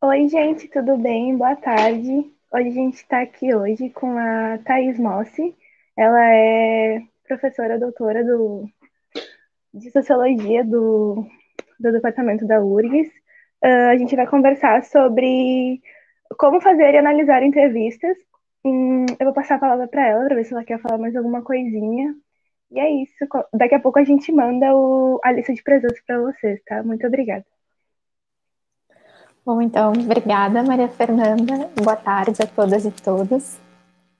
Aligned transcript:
Oi, 0.00 0.28
gente, 0.28 0.68
tudo 0.68 0.96
bem? 0.96 1.36
Boa 1.36 1.56
tarde. 1.56 2.32
Hoje 2.52 2.68
a 2.68 2.72
gente 2.72 2.94
está 2.94 3.20
aqui 3.20 3.52
hoje 3.54 3.90
com 3.90 4.16
a 4.16 4.58
Thaís 4.58 4.98
Mossi. 4.98 5.56
Ela 5.96 6.24
é 6.34 7.02
professora 7.26 7.78
doutora 7.80 8.24
do, 8.24 8.68
de 9.74 9.90
Sociologia 9.90 10.64
do, 10.64 11.26
do 11.80 11.92
Departamento 11.92 12.46
da 12.46 12.60
URGS. 12.62 13.10
Uh, 13.64 13.90
a 13.90 13.96
gente 13.96 14.14
vai 14.16 14.26
conversar 14.26 14.84
sobre 14.84 15.82
como 16.38 16.60
fazer 16.60 16.94
e 16.94 16.98
analisar 16.98 17.42
entrevistas. 17.42 18.16
Hum, 18.64 19.06
eu 19.18 19.26
vou 19.26 19.34
passar 19.34 19.56
a 19.56 19.58
palavra 19.60 19.88
para 19.88 20.06
ela 20.06 20.26
para 20.26 20.36
ver 20.36 20.44
se 20.44 20.52
ela 20.54 20.64
quer 20.64 20.80
falar 20.80 20.98
mais 20.98 21.16
alguma 21.16 21.42
coisinha. 21.42 22.14
E 22.70 22.80
é 22.80 22.90
isso. 23.02 23.26
Daqui 23.54 23.74
a 23.74 23.80
pouco 23.80 23.98
a 23.98 24.04
gente 24.04 24.32
manda 24.32 24.74
o, 24.76 25.20
a 25.24 25.32
lista 25.32 25.54
de 25.54 25.62
presença 25.62 26.00
para 26.06 26.20
vocês, 26.20 26.62
tá? 26.64 26.82
Muito 26.84 27.06
obrigada. 27.06 27.44
Bom, 29.48 29.62
então, 29.62 29.92
obrigada, 29.92 30.62
Maria 30.62 30.88
Fernanda. 30.88 31.70
Boa 31.74 31.96
tarde 31.96 32.42
a 32.42 32.46
todas 32.46 32.84
e 32.84 32.90
todos. 32.90 33.56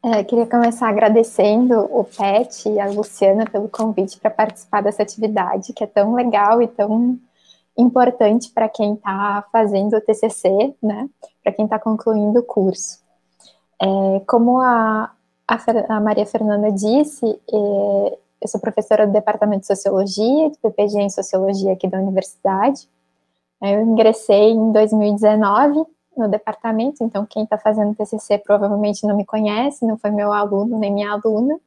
É, 0.02 0.24
queria 0.24 0.46
começar 0.46 0.88
agradecendo 0.88 1.80
o 1.80 2.02
Pet 2.02 2.66
e 2.66 2.80
a 2.80 2.86
Luciana 2.86 3.44
pelo 3.44 3.68
convite 3.68 4.18
para 4.18 4.30
participar 4.30 4.82
dessa 4.82 5.02
atividade, 5.02 5.74
que 5.74 5.84
é 5.84 5.86
tão 5.86 6.14
legal 6.14 6.62
e 6.62 6.66
tão 6.66 7.18
importante 7.76 8.50
para 8.52 8.70
quem 8.70 8.94
está 8.94 9.44
fazendo 9.52 9.98
o 9.98 10.00
TCC, 10.00 10.74
né? 10.82 11.10
Para 11.44 11.52
quem 11.52 11.66
está 11.66 11.78
concluindo 11.78 12.40
o 12.40 12.42
curso. 12.42 12.98
É, 13.82 14.20
como 14.26 14.58
a, 14.60 15.12
a, 15.46 15.58
a, 15.90 16.00
Maria 16.00 16.24
Fernanda 16.24 16.72
disse, 16.72 17.26
é, 17.26 18.18
eu 18.40 18.48
sou 18.48 18.58
professora 18.58 19.06
do 19.06 19.12
Departamento 19.12 19.60
de 19.60 19.66
Sociologia, 19.66 20.48
de 20.48 20.56
PPG 20.56 21.00
em 21.00 21.10
Sociologia 21.10 21.74
aqui 21.74 21.86
da 21.86 21.98
universidade, 21.98 22.88
eu 23.60 23.82
ingressei 23.82 24.50
em 24.50 24.72
2019 24.72 25.84
no 26.16 26.28
departamento, 26.28 27.02
então 27.02 27.24
quem 27.24 27.44
está 27.44 27.56
fazendo 27.56 27.94
TCC 27.94 28.38
provavelmente 28.38 29.06
não 29.06 29.16
me 29.16 29.24
conhece, 29.24 29.86
não 29.86 29.96
foi 29.96 30.10
meu 30.10 30.32
aluno 30.32 30.78
nem 30.78 30.92
minha 30.92 31.12
aluna. 31.12 31.58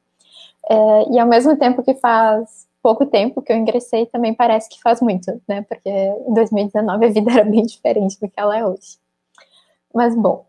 É, 0.68 1.10
e 1.10 1.18
ao 1.18 1.26
mesmo 1.26 1.56
tempo 1.56 1.82
que 1.82 1.94
faz 1.94 2.68
pouco 2.82 3.06
tempo 3.06 3.40
que 3.40 3.52
eu 3.52 3.56
ingressei, 3.56 4.06
também 4.06 4.34
parece 4.34 4.68
que 4.68 4.80
faz 4.80 5.00
muito, 5.00 5.40
né? 5.48 5.62
Porque 5.62 5.88
em 5.88 6.34
2019 6.34 7.06
a 7.06 7.08
vida 7.08 7.32
era 7.32 7.44
bem 7.44 7.62
diferente 7.62 8.18
do 8.20 8.28
que 8.28 8.38
ela 8.38 8.56
é 8.56 8.66
hoje. 8.66 8.98
Mas 9.94 10.14
bom, 10.14 10.44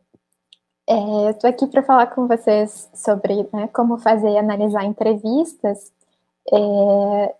é, 0.87 0.93
eu 1.27 1.31
estou 1.31 1.49
aqui 1.49 1.67
para 1.67 1.83
falar 1.83 2.07
com 2.07 2.27
vocês 2.27 2.89
sobre 2.93 3.47
né, 3.53 3.69
como 3.73 3.97
fazer 3.97 4.29
e 4.29 4.37
analisar 4.37 4.83
entrevistas. 4.85 5.91
É, 6.51 7.35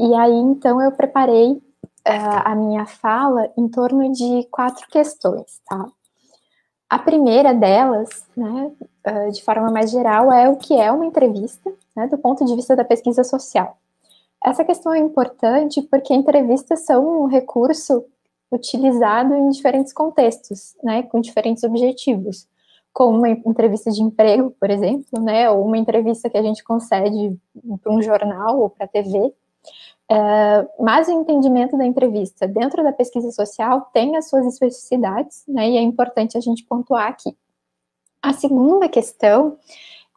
e 0.00 0.14
aí 0.14 0.32
então 0.32 0.80
eu 0.80 0.92
preparei 0.92 1.62
a 2.04 2.54
minha 2.54 2.86
fala 2.86 3.50
em 3.56 3.68
torno 3.68 4.10
de 4.12 4.46
quatro 4.50 4.86
questões, 4.88 5.60
tá? 5.68 5.86
A 6.88 6.98
primeira 6.98 7.54
delas, 7.54 8.26
né, 8.36 8.70
de 9.32 9.42
forma 9.42 9.70
mais 9.70 9.90
geral, 9.90 10.30
é 10.30 10.48
o 10.48 10.56
que 10.56 10.74
é 10.74 10.92
uma 10.92 11.06
entrevista, 11.06 11.72
né, 11.96 12.06
do 12.06 12.18
ponto 12.18 12.44
de 12.44 12.54
vista 12.54 12.76
da 12.76 12.84
pesquisa 12.84 13.24
social. 13.24 13.78
Essa 14.44 14.64
questão 14.64 14.92
é 14.92 14.98
importante 14.98 15.80
porque 15.82 16.12
entrevistas 16.12 16.84
são 16.84 17.22
um 17.22 17.26
recurso 17.26 18.04
utilizado 18.50 19.34
em 19.34 19.48
diferentes 19.48 19.92
contextos, 19.92 20.74
né, 20.82 21.02
com 21.04 21.20
diferentes 21.20 21.64
objetivos, 21.64 22.46
como 22.92 23.16
uma 23.16 23.30
entrevista 23.30 23.90
de 23.90 24.02
emprego, 24.02 24.54
por 24.60 24.68
exemplo, 24.68 25.18
né, 25.18 25.48
ou 25.48 25.64
uma 25.64 25.78
entrevista 25.78 26.28
que 26.28 26.36
a 26.36 26.42
gente 26.42 26.62
concede 26.62 27.34
para 27.82 27.92
um 27.92 28.02
jornal 28.02 28.60
ou 28.60 28.68
para 28.68 28.84
a 28.84 28.88
TV, 28.88 29.32
é, 30.12 30.68
mas 30.78 31.08
o 31.08 31.12
entendimento 31.12 31.74
da 31.76 31.86
entrevista 31.86 32.46
dentro 32.46 32.82
da 32.82 32.92
pesquisa 32.92 33.30
social 33.30 33.88
tem 33.94 34.14
as 34.14 34.28
suas 34.28 34.46
especificidades, 34.46 35.42
né, 35.48 35.70
e 35.70 35.76
é 35.78 35.80
importante 35.80 36.36
a 36.36 36.40
gente 36.40 36.64
pontuar 36.64 37.08
aqui. 37.08 37.34
A 38.20 38.34
segunda 38.34 38.90
questão 38.90 39.56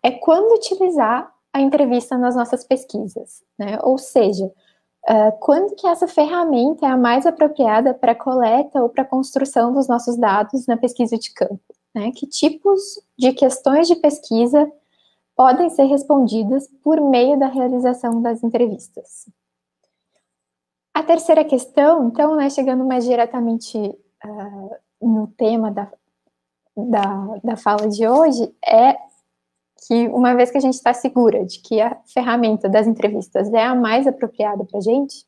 é 0.03 0.11
quando 0.11 0.53
utilizar 0.53 1.33
a 1.53 1.61
entrevista 1.61 2.17
nas 2.17 2.35
nossas 2.35 2.65
pesquisas, 2.65 3.41
né, 3.57 3.79
ou 3.83 3.97
seja, 3.97 4.45
uh, 4.45 5.31
quando 5.39 5.75
que 5.75 5.87
essa 5.87 6.09
ferramenta 6.09 6.85
é 6.85 6.89
a 6.89 6.97
mais 6.97 7.25
apropriada 7.25 7.93
para 7.93 8.13
coleta 8.13 8.81
ou 8.81 8.89
para 8.89 9.05
construção 9.05 9.73
dos 9.73 9.87
nossos 9.87 10.17
dados 10.17 10.67
na 10.67 10.75
pesquisa 10.75 11.17
de 11.17 11.33
campo, 11.33 11.73
né, 11.93 12.11
que 12.11 12.27
tipos 12.27 12.81
de 13.17 13.31
questões 13.31 13.87
de 13.87 13.95
pesquisa 13.95 14.69
podem 15.37 15.69
ser 15.69 15.85
respondidas 15.85 16.67
por 16.83 16.99
meio 16.99 17.39
da 17.39 17.47
realização 17.47 18.21
das 18.21 18.43
entrevistas. 18.43 19.25
A 20.95 21.03
terceira 21.03 21.43
questão, 21.43 22.07
então, 22.07 22.37
né, 22.37 22.49
chegando 22.49 22.85
mais 22.85 23.03
diretamente 23.03 23.77
uh, 23.77 24.75
no 25.01 25.27
tema 25.27 25.69
da, 25.69 25.91
da, 26.73 27.39
da 27.43 27.57
fala 27.57 27.89
de 27.89 28.07
hoje, 28.07 28.49
é 28.65 28.93
que 29.85 30.07
uma 30.07 30.33
vez 30.33 30.49
que 30.49 30.57
a 30.57 30.61
gente 30.61 30.75
está 30.75 30.93
segura 30.93 31.43
de 31.43 31.59
que 31.59 31.81
a 31.81 31.97
ferramenta 32.05 32.69
das 32.69 32.87
entrevistas 32.87 33.53
é 33.53 33.61
a 33.61 33.75
mais 33.75 34.07
apropriada 34.07 34.63
para 34.63 34.77
a 34.77 34.81
gente, 34.81 35.25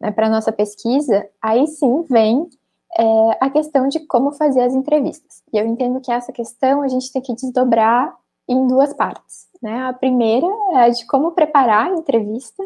né, 0.00 0.12
para 0.12 0.28
a 0.28 0.30
nossa 0.30 0.52
pesquisa, 0.52 1.28
aí 1.42 1.66
sim 1.66 2.04
vem 2.04 2.48
é, 2.96 3.04
a 3.40 3.50
questão 3.50 3.88
de 3.88 4.06
como 4.06 4.30
fazer 4.30 4.60
as 4.60 4.72
entrevistas. 4.72 5.42
E 5.52 5.58
eu 5.58 5.66
entendo 5.66 6.00
que 6.00 6.12
essa 6.12 6.30
questão 6.30 6.80
a 6.80 6.86
gente 6.86 7.10
tem 7.10 7.20
que 7.20 7.34
desdobrar 7.34 8.16
em 8.48 8.68
duas 8.68 8.94
partes. 8.94 9.48
Né? 9.60 9.82
A 9.82 9.92
primeira 9.92 10.46
é 10.74 10.90
de 10.90 11.04
como 11.06 11.32
preparar 11.32 11.90
a 11.90 11.94
entrevista, 11.96 12.62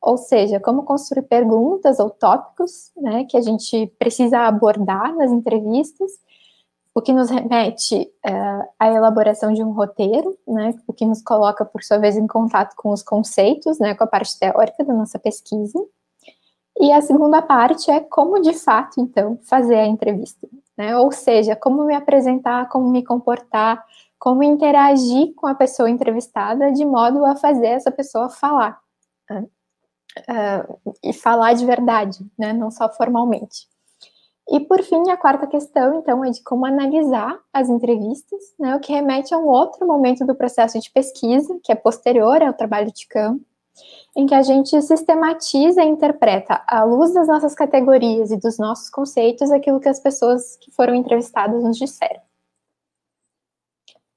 ou 0.00 0.16
seja, 0.16 0.60
como 0.60 0.84
construir 0.84 1.22
perguntas 1.22 1.98
ou 1.98 2.08
tópicos 2.08 2.92
né, 2.96 3.24
que 3.24 3.36
a 3.36 3.40
gente 3.40 3.86
precisa 3.98 4.40
abordar 4.40 5.14
nas 5.16 5.30
entrevistas, 5.30 6.10
o 6.94 7.02
que 7.02 7.12
nos 7.12 7.30
remete 7.30 8.10
uh, 8.26 8.68
à 8.78 8.88
elaboração 8.88 9.52
de 9.52 9.62
um 9.62 9.70
roteiro, 9.70 10.36
né, 10.46 10.74
o 10.86 10.92
que 10.92 11.04
nos 11.04 11.22
coloca, 11.22 11.64
por 11.64 11.82
sua 11.82 11.98
vez, 11.98 12.16
em 12.16 12.26
contato 12.26 12.74
com 12.76 12.90
os 12.90 13.02
conceitos, 13.02 13.78
né, 13.78 13.94
com 13.94 14.04
a 14.04 14.06
parte 14.06 14.38
teórica 14.38 14.84
da 14.84 14.94
nossa 14.94 15.18
pesquisa. 15.18 15.78
E 16.80 16.92
a 16.92 17.00
segunda 17.00 17.42
parte 17.42 17.90
é 17.90 18.00
como, 18.00 18.40
de 18.40 18.52
fato, 18.52 19.00
então, 19.00 19.38
fazer 19.44 19.76
a 19.76 19.86
entrevista. 19.86 20.48
Né, 20.76 20.96
ou 20.96 21.10
seja, 21.12 21.56
como 21.56 21.84
me 21.84 21.94
apresentar, 21.94 22.68
como 22.68 22.88
me 22.88 23.04
comportar, 23.04 23.84
como 24.18 24.42
interagir 24.42 25.34
com 25.36 25.46
a 25.46 25.54
pessoa 25.54 25.90
entrevistada 25.90 26.72
de 26.72 26.84
modo 26.84 27.24
a 27.24 27.36
fazer 27.36 27.66
essa 27.66 27.90
pessoa 27.90 28.28
falar. 28.28 28.80
Né 29.28 29.44
uh, 30.28 30.94
e 31.02 31.12
falar 31.12 31.54
de 31.54 31.64
verdade, 31.64 32.18
né, 32.38 32.52
não 32.52 32.70
só 32.70 32.88
formalmente. 32.88 33.68
E 34.50 34.60
por 34.60 34.82
fim, 34.82 35.10
a 35.10 35.16
quarta 35.16 35.46
questão, 35.46 35.98
então, 35.98 36.24
é 36.24 36.30
de 36.30 36.42
como 36.42 36.64
analisar 36.64 37.38
as 37.52 37.68
entrevistas, 37.68 38.40
né, 38.58 38.74
o 38.74 38.80
que 38.80 38.92
remete 38.92 39.34
a 39.34 39.38
um 39.38 39.46
outro 39.46 39.86
momento 39.86 40.24
do 40.24 40.34
processo 40.34 40.80
de 40.80 40.90
pesquisa, 40.90 41.58
que 41.62 41.70
é 41.70 41.74
posterior 41.74 42.42
ao 42.42 42.54
trabalho 42.54 42.90
de 42.90 43.06
campo, 43.06 43.44
em 44.16 44.26
que 44.26 44.34
a 44.34 44.42
gente 44.42 44.80
sistematiza 44.80 45.84
e 45.84 45.88
interpreta, 45.88 46.62
à 46.66 46.82
luz 46.82 47.12
das 47.12 47.28
nossas 47.28 47.54
categorias 47.54 48.30
e 48.30 48.38
dos 48.38 48.58
nossos 48.58 48.88
conceitos, 48.88 49.50
aquilo 49.50 49.80
que 49.80 49.88
as 49.88 50.00
pessoas 50.00 50.56
que 50.56 50.70
foram 50.70 50.94
entrevistadas 50.94 51.62
nos 51.62 51.76
disseram. 51.76 52.20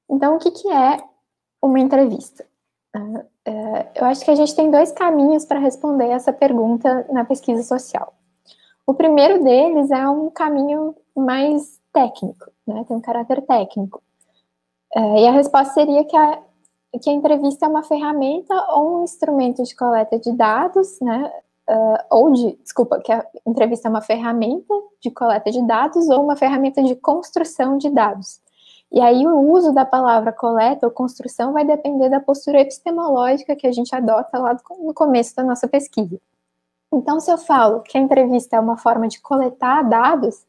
Então, 0.09 0.35
o 0.35 0.39
que, 0.39 0.51
que 0.51 0.71
é 0.71 0.97
uma 1.61 1.79
entrevista? 1.79 2.45
Uh, 2.95 3.23
é, 3.45 3.91
eu 3.95 4.05
acho 4.05 4.23
que 4.23 4.31
a 4.31 4.35
gente 4.35 4.55
tem 4.55 4.69
dois 4.69 4.91
caminhos 4.91 5.45
para 5.45 5.59
responder 5.59 6.09
essa 6.09 6.33
pergunta 6.33 7.05
na 7.11 7.23
pesquisa 7.23 7.63
social. 7.63 8.13
O 8.85 8.93
primeiro 8.93 9.43
deles 9.43 9.89
é 9.91 10.07
um 10.09 10.29
caminho 10.29 10.95
mais 11.15 11.79
técnico, 11.93 12.51
né, 12.67 12.83
tem 12.87 12.97
um 12.97 13.01
caráter 13.01 13.41
técnico. 13.43 14.01
É, 14.93 15.21
e 15.21 15.27
a 15.27 15.31
resposta 15.31 15.73
seria 15.73 16.03
que 16.03 16.15
a, 16.15 16.41
que 17.01 17.09
a 17.09 17.13
entrevista 17.13 17.65
é 17.65 17.69
uma 17.69 17.83
ferramenta 17.83 18.53
ou 18.73 18.99
um 18.99 19.03
instrumento 19.03 19.63
de 19.63 19.75
coleta 19.75 20.19
de 20.19 20.33
dados, 20.33 20.99
né, 20.99 21.31
ou 22.09 22.31
de, 22.31 22.57
desculpa, 22.57 22.99
que 22.99 23.11
a 23.11 23.25
entrevista 23.45 23.87
é 23.87 23.91
uma 23.91 24.01
ferramenta 24.01 24.73
de 25.01 25.09
coleta 25.09 25.49
de 25.49 25.65
dados 25.65 26.09
ou 26.09 26.23
uma 26.23 26.35
ferramenta 26.35 26.83
de 26.83 26.95
construção 26.95 27.77
de 27.77 27.89
dados. 27.89 28.40
E 28.91 28.99
aí 28.99 29.25
o 29.25 29.39
uso 29.51 29.73
da 29.73 29.85
palavra 29.85 30.33
coleta 30.33 30.85
ou 30.85 30.91
construção 30.91 31.53
vai 31.53 31.63
depender 31.63 32.09
da 32.09 32.19
postura 32.19 32.59
epistemológica 32.59 33.55
que 33.55 33.65
a 33.65 33.71
gente 33.71 33.95
adota 33.95 34.37
lá 34.37 34.57
no 34.79 34.93
começo 34.93 35.33
da 35.35 35.43
nossa 35.43 35.67
pesquisa. 35.67 36.19
Então, 36.93 37.19
se 37.21 37.31
eu 37.31 37.37
falo 37.37 37.81
que 37.81 37.97
a 37.97 38.01
entrevista 38.01 38.57
é 38.57 38.59
uma 38.59 38.75
forma 38.75 39.07
de 39.07 39.21
coletar 39.21 39.83
dados, 39.83 40.45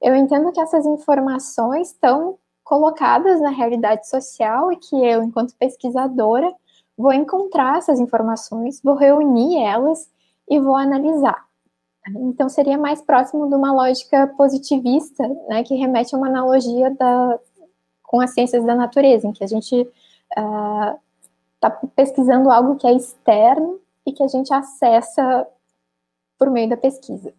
eu 0.00 0.14
entendo 0.14 0.52
que 0.52 0.60
essas 0.60 0.84
informações 0.84 1.88
estão 1.88 2.38
colocadas 2.62 3.40
na 3.40 3.48
realidade 3.48 4.06
social 4.06 4.70
e 4.70 4.76
que 4.76 4.94
eu, 4.94 5.22
enquanto 5.22 5.56
pesquisadora, 5.56 6.52
vou 6.98 7.14
encontrar 7.14 7.78
essas 7.78 7.98
informações, 7.98 8.80
vou 8.82 8.94
reunir 8.94 9.62
elas 9.62 10.10
e 10.48 10.60
vou 10.60 10.76
analisar. 10.76 11.46
Então, 12.08 12.48
seria 12.48 12.76
mais 12.76 13.00
próximo 13.00 13.48
de 13.48 13.54
uma 13.54 13.72
lógica 13.72 14.26
positivista, 14.36 15.26
né, 15.48 15.64
que 15.64 15.74
remete 15.74 16.14
a 16.14 16.18
uma 16.18 16.28
analogia 16.28 16.90
da, 16.90 17.38
com 18.06 18.20
as 18.20 18.32
ciências 18.32 18.64
da 18.64 18.74
natureza, 18.74 19.26
em 19.26 19.32
que 19.32 19.44
a 19.44 19.46
gente 19.46 19.88
está 20.30 21.80
uh, 21.82 21.88
pesquisando 21.94 22.50
algo 22.50 22.76
que 22.76 22.86
é 22.86 22.92
externo 22.92 23.80
e 24.06 24.12
que 24.12 24.22
a 24.22 24.28
gente 24.28 24.52
acessa 24.52 25.46
por 26.38 26.50
meio 26.50 26.68
da 26.68 26.76
pesquisa. 26.76 27.34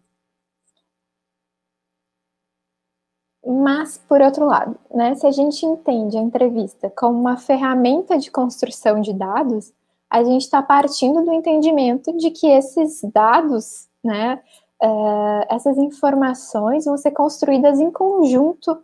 Mas, 3.44 3.96
por 3.96 4.20
outro 4.20 4.44
lado, 4.44 4.78
né, 4.94 5.14
se 5.14 5.26
a 5.26 5.30
gente 5.30 5.64
entende 5.64 6.18
a 6.18 6.20
entrevista 6.20 6.92
como 6.94 7.18
uma 7.18 7.38
ferramenta 7.38 8.18
de 8.18 8.30
construção 8.30 9.00
de 9.00 9.14
dados, 9.14 9.72
a 10.10 10.22
gente 10.22 10.42
está 10.42 10.62
partindo 10.62 11.24
do 11.24 11.32
entendimento 11.32 12.14
de 12.16 12.30
que 12.30 12.46
esses 12.46 13.00
dados, 13.04 13.88
né, 14.04 14.42
uh, 14.82 15.46
essas 15.48 15.78
informações 15.78 16.84
vão 16.84 16.98
ser 16.98 17.12
construídas 17.12 17.80
em 17.80 17.90
conjunto 17.90 18.82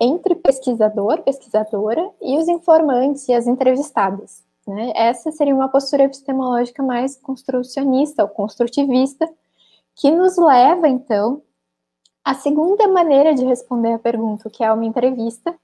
entre 0.00 0.34
pesquisador, 0.36 1.22
pesquisadora 1.22 2.10
e 2.20 2.38
os 2.38 2.48
informantes 2.48 3.28
e 3.28 3.34
as 3.34 3.46
entrevistadas. 3.46 4.44
Né? 4.66 4.92
Essa 4.94 5.32
seria 5.32 5.54
uma 5.54 5.68
postura 5.68 6.04
epistemológica 6.04 6.82
mais 6.82 7.16
construcionista 7.16 8.22
ou 8.22 8.28
construtivista, 8.28 9.28
que 9.94 10.10
nos 10.10 10.36
leva, 10.36 10.88
então, 10.88 11.42
à 12.24 12.34
segunda 12.34 12.86
maneira 12.86 13.34
de 13.34 13.44
responder 13.44 13.94
a 13.94 13.98
pergunta, 13.98 14.50
que 14.50 14.62
é 14.62 14.72
uma 14.72 14.84
entrevista, 14.84 15.54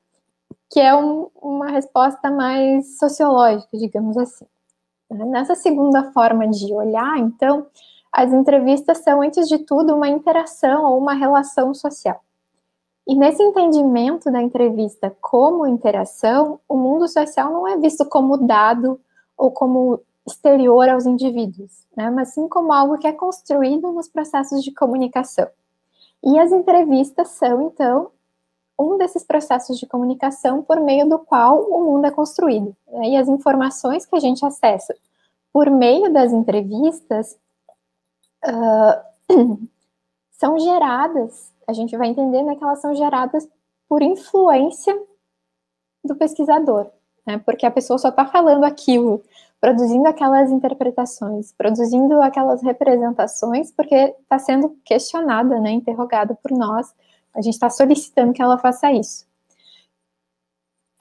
que 0.70 0.80
é 0.80 0.94
um, 0.94 1.28
uma 1.40 1.68
resposta 1.68 2.30
mais 2.30 2.98
sociológica, 2.98 3.76
digamos 3.76 4.16
assim. 4.16 4.46
Nessa 5.10 5.54
segunda 5.54 6.10
forma 6.10 6.48
de 6.48 6.72
olhar, 6.72 7.18
então, 7.18 7.66
as 8.10 8.32
entrevistas 8.32 8.98
são, 8.98 9.22
antes 9.22 9.46
de 9.48 9.58
tudo, 9.58 9.94
uma 9.94 10.08
interação 10.08 10.84
ou 10.84 10.98
uma 10.98 11.14
relação 11.14 11.74
social. 11.74 12.20
E 13.06 13.14
nesse 13.14 13.42
entendimento 13.42 14.30
da 14.30 14.40
entrevista 14.40 15.14
como 15.20 15.66
interação, 15.66 16.58
o 16.68 16.76
mundo 16.76 17.06
social 17.06 17.52
não 17.52 17.68
é 17.68 17.76
visto 17.76 18.04
como 18.06 18.38
dado 18.38 18.98
ou 19.36 19.50
como 19.50 20.00
exterior 20.26 20.88
aos 20.88 21.04
indivíduos, 21.04 21.86
né, 21.94 22.08
mas 22.08 22.32
sim 22.32 22.48
como 22.48 22.72
algo 22.72 22.96
que 22.96 23.06
é 23.06 23.12
construído 23.12 23.92
nos 23.92 24.08
processos 24.08 24.64
de 24.64 24.72
comunicação. 24.72 25.46
E 26.22 26.38
as 26.38 26.50
entrevistas 26.50 27.28
são, 27.28 27.60
então, 27.60 28.10
um 28.78 28.96
desses 28.96 29.22
processos 29.22 29.78
de 29.78 29.86
comunicação 29.86 30.62
por 30.62 30.80
meio 30.80 31.06
do 31.06 31.18
qual 31.18 31.60
o 31.60 31.84
mundo 31.84 32.06
é 32.06 32.10
construído. 32.10 32.74
Né? 32.90 33.10
E 33.10 33.16
as 33.16 33.28
informações 33.28 34.06
que 34.06 34.16
a 34.16 34.20
gente 34.20 34.44
acessa 34.44 34.94
por 35.52 35.70
meio 35.70 36.12
das 36.12 36.32
entrevistas 36.32 37.38
uh, 38.44 39.68
são 40.38 40.58
geradas, 40.58 41.52
a 41.66 41.72
gente 41.72 41.96
vai 41.96 42.08
entender 42.08 42.42
né, 42.42 42.56
que 42.56 42.64
elas 42.64 42.80
são 42.80 42.94
geradas 42.94 43.48
por 43.88 44.02
influência 44.02 44.96
do 46.04 46.14
pesquisador, 46.16 46.90
né? 47.26 47.38
porque 47.38 47.64
a 47.64 47.70
pessoa 47.70 47.98
só 47.98 48.08
está 48.08 48.26
falando 48.26 48.64
aquilo, 48.64 49.22
produzindo 49.60 50.06
aquelas 50.06 50.50
interpretações, 50.50 51.52
produzindo 51.52 52.20
aquelas 52.20 52.62
representações, 52.62 53.70
porque 53.70 53.94
está 53.94 54.38
sendo 54.38 54.76
questionada, 54.84 55.58
né, 55.60 55.70
interrogada 55.70 56.34
por 56.34 56.50
nós, 56.50 56.94
a 57.32 57.40
gente 57.40 57.54
está 57.54 57.70
solicitando 57.70 58.32
que 58.32 58.42
ela 58.42 58.58
faça 58.58 58.92
isso. 58.92 59.26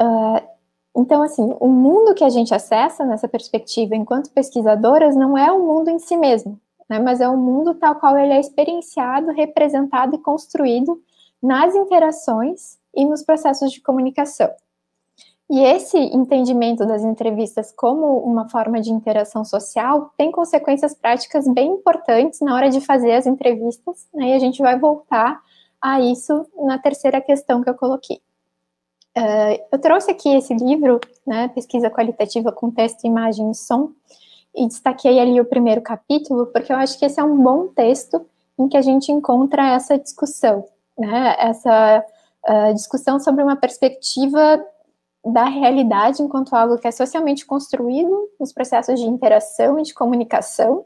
Uh, 0.01 0.47
então, 0.95 1.21
assim, 1.23 1.55
o 1.59 1.67
mundo 1.67 2.13
que 2.13 2.23
a 2.23 2.29
gente 2.29 2.53
acessa 2.53 3.03
nessa 3.03 3.27
perspectiva 3.27 3.95
enquanto 3.95 4.31
pesquisadoras 4.31 5.15
não 5.15 5.37
é 5.37 5.51
o 5.51 5.59
mundo 5.59 5.89
em 5.89 5.99
si 5.99 6.15
mesmo, 6.15 6.59
né, 6.93 6.99
mas 6.99 7.19
é 7.19 7.27
o 7.27 7.35
mundo 7.35 7.73
tal 7.73 7.95
qual 7.95 8.15
ele 8.15 8.33
é 8.33 8.39
experienciado, 8.39 9.31
representado 9.31 10.15
e 10.15 10.19
construído 10.19 11.01
nas 11.41 11.73
interações 11.73 12.77
e 12.95 13.03
nos 13.03 13.23
processos 13.23 13.71
de 13.71 13.81
comunicação. 13.81 14.51
E 15.49 15.59
esse 15.59 15.97
entendimento 15.97 16.85
das 16.85 17.03
entrevistas 17.03 17.71
como 17.75 18.19
uma 18.19 18.47
forma 18.47 18.79
de 18.79 18.91
interação 18.91 19.43
social 19.43 20.13
tem 20.15 20.31
consequências 20.31 20.93
práticas 20.93 21.47
bem 21.47 21.71
importantes 21.71 22.39
na 22.41 22.53
hora 22.53 22.69
de 22.69 22.79
fazer 22.79 23.13
as 23.13 23.25
entrevistas, 23.25 24.07
né, 24.13 24.29
e 24.29 24.33
a 24.33 24.39
gente 24.39 24.61
vai 24.61 24.77
voltar 24.77 25.41
a 25.81 25.99
isso 25.99 26.45
na 26.61 26.77
terceira 26.77 27.19
questão 27.19 27.63
que 27.63 27.69
eu 27.71 27.75
coloquei. 27.75 28.21
Uh, 29.17 29.61
eu 29.71 29.79
trouxe 29.79 30.11
aqui 30.11 30.29
esse 30.29 30.53
livro, 30.53 30.99
né, 31.25 31.47
Pesquisa 31.49 31.89
Qualitativa 31.89 32.51
com 32.51 32.69
Texto, 32.69 33.05
Imagem 33.05 33.49
e 33.49 33.55
Som, 33.55 33.91
e 34.55 34.67
destaquei 34.67 35.19
ali 35.19 35.39
o 35.39 35.45
primeiro 35.45 35.81
capítulo, 35.81 36.47
porque 36.47 36.71
eu 36.71 36.77
acho 36.77 36.97
que 36.97 37.05
esse 37.05 37.19
é 37.19 37.23
um 37.23 37.41
bom 37.41 37.67
texto 37.67 38.25
em 38.57 38.67
que 38.67 38.77
a 38.77 38.81
gente 38.81 39.11
encontra 39.11 39.73
essa 39.73 39.97
discussão, 39.97 40.65
né, 40.97 41.35
essa 41.39 42.05
uh, 42.47 42.73
discussão 42.73 43.19
sobre 43.19 43.43
uma 43.43 43.55
perspectiva 43.55 44.63
da 45.25 45.45
realidade 45.45 46.21
enquanto 46.21 46.53
algo 46.53 46.77
que 46.77 46.87
é 46.87 46.91
socialmente 46.91 47.45
construído 47.45 48.29
nos 48.39 48.53
processos 48.53 48.99
de 48.99 49.07
interação 49.07 49.79
e 49.79 49.83
de 49.83 49.93
comunicação, 49.93 50.85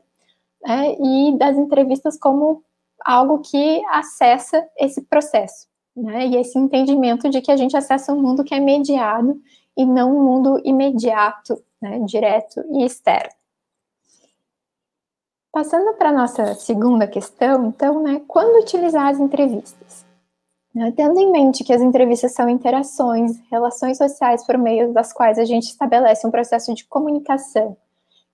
né, 0.64 0.96
e 1.00 1.38
das 1.38 1.58
entrevistas 1.58 2.18
como 2.18 2.64
algo 3.04 3.40
que 3.40 3.82
acessa 3.90 4.66
esse 4.78 5.02
processo, 5.02 5.68
né? 5.96 6.28
E 6.28 6.36
esse 6.36 6.58
entendimento 6.58 7.30
de 7.30 7.42
que 7.42 7.52
a 7.52 7.58
gente 7.58 7.78
acessa 7.78 8.14
um 8.14 8.22
mundo 8.22 8.44
que 8.44 8.54
é 8.54 8.60
mediado 8.60 9.40
e 9.76 9.86
não 9.86 10.16
um 10.16 10.24
mundo 10.24 10.62
imediato, 10.64 11.62
né? 11.82 12.00
direto 12.00 12.64
e 12.72 12.84
externo. 12.84 13.37
Passando 15.58 15.92
para 15.96 16.10
a 16.10 16.14
nossa 16.14 16.54
segunda 16.54 17.08
questão, 17.08 17.66
então, 17.66 18.04
né, 18.04 18.22
quando 18.28 18.62
utilizar 18.62 19.08
as 19.08 19.20
entrevistas? 19.20 20.06
Né, 20.72 20.94
tendo 20.96 21.20
em 21.20 21.32
mente 21.32 21.64
que 21.64 21.74
as 21.74 21.82
entrevistas 21.82 22.32
são 22.34 22.48
interações, 22.48 23.40
relações 23.50 23.98
sociais 23.98 24.46
por 24.46 24.56
meio 24.56 24.94
das 24.94 25.12
quais 25.12 25.40
a 25.40 25.46
gente 25.46 25.64
estabelece 25.64 26.28
um 26.28 26.30
processo 26.30 26.76
de 26.76 26.86
comunicação 26.86 27.76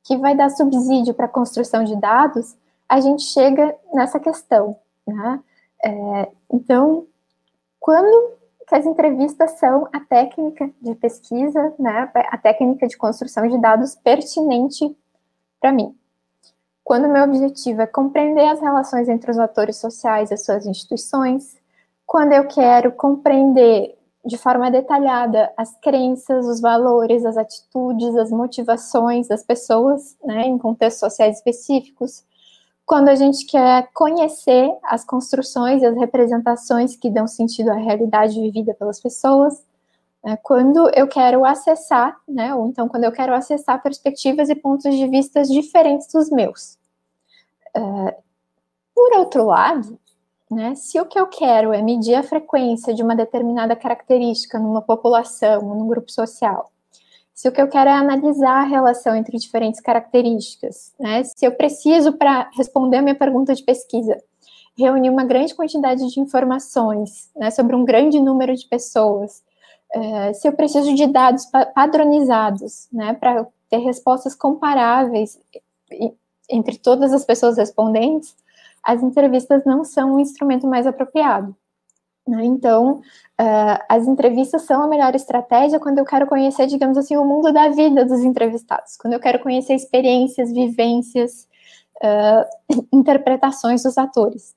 que 0.03 0.17
vai 0.17 0.35
dar 0.35 0.49
subsídio 0.49 1.13
para 1.13 1.27
a 1.27 1.29
construção 1.29 1.85
de 1.85 1.95
dados, 1.95 2.57
a 2.89 2.99
gente 2.99 3.23
chega 3.23 3.73
nessa 3.93 4.19
questão, 4.19 4.75
né? 5.07 5.39
É, 5.81 6.29
então, 6.51 7.07
quando 7.79 8.33
que 8.67 8.75
as 8.75 8.85
entrevistas 8.85 9.51
são 9.51 9.87
a 9.93 10.01
técnica 10.01 10.69
de 10.81 10.93
pesquisa, 10.95 11.73
né, 11.79 12.11
a 12.29 12.37
técnica 12.37 12.85
de 12.85 12.97
construção 12.97 13.47
de 13.47 13.57
dados 13.61 13.95
pertinente 13.95 14.93
para 15.61 15.71
mim? 15.71 15.95
Quando 16.83 17.07
meu 17.07 17.23
objetivo 17.23 17.81
é 17.81 17.87
compreender 17.87 18.45
as 18.47 18.59
relações 18.59 19.07
entre 19.07 19.31
os 19.31 19.39
atores 19.39 19.77
sociais 19.77 20.31
e 20.31 20.33
as 20.33 20.43
suas 20.43 20.65
instituições, 20.65 21.55
quando 22.05 22.33
eu 22.33 22.47
quero 22.47 22.91
compreender 22.91 23.97
de 24.25 24.37
forma 24.37 24.71
detalhada 24.71 25.51
as 25.57 25.75
crenças, 25.79 26.45
os 26.45 26.61
valores, 26.61 27.25
as 27.25 27.37
atitudes, 27.37 28.15
as 28.15 28.31
motivações 28.31 29.27
das 29.27 29.43
pessoas, 29.43 30.17
né, 30.23 30.43
em 30.43 30.57
contextos 30.57 30.99
sociais 30.99 31.37
específicos, 31.37 32.23
quando 32.85 33.09
a 33.09 33.15
gente 33.15 33.45
quer 33.45 33.89
conhecer 33.93 34.69
as 34.83 35.05
construções 35.05 35.81
e 35.81 35.85
as 35.85 35.95
representações 35.95 36.95
que 36.95 37.09
dão 37.09 37.27
sentido 37.27 37.69
à 37.69 37.75
realidade 37.75 38.39
vivida 38.39 38.73
pelas 38.73 38.99
pessoas, 38.99 39.63
quando 40.41 40.89
eu 40.95 41.07
quero 41.07 41.43
acessar, 41.43 42.17
né, 42.27 42.55
ou 42.55 42.67
então 42.67 42.87
quando 42.87 43.03
eu 43.03 43.11
quero 43.11 43.33
acessar 43.33 43.81
perspectivas 43.81 44.49
e 44.49 44.55
pontos 44.55 44.93
de 44.93 45.07
vista 45.07 45.43
diferentes 45.43 46.07
dos 46.11 46.29
meus. 46.29 46.77
Uh, 47.75 48.13
por 48.95 49.17
outro 49.17 49.45
lado, 49.45 49.99
né, 50.49 50.75
se 50.75 50.99
o 50.99 51.05
que 51.05 51.19
eu 51.19 51.27
quero 51.27 51.73
é 51.73 51.81
medir 51.81 52.15
a 52.15 52.23
frequência 52.23 52.93
de 52.93 53.03
uma 53.03 53.15
determinada 53.15 53.75
característica 53.75 54.59
numa 54.59 54.81
população, 54.81 55.61
num 55.61 55.87
grupo 55.87 56.11
social, 56.11 56.71
se 57.33 57.49
o 57.49 57.51
que 57.51 57.61
eu 57.61 57.67
quero 57.67 57.89
é 57.89 57.93
analisar 57.93 58.61
a 58.61 58.63
relação 58.63 59.15
entre 59.15 59.37
diferentes 59.37 59.81
características, 59.81 60.93
né? 60.99 61.23
Se 61.23 61.43
eu 61.43 61.51
preciso, 61.51 62.13
para 62.13 62.49
responder 62.55 62.97
a 62.97 63.01
minha 63.01 63.15
pergunta 63.15 63.55
de 63.55 63.63
pesquisa, 63.63 64.15
reunir 64.77 65.09
uma 65.09 65.25
grande 65.25 65.53
quantidade 65.55 66.07
de 66.07 66.19
informações 66.19 67.31
né, 67.35 67.51
sobre 67.51 67.75
um 67.75 67.83
grande 67.83 68.19
número 68.19 68.55
de 68.55 68.67
pessoas, 68.67 69.43
uh, 69.95 70.33
se 70.33 70.47
eu 70.47 70.53
preciso 70.53 70.93
de 70.93 71.07
dados 71.07 71.45
pa 71.45 71.65
padronizados, 71.65 72.87
né, 72.91 73.13
para 73.13 73.47
ter 73.69 73.77
respostas 73.77 74.35
comparáveis 74.35 75.39
entre 76.49 76.77
todas 76.77 77.13
as 77.13 77.25
pessoas 77.25 77.57
respondentes, 77.57 78.35
as 78.83 79.01
entrevistas 79.01 79.63
não 79.65 79.83
são 79.83 80.15
um 80.15 80.19
instrumento 80.19 80.67
mais 80.67 80.85
apropriado. 80.85 81.55
Né? 82.27 82.45
Então, 82.45 83.01
uh, 83.39 83.83
as 83.89 84.07
entrevistas 84.07 84.63
são 84.63 84.81
a 84.83 84.87
melhor 84.87 85.15
estratégia 85.15 85.79
quando 85.79 85.99
eu 85.99 86.05
quero 86.05 86.27
conhecer, 86.27 86.67
digamos 86.67 86.97
assim, 86.97 87.15
o 87.17 87.25
mundo 87.25 87.51
da 87.51 87.69
vida 87.69 88.05
dos 88.05 88.21
entrevistados, 88.21 88.97
quando 88.97 89.13
eu 89.13 89.19
quero 89.19 89.39
conhecer 89.39 89.73
experiências, 89.73 90.51
vivências, 90.51 91.47
uh, 92.03 92.85
interpretações 92.91 93.83
dos 93.83 93.97
atores. 93.97 94.55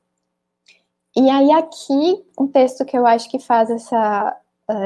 E 1.16 1.30
aí, 1.30 1.50
aqui, 1.52 2.22
um 2.38 2.46
texto 2.46 2.84
que 2.84 2.96
eu 2.96 3.06
acho 3.06 3.30
que 3.30 3.38
faz 3.38 3.70
essa 3.70 4.36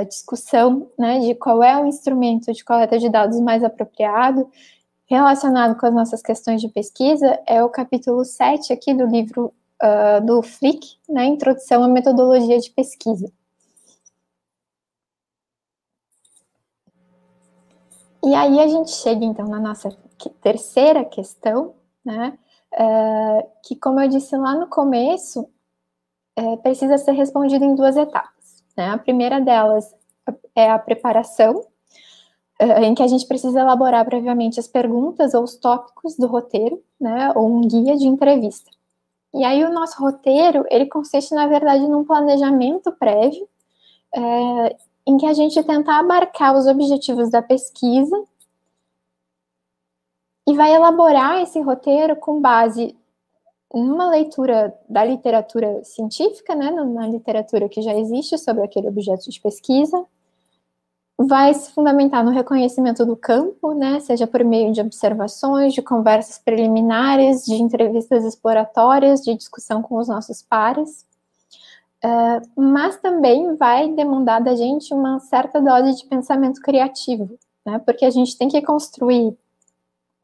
discussão 0.09 0.91
né, 0.99 1.21
de 1.21 1.35
qual 1.35 1.63
é 1.63 1.81
o 1.83 1.87
instrumento 1.87 2.53
de 2.53 2.65
coleta 2.65 2.99
de 2.99 3.09
dados 3.09 3.41
mais 3.41 3.65
apropriado, 3.65 4.51
relacionado 5.07 5.79
com 5.79 5.87
as 5.87 5.95
nossas 5.95 6.23
questões 6.23 6.61
de 6.61 6.69
pesquisa, 6.69 7.41
é 7.47 7.63
o 7.65 7.69
capítulo 7.69 8.25
7 8.25 8.73
aqui 8.73 8.95
do 8.95 9.07
livro 9.07 9.53
uh, 9.83 10.25
do 10.25 10.43
Flick, 10.43 10.99
né, 11.09 11.25
Introdução 11.25 11.83
à 11.83 11.89
Metodologia 11.89 12.59
de 12.59 12.71
Pesquisa. 12.71 13.33
E 18.23 18.35
aí 18.35 18.61
a 18.61 18.69
gente 18.69 18.91
chega, 18.91 19.25
então, 19.25 19.49
na 19.49 19.59
nossa 19.59 19.89
terceira 20.43 21.05
questão, 21.05 21.75
né, 22.05 22.39
uh, 22.75 23.51
que, 23.65 23.75
como 23.77 23.99
eu 24.01 24.09
disse 24.09 24.37
lá 24.37 24.55
no 24.55 24.69
começo, 24.69 25.49
é, 26.37 26.57
precisa 26.59 26.97
ser 26.97 27.13
respondido 27.13 27.65
em 27.65 27.75
duas 27.75 27.97
etapas. 27.97 28.40
Né? 28.81 28.89
A 28.89 28.97
primeira 28.97 29.39
delas 29.39 29.95
é 30.55 30.71
a 30.71 30.79
preparação, 30.79 31.67
é, 32.59 32.83
em 32.83 32.95
que 32.95 33.03
a 33.03 33.07
gente 33.07 33.27
precisa 33.27 33.61
elaborar 33.61 34.07
previamente 34.07 34.59
as 34.59 34.67
perguntas 34.67 35.35
ou 35.35 35.45
os 35.45 35.55
tópicos 35.57 36.17
do 36.17 36.27
roteiro, 36.27 36.83
né, 36.99 37.31
ou 37.37 37.47
um 37.47 37.61
guia 37.61 37.95
de 37.95 38.07
entrevista. 38.07 38.71
E 39.35 39.45
aí 39.45 39.63
o 39.65 39.73
nosso 39.73 40.01
roteiro, 40.01 40.65
ele 40.71 40.87
consiste, 40.87 41.35
na 41.35 41.47
verdade, 41.47 41.87
num 41.87 42.05
planejamento 42.05 42.91
prévio, 42.93 43.47
é, 44.15 44.77
em 45.07 45.19
que 45.19 45.27
a 45.27 45.35
gente 45.35 45.63
tenta 45.63 45.93
abarcar 45.93 46.57
os 46.57 46.67
objetivos 46.67 47.31
da 47.31 47.43
pesquisa 47.43 48.17
e 50.49 50.55
vai 50.55 50.73
elaborar 50.75 51.43
esse 51.43 51.61
roteiro 51.61 52.17
com 52.17 52.41
base 52.41 52.97
numa 53.73 54.11
leitura 54.11 54.75
da 54.89 55.05
literatura 55.05 55.83
científica, 55.85 56.55
né, 56.55 56.71
na 56.71 57.07
literatura 57.07 57.69
que 57.69 57.81
já 57.81 57.95
existe 57.95 58.37
sobre 58.37 58.65
aquele 58.65 58.89
objeto 58.89 59.31
de 59.31 59.41
pesquisa, 59.41 60.05
vai 61.17 61.53
se 61.53 61.71
fundamentar 61.73 62.25
no 62.25 62.31
reconhecimento 62.31 63.05
do 63.05 63.15
campo, 63.15 63.75
né, 63.75 64.01
seja 64.01 64.27
por 64.27 64.43
meio 64.43 64.73
de 64.73 64.81
observações, 64.81 65.75
de 65.75 65.83
conversas 65.83 66.39
preliminares, 66.39 67.45
de 67.45 67.55
entrevistas 67.55 68.25
exploratórias, 68.25 69.21
de 69.23 69.35
discussão 69.35 69.83
com 69.83 69.99
os 69.99 70.09
nossos 70.09 70.43
pares, 70.43 71.07
uh, 72.03 72.61
mas 72.61 72.97
também 72.97 73.55
vai 73.55 73.89
demandar 73.93 74.41
da 74.41 74.57
gente 74.57 74.95
uma 74.95 75.21
certa 75.21 75.61
dose 75.61 75.97
de 75.97 76.07
pensamento 76.07 76.61
criativo, 76.61 77.39
né, 77.67 77.79
porque 77.85 78.05
a 78.05 78.11
gente 78.11 78.37
tem 78.37 78.49
que 78.49 78.63
construir 78.63 79.37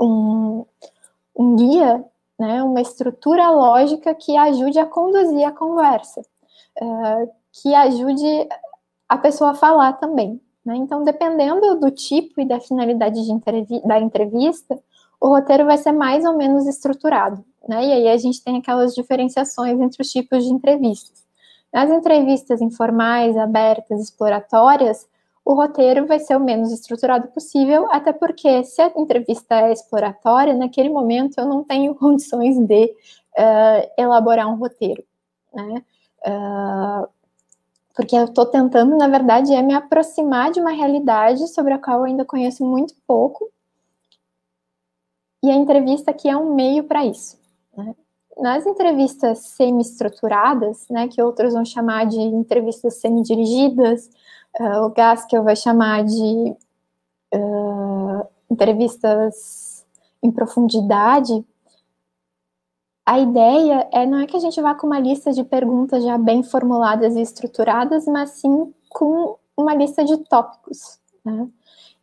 um, 0.00 0.64
um 1.36 1.56
guia, 1.56 2.04
né, 2.38 2.62
uma 2.62 2.80
estrutura 2.80 3.50
lógica 3.50 4.14
que 4.14 4.36
ajude 4.36 4.78
a 4.78 4.86
conduzir 4.86 5.46
a 5.46 5.52
conversa, 5.52 6.20
uh, 6.80 7.30
que 7.52 7.74
ajude 7.74 8.48
a 9.08 9.16
pessoa 9.16 9.50
a 9.50 9.54
falar 9.54 9.94
também, 9.94 10.40
né? 10.64 10.76
Então, 10.76 11.04
dependendo 11.04 11.78
do 11.78 11.90
tipo 11.90 12.40
e 12.40 12.44
da 12.44 12.58
finalidade 12.58 13.24
de 13.24 13.30
entrevi 13.30 13.80
da 13.86 14.00
entrevista, 14.00 14.76
o 15.20 15.28
roteiro 15.28 15.64
vai 15.64 15.78
ser 15.78 15.92
mais 15.92 16.24
ou 16.24 16.36
menos 16.36 16.66
estruturado. 16.66 17.44
Né? 17.68 17.86
E 17.86 17.92
aí 17.92 18.08
a 18.08 18.16
gente 18.16 18.42
tem 18.42 18.58
aquelas 18.58 18.94
diferenciações 18.94 19.80
entre 19.80 20.02
os 20.02 20.10
tipos 20.10 20.44
de 20.44 20.52
entrevistas. 20.52 21.24
Nas 21.72 21.90
entrevistas 21.90 22.60
informais, 22.60 23.36
abertas, 23.36 24.00
exploratórias, 24.00 25.06
o 25.46 25.54
roteiro 25.54 26.08
vai 26.08 26.18
ser 26.18 26.36
o 26.36 26.40
menos 26.40 26.72
estruturado 26.72 27.28
possível, 27.28 27.86
até 27.92 28.12
porque 28.12 28.64
se 28.64 28.82
a 28.82 28.92
entrevista 28.96 29.54
é 29.54 29.72
exploratória, 29.72 30.52
naquele 30.52 30.88
momento 30.88 31.38
eu 31.38 31.46
não 31.46 31.62
tenho 31.62 31.94
condições 31.96 32.58
de 32.58 32.86
uh, 32.86 33.90
elaborar 33.96 34.48
um 34.48 34.56
roteiro. 34.56 35.04
Né? 35.54 35.84
Uh, 36.26 37.08
porque 37.94 38.16
eu 38.16 38.24
estou 38.24 38.44
tentando, 38.44 38.96
na 38.96 39.06
verdade, 39.06 39.54
é 39.54 39.62
me 39.62 39.72
aproximar 39.72 40.50
de 40.50 40.60
uma 40.60 40.72
realidade 40.72 41.46
sobre 41.46 41.72
a 41.72 41.78
qual 41.78 41.98
eu 41.98 42.04
ainda 42.06 42.24
conheço 42.24 42.64
muito 42.64 42.94
pouco. 43.06 43.48
E 45.44 45.48
a 45.48 45.54
entrevista 45.54 46.10
aqui 46.10 46.28
é 46.28 46.36
um 46.36 46.56
meio 46.56 46.82
para 46.82 47.06
isso. 47.06 47.38
Né? 47.76 47.94
Nas 48.36 48.66
entrevistas 48.66 49.38
semi-estruturadas, 49.38 50.88
né, 50.90 51.06
que 51.06 51.22
outros 51.22 51.54
vão 51.54 51.64
chamar 51.64 52.04
de 52.06 52.20
entrevistas 52.20 52.96
semi-dirigidas, 52.96 54.10
uh, 54.60 54.84
o 54.84 54.90
Gaskell 54.90 55.42
vai 55.42 55.56
chamar 55.56 56.04
de 56.04 56.56
uh, 57.34 58.26
entrevistas 58.50 59.84
em 60.22 60.30
profundidade, 60.30 61.44
a 63.06 63.20
ideia 63.20 63.88
é 63.92 64.04
não 64.04 64.18
é 64.18 64.26
que 64.26 64.36
a 64.36 64.40
gente 64.40 64.60
vá 64.60 64.74
com 64.74 64.88
uma 64.88 64.98
lista 64.98 65.32
de 65.32 65.44
perguntas 65.44 66.02
já 66.02 66.18
bem 66.18 66.42
formuladas 66.42 67.14
e 67.14 67.20
estruturadas, 67.20 68.04
mas 68.06 68.30
sim 68.30 68.74
com 68.90 69.36
uma 69.56 69.72
lista 69.74 70.04
de 70.04 70.16
tópicos. 70.24 70.98
Né? 71.24 71.48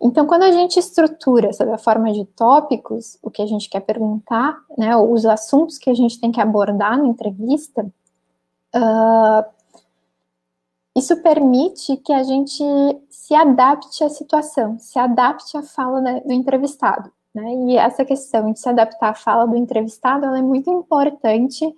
Então, 0.01 0.25
quando 0.25 0.43
a 0.43 0.51
gente 0.51 0.79
estrutura 0.79 1.51
sob 1.51 1.71
a 1.71 1.77
forma 1.77 2.11
de 2.13 2.23
tópicos 2.25 3.17
o 3.21 3.29
que 3.29 3.41
a 3.41 3.45
gente 3.45 3.69
quer 3.69 3.81
perguntar, 3.81 4.57
né, 4.77 4.95
os 4.95 5.25
assuntos 5.25 5.77
que 5.77 5.89
a 5.89 5.93
gente 5.93 6.19
tem 6.19 6.31
que 6.31 6.39
abordar 6.39 6.97
na 6.97 7.07
entrevista, 7.07 7.85
uh, 8.73 9.45
isso 10.95 11.21
permite 11.21 11.97
que 11.97 12.13
a 12.13 12.21
gente 12.21 12.63
se 13.09 13.33
adapte 13.33 14.03
à 14.03 14.09
situação, 14.09 14.77
se 14.77 14.99
adapte 14.99 15.57
à 15.57 15.63
fala 15.63 16.01
do 16.21 16.31
entrevistado. 16.31 17.11
Né? 17.33 17.51
E 17.67 17.77
essa 17.77 18.05
questão 18.05 18.51
de 18.51 18.59
se 18.59 18.69
adaptar 18.69 19.09
à 19.09 19.13
fala 19.15 19.47
do 19.47 19.55
entrevistado 19.55 20.25
é 20.25 20.41
muito 20.41 20.69
importante 20.69 21.65
uh, 21.65 21.73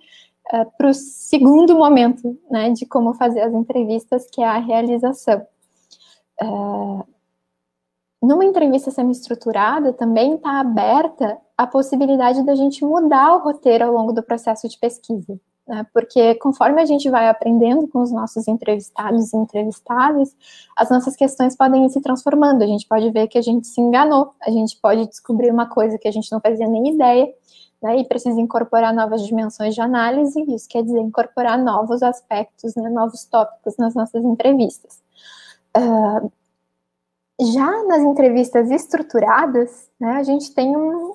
eh, 0.52 0.64
para 0.76 0.90
o 0.90 0.94
segundo 0.94 1.74
momento 1.74 2.38
né, 2.50 2.70
de 2.70 2.84
como 2.84 3.14
fazer 3.14 3.40
as 3.40 3.54
entrevistas, 3.54 4.28
que 4.30 4.42
é 4.42 4.46
a 4.46 4.58
realização. 4.58 5.46
Uh, 6.42 7.02
numa 8.22 8.44
entrevista 8.44 8.90
semi-estruturada, 8.90 9.94
também 9.94 10.34
está 10.34 10.60
aberta 10.60 11.38
a 11.56 11.66
possibilidade 11.66 12.42
da 12.42 12.54
gente 12.54 12.84
mudar 12.84 13.36
o 13.36 13.38
roteiro 13.38 13.86
ao 13.86 13.92
longo 13.92 14.12
do 14.12 14.22
processo 14.22 14.68
de 14.68 14.78
pesquisa 14.78 15.40
né? 15.66 15.86
porque 15.92 16.34
conforme 16.36 16.80
a 16.80 16.84
gente 16.84 17.10
vai 17.10 17.28
aprendendo 17.28 17.88
com 17.88 18.00
os 18.00 18.12
nossos 18.12 18.46
entrevistados 18.46 19.32
e 19.32 19.36
entrevistadas, 19.36 20.34
as 20.76 20.90
nossas 20.90 21.16
questões 21.16 21.56
podem 21.56 21.86
ir 21.86 21.90
se 21.90 22.00
transformando. 22.00 22.62
A 22.62 22.66
gente 22.66 22.86
pode 22.86 23.10
ver 23.10 23.28
que 23.28 23.38
a 23.38 23.42
gente 23.42 23.66
se 23.66 23.80
enganou, 23.80 24.32
a 24.42 24.50
gente 24.50 24.78
pode 24.80 25.06
descobrir 25.06 25.50
uma 25.50 25.66
coisa 25.66 25.98
que 25.98 26.08
a 26.08 26.12
gente 26.12 26.30
não 26.30 26.40
fazia 26.40 26.68
nem 26.68 26.94
ideia, 26.94 27.28
né? 27.82 27.98
e 27.98 28.04
precisa 28.04 28.40
incorporar 28.40 28.94
novas 28.94 29.26
dimensões 29.26 29.74
de 29.74 29.80
análise, 29.80 30.40
isso 30.48 30.68
quer 30.68 30.82
dizer 30.82 31.00
incorporar 31.00 31.58
novos 31.58 32.02
aspectos, 32.02 32.74
né? 32.74 32.88
novos 32.88 33.24
tópicos 33.24 33.76
nas 33.76 33.94
nossas 33.94 34.24
entrevistas. 34.24 35.02
Uh, 35.76 36.30
já 37.40 37.84
nas 37.84 38.00
entrevistas 38.00 38.70
estruturadas, 38.70 39.90
né, 40.00 40.12
a 40.12 40.22
gente 40.22 40.54
tem 40.54 40.74
um, 40.74 41.14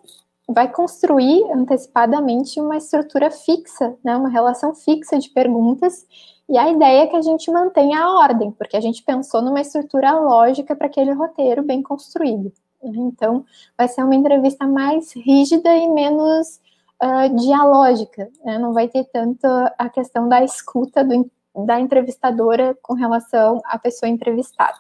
vai 0.53 0.71
construir 0.71 1.43
antecipadamente 1.51 2.59
uma 2.59 2.77
estrutura 2.77 3.29
fixa, 3.31 3.95
né, 4.03 4.15
uma 4.15 4.29
relação 4.29 4.73
fixa 4.73 5.17
de 5.17 5.29
perguntas, 5.29 6.05
e 6.49 6.57
a 6.57 6.69
ideia 6.69 7.03
é 7.03 7.07
que 7.07 7.15
a 7.15 7.21
gente 7.21 7.49
mantenha 7.51 7.99
a 7.99 8.19
ordem, 8.19 8.51
porque 8.51 8.75
a 8.75 8.81
gente 8.81 9.03
pensou 9.03 9.41
numa 9.41 9.61
estrutura 9.61 10.11
lógica 10.19 10.75
para 10.75 10.87
aquele 10.87 11.13
roteiro 11.13 11.63
bem 11.63 11.81
construído. 11.81 12.51
Né? 12.83 12.91
Então, 12.95 13.45
vai 13.77 13.87
ser 13.87 14.03
uma 14.03 14.15
entrevista 14.15 14.67
mais 14.67 15.13
rígida 15.13 15.73
e 15.75 15.87
menos 15.87 16.59
uh, 17.01 17.35
dialógica, 17.35 18.29
né? 18.43 18.57
não 18.57 18.73
vai 18.73 18.87
ter 18.87 19.05
tanto 19.05 19.45
a 19.77 19.89
questão 19.89 20.27
da 20.27 20.43
escuta 20.43 21.03
do, 21.03 21.29
da 21.65 21.79
entrevistadora 21.79 22.77
com 22.81 22.93
relação 22.93 23.61
à 23.65 23.79
pessoa 23.79 24.09
entrevistada 24.09 24.77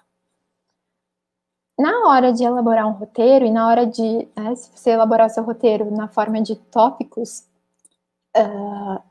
na 1.81 2.07
hora 2.07 2.31
de 2.31 2.43
elaborar 2.43 2.87
um 2.87 2.91
roteiro 2.91 3.45
e 3.45 3.51
na 3.51 3.67
hora 3.67 3.85
de, 3.85 4.27
né, 4.37 4.55
se 4.55 4.69
você 4.73 4.91
elaborar 4.91 5.29
seu 5.29 5.43
roteiro 5.43 5.89
na 5.91 6.07
forma 6.07 6.41
de 6.41 6.55
tópicos, 6.55 7.43
uh, 8.37 9.01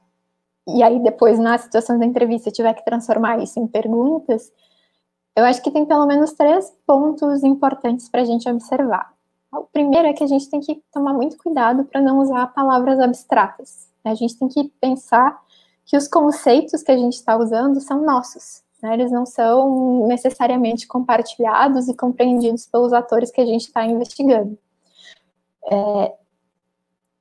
e 0.69 0.83
aí 0.83 1.03
depois 1.03 1.39
na 1.39 1.59
situação 1.59 1.99
da 1.99 2.07
entrevista 2.07 2.51
tiver 2.51 2.73
que 2.75 2.85
transformar 2.85 3.43
isso 3.43 3.59
em 3.59 3.67
perguntas, 3.67 4.53
eu 5.35 5.45
acho 5.45 5.63
que 5.63 5.71
tem 5.71 5.85
pelo 5.85 6.07
menos 6.07 6.33
três 6.33 6.73
pontos 6.87 7.43
importantes 7.43 8.09
para 8.09 8.23
a 8.23 8.25
gente 8.25 8.49
observar. 8.49 9.13
O 9.53 9.65
primeiro 9.65 10.07
é 10.07 10.13
que 10.13 10.23
a 10.23 10.27
gente 10.27 10.49
tem 10.49 10.61
que 10.61 10.81
tomar 10.93 11.13
muito 11.13 11.37
cuidado 11.39 11.85
para 11.85 12.01
não 12.01 12.19
usar 12.19 12.47
palavras 12.49 13.01
abstratas. 13.01 13.89
A 14.05 14.15
gente 14.15 14.39
tem 14.39 14.49
que 14.49 14.73
pensar 14.81 15.41
que 15.85 15.97
os 15.97 16.07
conceitos 16.07 16.83
que 16.83 16.93
a 16.93 16.97
gente 16.97 17.15
está 17.15 17.37
usando 17.37 17.81
são 17.81 18.05
nossos. 18.05 18.63
Né? 18.83 18.95
Eles 18.95 19.11
não 19.11 19.27
são 19.27 20.07
necessariamente 20.07 20.87
compartilhados 20.87 21.89
e 21.89 21.95
compreendidos 21.95 22.67
pelos 22.67 22.93
atores 22.93 23.31
que 23.31 23.41
a 23.41 23.47
gente 23.47 23.67
está 23.67 23.85
investigando. 23.85 24.59
É, 25.71 26.15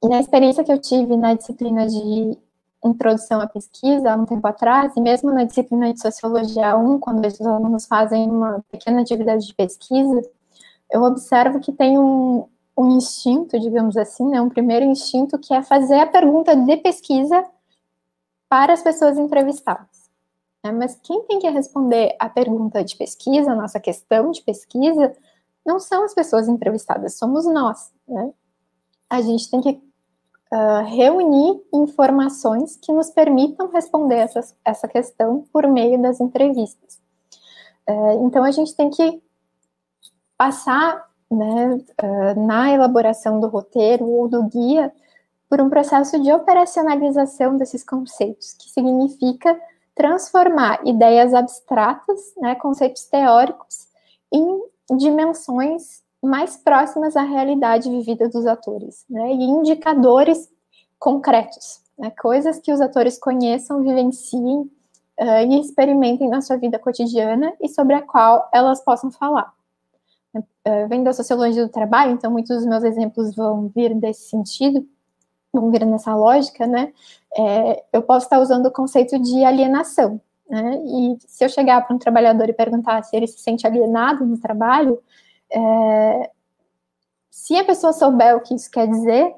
e 0.04 0.08
na 0.08 0.20
experiência 0.20 0.63
que 0.63 0.72
eu 0.72 0.80
tive 0.80 1.18
na 1.18 1.34
disciplina 1.34 1.86
de 1.88 2.38
introdução 2.84 3.42
à 3.42 3.48
pesquisa, 3.48 4.12
há 4.12 4.16
um 4.16 4.25
tempo 4.25 4.48
atrás, 4.48 4.96
e 4.96 5.01
mesmo 5.01 5.32
na 5.32 5.44
disciplina 5.44 5.94
de 5.94 6.01
Sociologia 6.01 6.78
1, 6.78 7.00
quando 7.00 7.25
os 7.25 7.42
alunos 7.42 7.86
fazem 7.86 8.30
uma 8.30 8.63
pequena 8.72 9.01
atividade 9.01 9.46
de 9.46 9.54
pesquisa, 9.54 10.22
eu 10.89 11.04
observo 11.04 11.60
que 11.60 11.74
tem 11.74 12.00
um, 12.00 12.48
um 12.78 12.98
instinto, 12.98 13.60
digamos 13.60 13.98
assim, 13.98 14.28
né, 14.30 14.42
um 14.42 14.50
primeiro 14.50 14.86
instinto 14.86 15.38
que 15.38 15.54
é 15.54 15.62
fazer 15.62 16.00
a 16.00 16.08
pergunta 16.08 16.56
de 16.56 16.78
pesquisa 16.78 17.46
para 18.48 18.74
as 18.74 18.82
pessoas 18.82 19.18
entrevistadas. 19.18 19.99
Né? 20.63 20.72
Mas 20.72 21.00
quem 21.01 21.24
tem 21.24 21.39
que 21.39 21.50
responder 21.50 22.16
a 22.20 22.30
pergunta 22.30 22.84
de 22.84 22.96
pesquisa, 22.96 23.51
a 23.51 23.56
nossa 23.56 23.80
questão 23.80 24.32
de 24.32 24.42
pesquisa, 24.42 25.16
não 25.66 25.80
são 25.80 26.04
as 26.04 26.13
pessoas 26.13 26.48
entrevistadas, 26.48 27.18
somos 27.18 27.46
nós. 27.46 27.92
Né? 28.08 28.34
A 29.10 29.22
gente 29.22 29.50
tem 29.50 29.62
que 29.62 29.70
uh, 30.51 30.84
reunir 30.86 31.62
informações 31.74 32.75
que 32.75 32.92
nos 32.92 33.10
permitam 33.10 33.70
responder 33.70 34.16
essa, 34.16 34.56
essa 34.63 34.88
questão 34.88 35.46
por 35.51 35.68
meio 35.68 36.01
das 36.01 36.20
entrevistas. 36.20 37.00
Uh, 37.88 38.25
então, 38.25 38.44
a 38.44 38.51
gente 38.51 38.75
tem 38.75 38.89
que 38.89 39.22
passar 40.38 41.08
né, 41.30 41.75
uh, 42.04 42.46
na 42.46 42.72
elaboração 42.72 43.39
do 43.39 43.48
roteiro 43.48 44.06
ou 44.06 44.28
do 44.28 44.44
guia 44.44 44.94
por 45.50 45.60
um 45.60 45.70
processo 45.70 46.22
de 46.22 46.32
operacionalização 46.32 47.58
desses 47.58 47.84
conceitos, 47.84 48.54
que 48.54 48.70
significa 48.70 49.60
transformar 50.00 50.79
ideias 50.88 51.34
abstratas, 51.34 52.34
né, 52.38 52.56
conceitos 52.56 53.03
teóricos, 53.03 53.89
em 54.32 54.62
dimensões 54.98 56.01
mais 56.24 56.56
próximas 56.56 57.18
à 57.18 57.22
realidade 57.24 57.89
vivida 57.89 58.29
dos 58.29 58.46
atores, 58.46 59.03
né, 59.10 59.34
e 59.34 59.44
indicadores 59.44 60.50
concretos, 60.98 61.82
né, 61.98 62.12
coisas 62.12 62.60
que 62.60 62.72
os 62.72 62.79
atores 62.79 63.20
conheçam, 63.20 63.84
vivenciem 63.84 64.62
uh, 65.20 65.46
e 65.50 65.60
experimentem 65.60 66.29
na 66.29 66.39
sua 66.39 66.56
vida 66.56 66.79
cotidiana 66.79 67.51
e 67.62 67.68
sobre 67.68 67.94
a 67.94 68.01
qual 68.01 68.50
elas 68.53 68.82
possam 68.82 69.12
falar. 69.12 69.53
Uh, 70.34 70.88
vem 70.88 71.03
da 71.03 71.12
sociologia 71.12 71.65
do 71.65 71.72
trabalho, 71.72 72.13
então 72.13 72.32
muitos 72.32 72.56
dos 72.56 72.65
meus 72.65 72.86
exemplos 72.86 73.36
vão 73.36 73.68
vir 73.68 73.94
desse 73.96 74.29
sentido, 74.29 74.88
vão 75.53 75.72
vir 75.72 75.86
nessa 75.86 76.15
lógica, 76.15 76.68
né? 76.68 76.94
É, 77.38 77.84
eu 77.94 78.01
posso 78.01 78.25
estar 78.25 78.39
usando 78.39 78.68
o 78.68 78.72
conceito 78.72 79.20
de 79.20 79.44
alienação, 79.44 80.20
né? 80.50 80.82
E 80.86 81.18
se 81.27 81.44
eu 81.46 81.50
chegar 81.50 81.86
para 81.86 81.96
um 81.96 82.00
trabalhador 82.00 82.50
e 82.50 82.53
perguntar 82.53 83.03
se 83.03 83.15
ele 83.15 83.27
se 83.27 83.39
sente 83.39 83.65
alienado 83.65 84.25
no 84.25 84.38
trabalho, 84.38 85.01
é, 85.51 86.32
se 87.32 87.56
a 87.56 87.63
pessoa 87.63 87.94
souber 87.94 88.36
o 88.36 88.41
que 88.41 88.53
isso 88.53 88.70
quer 88.70 88.88
dizer, 88.88 89.34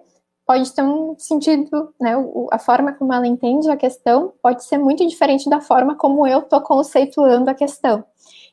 pode 0.46 0.72
ter 0.74 0.84
um 0.84 1.16
sentido, 1.18 1.94
né? 2.00 2.14
A 2.52 2.60
forma 2.60 2.94
como 2.94 3.14
ela 3.14 3.28
entende 3.28 3.70
a 3.70 3.78
questão 3.78 4.34
pode 4.42 4.64
ser 4.66 4.78
muito 4.78 5.08
diferente 5.08 5.50
da 5.50 5.62
forma 5.62 5.96
como 5.96 6.28
eu 6.28 6.40
estou 6.40 6.62
conceituando 6.62 7.50
a 7.50 7.54
questão. 7.54 8.04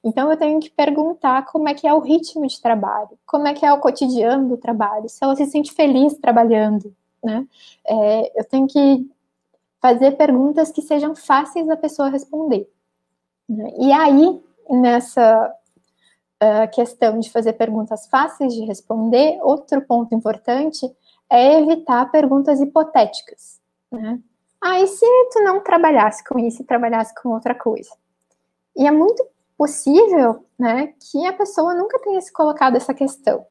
Então 0.04 0.30
eu 0.30 0.36
tenho 0.36 0.60
que 0.60 0.70
perguntar 0.70 1.44
como 1.46 1.68
é 1.68 1.74
que 1.74 1.86
é 1.86 1.92
o 1.92 1.98
ritmo 1.98 2.46
de 2.46 2.60
trabalho, 2.60 3.18
como 3.26 3.48
é 3.48 3.54
que 3.54 3.66
é 3.66 3.72
o 3.72 3.80
cotidiano 3.80 4.48
do 4.48 4.56
trabalho, 4.56 5.08
se 5.08 5.22
ela 5.22 5.34
se 5.34 5.46
sente 5.46 5.72
feliz 5.72 6.16
trabalhando, 6.18 6.94
né? 7.22 7.46
É, 7.86 8.40
eu 8.40 8.44
tenho 8.44 8.66
que 8.66 9.10
fazer 9.80 10.12
perguntas 10.12 10.70
que 10.70 10.82
sejam 10.82 11.14
fáceis 11.14 11.66
da 11.66 11.76
pessoa 11.76 12.08
responder. 12.08 12.70
Né? 13.48 13.72
E 13.78 13.92
aí, 13.92 14.40
nessa 14.68 15.54
uh, 16.42 16.70
questão 16.72 17.18
de 17.18 17.30
fazer 17.30 17.54
perguntas 17.54 18.06
fáceis 18.06 18.54
de 18.54 18.64
responder, 18.64 19.38
outro 19.42 19.80
ponto 19.82 20.14
importante 20.14 20.90
é 21.30 21.60
evitar 21.60 22.10
perguntas 22.10 22.60
hipotéticas. 22.60 23.60
Né? 23.90 24.20
Ah, 24.60 24.80
e 24.80 24.86
se 24.86 25.06
tu 25.32 25.40
não 25.42 25.62
trabalhasse 25.62 26.24
com 26.24 26.38
isso 26.38 26.62
e 26.62 26.66
trabalhasse 26.66 27.14
com 27.14 27.30
outra 27.30 27.54
coisa? 27.54 27.90
E 28.76 28.86
é 28.86 28.90
muito 28.90 29.24
possível 29.56 30.44
né, 30.58 30.94
que 31.00 31.26
a 31.26 31.32
pessoa 31.32 31.74
nunca 31.74 31.98
tenha 32.00 32.20
se 32.20 32.32
colocado 32.32 32.76
essa 32.76 32.94
questão 32.94 33.46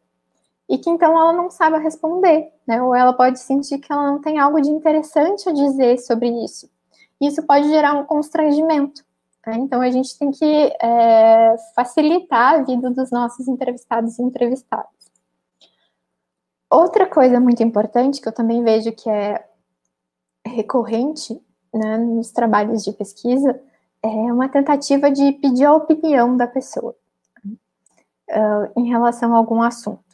e 0.70 0.78
que 0.78 0.90
então 0.90 1.18
ela 1.18 1.32
não 1.32 1.50
saiba 1.50 1.78
responder, 1.78 2.52
né? 2.68 2.82
Ou 2.82 2.94
ela 2.94 3.14
pode 3.14 3.40
sentir 3.40 3.80
que 3.80 3.92
ela 3.92 4.12
não 4.12 4.20
tem 4.20 4.38
algo 4.38 4.62
de 4.62 4.70
interessante 4.70 5.48
a 5.48 5.54
dizer 5.54 5.98
sobre 6.00 6.30
isso. 6.44 6.70
Isso 7.22 7.42
pode 7.44 7.68
gerar 7.70 7.94
um 7.94 8.06
constrangimento. 8.06 9.04
Né? 9.46 9.56
Então 9.58 9.82
a 9.82 9.90
gente 9.90 10.18
tem 10.20 10.30
que 10.32 10.46
é, 10.82 11.56
facilitar 11.74 12.56
a 12.56 12.64
vida 12.64 12.90
dos 12.90 13.10
nossos 13.12 13.48
entrevistados 13.48 14.20
e 14.20 14.22
entrevistadas. 14.22 14.92
Outra 16.70 17.06
coisa 17.06 17.40
muito 17.40 17.64
importante 17.64 18.20
que 18.20 18.28
eu 18.28 18.34
também 18.34 18.62
vejo 18.62 18.92
que 18.92 19.10
é 19.10 19.48
recorrente 20.46 21.42
né, 21.74 21.98
nos 21.98 22.32
trabalhos 22.32 22.84
de 22.84 22.92
pesquisa 22.92 23.60
é 24.04 24.10
uma 24.10 24.50
tentativa 24.50 25.10
de 25.10 25.32
pedir 25.34 25.66
a 25.66 25.74
opinião 25.74 26.36
da 26.36 26.46
pessoa 26.46 26.96
uh, 28.30 28.80
em 28.80 28.90
relação 28.90 29.34
a 29.34 29.38
algum 29.38 29.62
assunto. 29.62 30.07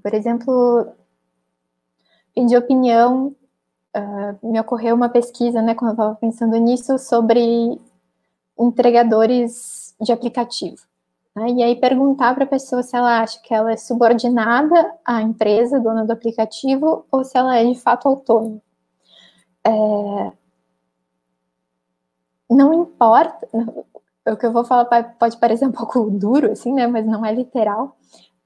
Por 0.00 0.14
exemplo, 0.14 0.86
pedir 2.34 2.56
opinião, 2.56 3.34
uh, 3.96 4.50
me 4.50 4.58
ocorreu 4.60 4.94
uma 4.94 5.08
pesquisa, 5.08 5.60
né, 5.60 5.74
quando 5.74 5.90
eu 5.90 5.94
estava 5.94 6.14
pensando 6.14 6.56
nisso, 6.56 6.98
sobre 6.98 7.80
entregadores 8.58 9.94
de 10.00 10.12
aplicativo. 10.12 10.76
Né, 11.34 11.50
e 11.50 11.62
aí 11.62 11.76
perguntar 11.76 12.34
para 12.34 12.44
a 12.44 12.48
pessoa 12.48 12.82
se 12.82 12.96
ela 12.96 13.20
acha 13.20 13.40
que 13.42 13.54
ela 13.54 13.72
é 13.72 13.76
subordinada 13.76 14.94
à 15.04 15.22
empresa, 15.22 15.80
dona 15.80 16.04
do 16.04 16.12
aplicativo, 16.12 17.06
ou 17.10 17.24
se 17.24 17.36
ela 17.36 17.56
é 17.56 17.64
de 17.64 17.78
fato 17.78 18.08
autônoma. 18.08 18.60
É, 19.64 20.32
não 22.50 22.72
importa, 22.74 23.48
o 24.26 24.36
que 24.36 24.46
eu 24.46 24.52
vou 24.52 24.64
falar 24.64 24.84
pode 25.18 25.36
parecer 25.38 25.66
um 25.66 25.72
pouco 25.72 26.10
duro, 26.10 26.52
assim, 26.52 26.72
né, 26.72 26.86
mas 26.86 27.06
não 27.06 27.24
é 27.24 27.34
literal, 27.34 27.96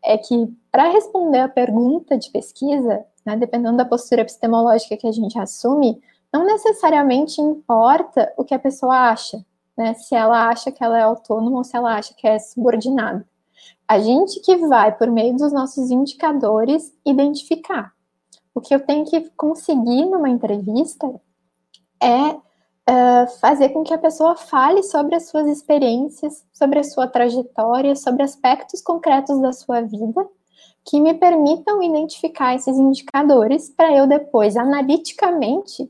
é 0.06 0.16
que 0.16 0.46
para 0.70 0.88
responder 0.88 1.40
a 1.40 1.48
pergunta 1.48 2.16
de 2.16 2.30
pesquisa, 2.30 3.04
né, 3.24 3.36
dependendo 3.36 3.76
da 3.76 3.84
postura 3.84 4.22
epistemológica 4.22 4.96
que 4.96 5.06
a 5.06 5.12
gente 5.12 5.36
assume, 5.36 6.00
não 6.32 6.46
necessariamente 6.46 7.40
importa 7.40 8.32
o 8.36 8.44
que 8.44 8.54
a 8.54 8.58
pessoa 8.58 9.10
acha, 9.10 9.44
né, 9.76 9.94
se 9.94 10.14
ela 10.14 10.48
acha 10.48 10.70
que 10.70 10.82
ela 10.82 10.98
é 10.98 11.02
autônoma 11.02 11.58
ou 11.58 11.64
se 11.64 11.76
ela 11.76 11.96
acha 11.96 12.14
que 12.14 12.26
é 12.26 12.38
subordinada. 12.38 13.26
A 13.88 13.98
gente 13.98 14.40
que 14.40 14.56
vai, 14.68 14.96
por 14.96 15.10
meio 15.10 15.36
dos 15.36 15.52
nossos 15.52 15.90
indicadores, 15.90 16.92
identificar. 17.04 17.92
O 18.54 18.60
que 18.60 18.74
eu 18.74 18.80
tenho 18.80 19.04
que 19.04 19.28
conseguir 19.30 20.06
numa 20.06 20.30
entrevista 20.30 21.08
é 22.02 22.36
uh, 22.88 23.26
fazer 23.40 23.70
com 23.70 23.82
que 23.82 23.92
a 23.92 23.98
pessoa 23.98 24.36
fale 24.36 24.82
sobre 24.82 25.14
as 25.14 25.28
suas 25.28 25.46
experiências, 25.46 26.44
sobre 26.52 26.78
a 26.78 26.84
sua 26.84 27.08
trajetória, 27.08 27.96
sobre 27.96 28.22
aspectos 28.22 28.80
concretos 28.80 29.40
da 29.40 29.52
sua 29.52 29.80
vida, 29.82 30.26
que 30.84 31.00
me 31.00 31.14
permitam 31.14 31.82
identificar 31.82 32.54
esses 32.54 32.76
indicadores 32.76 33.68
para 33.70 33.92
eu 33.96 34.06
depois, 34.06 34.56
analiticamente, 34.56 35.82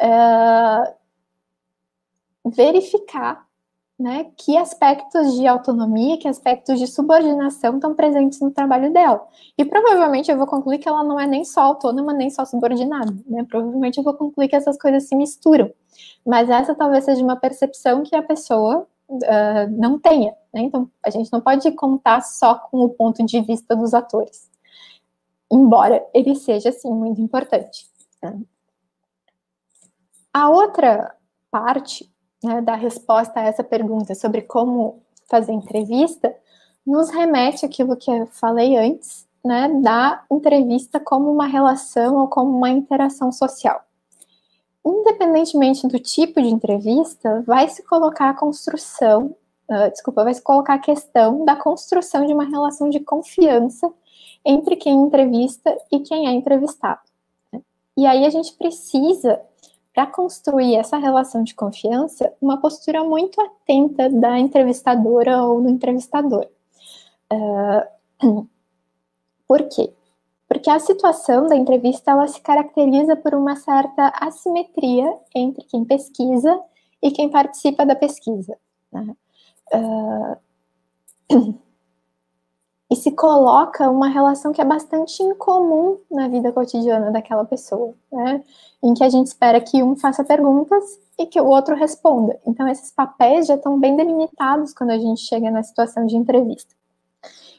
uh, 0.00 0.94
verificar 2.44 3.47
né, 3.98 4.30
que 4.36 4.56
aspectos 4.56 5.34
de 5.34 5.46
autonomia, 5.46 6.16
que 6.18 6.28
aspectos 6.28 6.78
de 6.78 6.86
subordinação 6.86 7.74
estão 7.74 7.94
presentes 7.94 8.40
no 8.40 8.50
trabalho 8.50 8.92
dela. 8.92 9.26
E 9.56 9.64
provavelmente 9.64 10.30
eu 10.30 10.38
vou 10.38 10.46
concluir 10.46 10.78
que 10.78 10.88
ela 10.88 11.02
não 11.02 11.18
é 11.18 11.26
nem 11.26 11.44
só 11.44 11.62
autônoma, 11.62 12.12
nem 12.12 12.30
só 12.30 12.44
subordinada. 12.44 13.12
Né? 13.26 13.44
Provavelmente 13.44 13.98
eu 13.98 14.04
vou 14.04 14.14
concluir 14.14 14.48
que 14.48 14.54
essas 14.54 14.78
coisas 14.78 15.08
se 15.08 15.16
misturam. 15.16 15.72
Mas 16.24 16.48
essa 16.48 16.76
talvez 16.76 17.04
seja 17.04 17.24
uma 17.24 17.34
percepção 17.34 18.04
que 18.04 18.14
a 18.14 18.22
pessoa 18.22 18.86
uh, 19.08 19.70
não 19.70 19.98
tenha. 19.98 20.32
Né? 20.54 20.60
Então, 20.62 20.88
a 21.04 21.10
gente 21.10 21.32
não 21.32 21.40
pode 21.40 21.68
contar 21.72 22.20
só 22.20 22.54
com 22.54 22.78
o 22.78 22.90
ponto 22.90 23.26
de 23.26 23.40
vista 23.40 23.74
dos 23.74 23.94
atores, 23.94 24.48
embora 25.50 26.06
ele 26.14 26.36
seja, 26.36 26.70
sim, 26.70 26.92
muito 26.92 27.20
importante. 27.20 27.86
Né? 28.22 28.38
A 30.32 30.50
outra 30.50 31.16
parte 31.50 32.08
né, 32.42 32.60
da 32.60 32.74
resposta 32.74 33.40
a 33.40 33.44
essa 33.44 33.64
pergunta 33.64 34.14
sobre 34.14 34.42
como 34.42 35.02
fazer 35.28 35.52
entrevista 35.52 36.34
nos 36.86 37.10
remete 37.10 37.66
àquilo 37.66 37.96
que 37.96 38.10
eu 38.10 38.26
falei 38.26 38.76
antes, 38.76 39.26
né, 39.44 39.68
da 39.82 40.24
entrevista 40.30 40.98
como 40.98 41.30
uma 41.30 41.46
relação 41.46 42.16
ou 42.16 42.28
como 42.28 42.56
uma 42.56 42.70
interação 42.70 43.30
social 43.30 43.84
independentemente 44.88 45.86
do 45.86 45.98
tipo 45.98 46.40
de 46.40 46.48
entrevista, 46.48 47.42
vai 47.46 47.68
se 47.68 47.82
colocar 47.82 48.30
a 48.30 48.34
construção, 48.34 49.34
uh, 49.68 49.90
desculpa, 49.90 50.24
vai 50.24 50.34
se 50.34 50.42
colocar 50.42 50.74
a 50.74 50.78
questão 50.78 51.44
da 51.44 51.56
construção 51.56 52.26
de 52.26 52.32
uma 52.32 52.44
relação 52.44 52.88
de 52.88 53.00
confiança 53.00 53.92
entre 54.44 54.76
quem 54.76 54.94
entrevista 54.94 55.76
e 55.92 56.00
quem 56.00 56.26
é 56.26 56.32
entrevistado. 56.32 57.00
Né? 57.52 57.60
E 57.96 58.06
aí 58.06 58.24
a 58.24 58.30
gente 58.30 58.54
precisa, 58.54 59.40
para 59.98 60.06
construir 60.06 60.76
essa 60.76 60.96
relação 60.96 61.42
de 61.42 61.56
confiança, 61.56 62.32
uma 62.40 62.60
postura 62.60 63.02
muito 63.02 63.40
atenta 63.40 64.08
da 64.08 64.38
entrevistadora 64.38 65.42
ou 65.42 65.60
do 65.60 65.68
entrevistador. 65.68 66.46
Uh, 68.22 68.46
por 69.48 69.68
quê? 69.68 69.92
porque 70.46 70.70
a 70.70 70.78
situação 70.78 71.48
da 71.48 71.56
entrevista 71.56 72.12
ela 72.12 72.28
se 72.28 72.40
caracteriza 72.40 73.16
por 73.16 73.34
uma 73.34 73.56
certa 73.56 74.12
assimetria 74.20 75.12
entre 75.34 75.64
quem 75.64 75.84
pesquisa 75.84 76.58
e 77.02 77.10
quem 77.10 77.28
participa 77.28 77.84
da 77.84 77.96
pesquisa. 77.96 78.56
Né? 78.92 79.16
Uh, 81.30 81.58
e 82.90 82.96
se 82.96 83.12
coloca 83.12 83.90
uma 83.90 84.08
relação 84.08 84.52
que 84.52 84.60
é 84.60 84.64
bastante 84.64 85.22
incomum 85.22 85.98
na 86.10 86.26
vida 86.26 86.50
cotidiana 86.52 87.10
daquela 87.10 87.44
pessoa, 87.44 87.94
né? 88.10 88.42
em 88.82 88.94
que 88.94 89.04
a 89.04 89.08
gente 89.10 89.26
espera 89.26 89.60
que 89.60 89.82
um 89.82 89.94
faça 89.94 90.24
perguntas 90.24 90.98
e 91.18 91.26
que 91.26 91.40
o 91.40 91.46
outro 91.46 91.74
responda. 91.74 92.40
Então, 92.46 92.66
esses 92.66 92.90
papéis 92.90 93.46
já 93.46 93.56
estão 93.56 93.78
bem 93.78 93.96
delimitados 93.96 94.72
quando 94.72 94.90
a 94.90 94.98
gente 94.98 95.20
chega 95.20 95.50
na 95.50 95.62
situação 95.62 96.06
de 96.06 96.16
entrevista. 96.16 96.74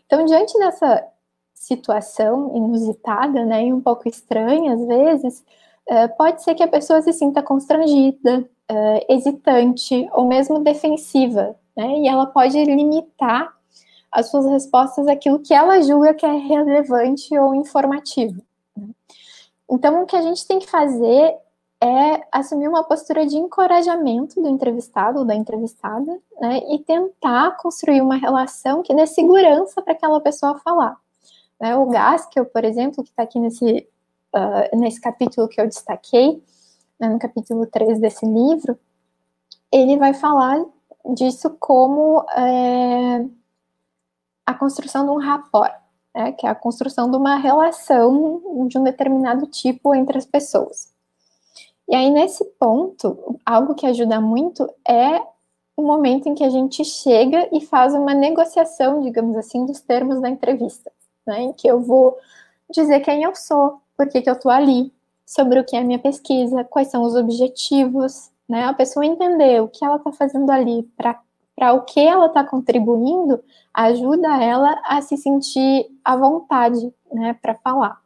Então, 0.05 0.25
diante 0.25 0.57
dessa 0.57 1.05
situação 1.53 2.55
inusitada, 2.55 3.45
né, 3.45 3.65
e 3.65 3.73
um 3.73 3.81
pouco 3.81 4.07
estranha 4.07 4.73
às 4.73 4.87
vezes, 4.87 5.43
uh, 5.89 6.17
pode 6.17 6.41
ser 6.41 6.55
que 6.55 6.63
a 6.63 6.67
pessoa 6.67 7.01
se 7.01 7.13
sinta 7.13 7.43
constrangida, 7.43 8.49
uh, 8.71 9.05
hesitante 9.13 10.09
ou 10.13 10.25
mesmo 10.25 10.61
defensiva, 10.61 11.55
né, 11.77 11.99
e 11.99 12.07
ela 12.07 12.25
pode 12.25 12.63
limitar 12.63 13.53
as 14.11 14.29
suas 14.29 14.45
respostas 14.45 15.07
àquilo 15.07 15.39
que 15.39 15.53
ela 15.53 15.81
julga 15.81 16.13
que 16.13 16.25
é 16.25 16.31
relevante 16.31 17.37
ou 17.37 17.53
informativo. 17.53 18.41
Né? 18.75 18.89
Então, 19.69 20.01
o 20.01 20.05
que 20.05 20.15
a 20.15 20.21
gente 20.21 20.45
tem 20.47 20.59
que 20.59 20.69
fazer 20.69 21.35
é 21.81 22.27
assumir 22.31 22.67
uma 22.67 22.83
postura 22.83 23.25
de 23.25 23.37
encorajamento 23.37 24.41
do 24.41 24.49
entrevistado 24.49 25.19
ou 25.19 25.25
da 25.25 25.33
entrevistada, 25.33 26.19
né, 26.41 26.59
e 26.69 26.79
tentar 26.79 27.55
construir 27.57 28.01
uma 28.01 28.17
relação 28.17 28.83
que 28.83 28.93
dê 28.93 29.07
segurança 29.07 29.81
para 29.81 29.93
aquela 29.93 30.19
pessoa 30.19 30.59
falar. 30.59 30.97
Né, 31.59 31.75
o 31.77 31.85
Gaskell, 31.85 32.45
por 32.45 32.65
exemplo, 32.65 33.03
que 33.03 33.11
está 33.11 33.23
aqui 33.23 33.39
nesse, 33.39 33.87
uh, 34.35 34.77
nesse 34.77 34.99
capítulo 34.99 35.47
que 35.47 35.61
eu 35.61 35.67
destaquei, 35.67 36.43
né, 36.99 37.07
no 37.07 37.17
capítulo 37.17 37.65
3 37.65 37.99
desse 37.99 38.25
livro, 38.25 38.77
ele 39.71 39.97
vai 39.97 40.13
falar 40.13 40.61
disso 41.13 41.55
como 41.59 42.25
é, 42.35 43.25
a 44.49 44.53
construção 44.55 45.05
de 45.05 45.11
um 45.11 45.17
rapport, 45.17 45.71
né, 46.15 46.31
que 46.31 46.47
é 46.47 46.49
a 46.49 46.55
construção 46.55 47.09
de 47.11 47.15
uma 47.15 47.35
relação 47.35 48.41
de 48.67 48.79
um 48.79 48.83
determinado 48.83 49.45
tipo 49.45 49.93
entre 49.93 50.17
as 50.17 50.25
pessoas. 50.25 50.91
E 51.87 51.93
aí, 51.93 52.09
nesse 52.09 52.43
ponto, 52.59 53.39
algo 53.45 53.75
que 53.75 53.85
ajuda 53.85 54.19
muito 54.19 54.67
é 54.87 55.21
o 55.77 55.83
momento 55.83 56.27
em 56.27 56.33
que 56.33 56.43
a 56.43 56.49
gente 56.49 56.83
chega 56.83 57.47
e 57.51 57.61
faz 57.61 57.93
uma 57.93 58.13
negociação, 58.15 59.01
digamos 59.01 59.37
assim, 59.37 59.67
dos 59.67 59.81
termos 59.81 60.19
da 60.19 60.29
entrevista, 60.29 60.91
né, 61.27 61.43
em 61.43 61.53
que 61.53 61.67
eu 61.67 61.79
vou 61.79 62.17
dizer 62.71 63.01
quem 63.01 63.21
eu 63.21 63.35
sou, 63.35 63.79
por 63.95 64.07
que, 64.07 64.19
que 64.19 64.29
eu 64.29 64.33
estou 64.33 64.51
ali, 64.51 64.91
sobre 65.27 65.59
o 65.59 65.63
que 65.63 65.75
é 65.75 65.79
a 65.79 65.83
minha 65.83 65.99
pesquisa, 65.99 66.63
quais 66.63 66.87
são 66.87 67.03
os 67.03 67.15
objetivos, 67.15 68.31
né? 68.47 68.65
A 68.65 68.73
pessoa 68.73 69.05
entender 69.05 69.61
o 69.61 69.67
que 69.67 69.85
ela 69.85 69.97
está 69.97 70.11
fazendo 70.11 70.49
ali, 70.51 70.81
para 70.97 71.21
o 71.73 71.81
que 71.81 71.99
ela 71.99 72.27
está 72.27 72.43
contribuindo, 72.43 73.41
ajuda 73.73 74.41
ela 74.41 74.81
a 74.85 75.01
se 75.01 75.17
sentir 75.17 75.87
à 76.03 76.15
vontade, 76.15 76.93
né, 77.11 77.37
para 77.41 77.55
falar. 77.55 77.99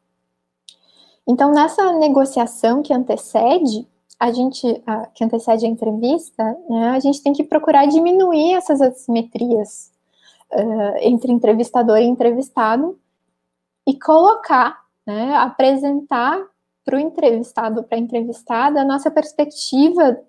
Então, 1.28 1.52
nessa 1.52 1.94
negociação 1.94 2.82
que 2.82 2.94
antecede, 2.94 3.88
a 4.20 4.32
gente, 4.32 4.62
que 5.14 5.24
antecede 5.24 5.66
a 5.66 5.70
entrevista, 5.70 6.44
né, 6.70 6.90
a 6.92 7.00
gente 7.00 7.22
tem 7.22 7.34
que 7.34 7.44
procurar 7.44 7.86
diminuir 7.86 8.54
essas 8.54 8.82
assimetrias 8.82 9.92
uh, 10.52 10.98
entre 11.02 11.32
entrevistador 11.32 11.98
e 11.98 12.06
entrevistado 12.06 13.00
e 13.88 13.98
colocar, 13.98 14.82
né, 15.06 15.36
apresentar 15.36 16.42
para 16.86 16.98
o 16.98 17.00
entrevistado, 17.00 17.84
para 17.84 17.98
a 17.98 18.02
entrevistada, 18.02 18.82
a 18.82 18.86
nossa 18.86 19.10
perspectiva 19.10 20.20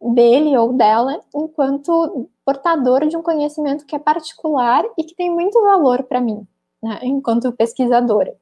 dele 0.00 0.56
ou 0.56 0.72
dela 0.72 1.20
enquanto 1.34 2.28
portador 2.44 3.06
de 3.06 3.16
um 3.16 3.22
conhecimento 3.22 3.86
que 3.86 3.94
é 3.94 3.98
particular 3.98 4.84
e 4.98 5.04
que 5.04 5.14
tem 5.14 5.30
muito 5.30 5.60
valor 5.62 6.02
para 6.04 6.20
mim, 6.20 6.46
né, 6.82 7.00
enquanto 7.02 7.52
pesquisadora. 7.52 8.36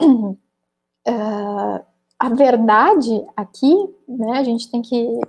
Uh, 0.00 0.38
a 2.18 2.28
verdade 2.30 3.26
aqui, 3.36 3.74
né, 4.08 4.38
a 4.38 4.44
gente 4.44 4.70
tem 4.70 4.80
que 4.80 5.20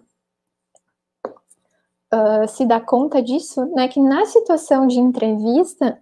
uh, 2.14 2.48
se 2.48 2.66
dar 2.66 2.86
conta 2.86 3.22
disso, 3.22 3.66
né, 3.68 3.88
que 3.88 4.00
na 4.00 4.26
situação 4.26 4.88
de 4.88 5.00
entrevista, 5.00 6.02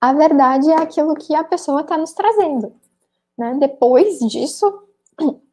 a 0.00 0.12
verdade 0.14 0.70
é 0.70 0.76
aquilo 0.76 1.14
que 1.14 1.34
a 1.34 1.44
pessoa 1.44 1.82
está 1.82 1.98
nos 1.98 2.12
trazendo. 2.12 2.74
Né? 3.36 3.54
Depois 3.58 4.18
disso, 4.20 4.82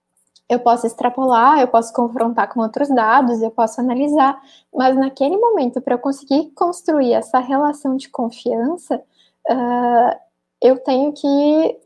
eu 0.49 0.59
posso 0.59 0.87
extrapolar, 0.87 1.59
eu 1.59 1.67
posso 1.67 1.91
confrontar 1.93 2.47
com 2.49 2.61
outros 2.61 2.87
dados, 2.89 3.41
eu 3.41 3.51
posso 3.51 3.81
analisar, 3.81 4.41
mas 4.73 4.95
naquele 4.95 5.37
momento, 5.37 5.81
para 5.81 5.95
eu 5.95 5.99
conseguir 5.99 6.51
construir 6.55 7.13
essa 7.13 7.39
relação 7.39 7.97
de 7.97 8.09
confiança, 8.09 9.01
uh, 9.49 10.19
eu 10.61 10.79
tenho 10.79 11.11
que 11.11 11.79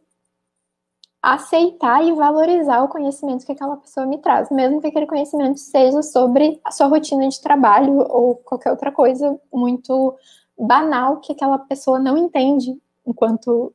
aceitar 1.21 2.03
e 2.03 2.13
valorizar 2.13 2.83
o 2.83 2.87
conhecimento 2.87 3.45
que 3.45 3.51
aquela 3.51 3.77
pessoa 3.77 4.05
me 4.05 4.17
traz, 4.17 4.49
mesmo 4.49 4.81
que 4.81 4.87
aquele 4.87 5.05
conhecimento 5.05 5.59
seja 5.59 6.01
sobre 6.01 6.59
a 6.63 6.71
sua 6.71 6.87
rotina 6.87 7.27
de 7.27 7.39
trabalho 7.39 7.99
ou 8.09 8.35
qualquer 8.35 8.71
outra 8.71 8.91
coisa 8.91 9.39
muito 9.53 10.15
banal 10.57 11.17
que 11.17 11.31
aquela 11.31 11.59
pessoa 11.59 11.99
não 11.99 12.17
entende 12.17 12.79
enquanto 13.05 13.73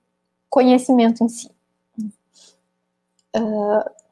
conhecimento 0.49 1.23
em 1.23 1.29
si. 1.29 1.51
Uh, 3.37 4.06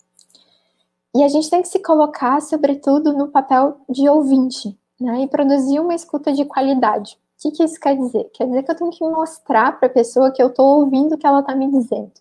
e 1.14 1.22
a 1.22 1.29
gente 1.29 1.48
tem 1.48 1.62
que 1.62 1.68
se 1.68 1.79
colocar, 1.79 2.42
sobretudo, 2.42 3.12
no 3.12 3.29
papel 3.29 3.81
de 3.88 4.09
ouvinte, 4.09 4.77
né? 5.00 5.20
E 5.20 5.29
produzir 5.29 5.79
uma 5.79 5.94
escuta 5.94 6.33
de 6.33 6.44
qualidade. 6.44 7.18
O 7.38 7.42
que, 7.42 7.50
que 7.53 7.62
isso 7.62 7.79
quer 7.79 7.96
dizer? 7.96 8.24
Quer 8.33 8.46
dizer 8.46 8.62
que 8.64 8.70
eu 8.72 8.77
tenho 8.77 8.90
que 8.90 9.05
mostrar 9.05 9.79
para 9.79 9.87
a 9.87 9.92
pessoa 9.92 10.33
que 10.33 10.42
eu 10.42 10.48
estou 10.48 10.81
ouvindo 10.81 11.14
o 11.14 11.18
que 11.18 11.27
ela 11.27 11.40
está 11.40 11.55
me 11.55 11.70
dizendo. 11.70 12.12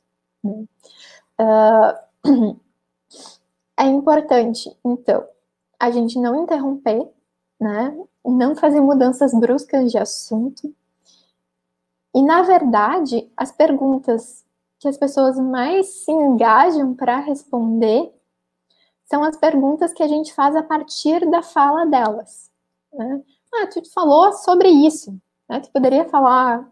Né? 0.44 0.66
Uh, 2.26 2.60
é 3.80 3.86
importante, 3.86 4.76
então, 4.86 5.26
a 5.80 5.90
gente 5.90 6.20
não 6.20 6.44
interromper, 6.44 7.10
né? 7.60 7.98
não 8.24 8.56
fazer 8.56 8.80
mudanças 8.80 9.34
bruscas 9.34 9.92
de 9.92 9.98
assunto. 9.98 10.74
E, 12.14 12.22
na 12.22 12.44
verdade, 12.44 13.32
as 13.36 13.52
perguntas 13.52 14.46
que 14.78 14.88
as 14.88 14.98
pessoas 14.98 15.40
mais 15.40 15.88
se 15.88 16.12
engajam 16.12 16.94
para 16.94 17.20
responder 17.20 18.14
são 19.06 19.24
as 19.24 19.38
perguntas 19.38 19.94
que 19.94 20.04
a 20.04 20.08
gente 20.08 20.34
faz 20.34 20.56
a 20.56 20.64
partir 20.64 21.30
da 21.30 21.42
fala 21.42 21.86
delas. 21.86 22.50
Né? 22.94 23.22
Ah, 23.54 23.68
tu 23.68 23.84
falou 23.92 24.34
sobre 24.34 24.70
isso, 24.70 25.16
né? 25.50 25.60
tu 25.60 25.72
poderia 25.72 26.06
falar 26.06 26.68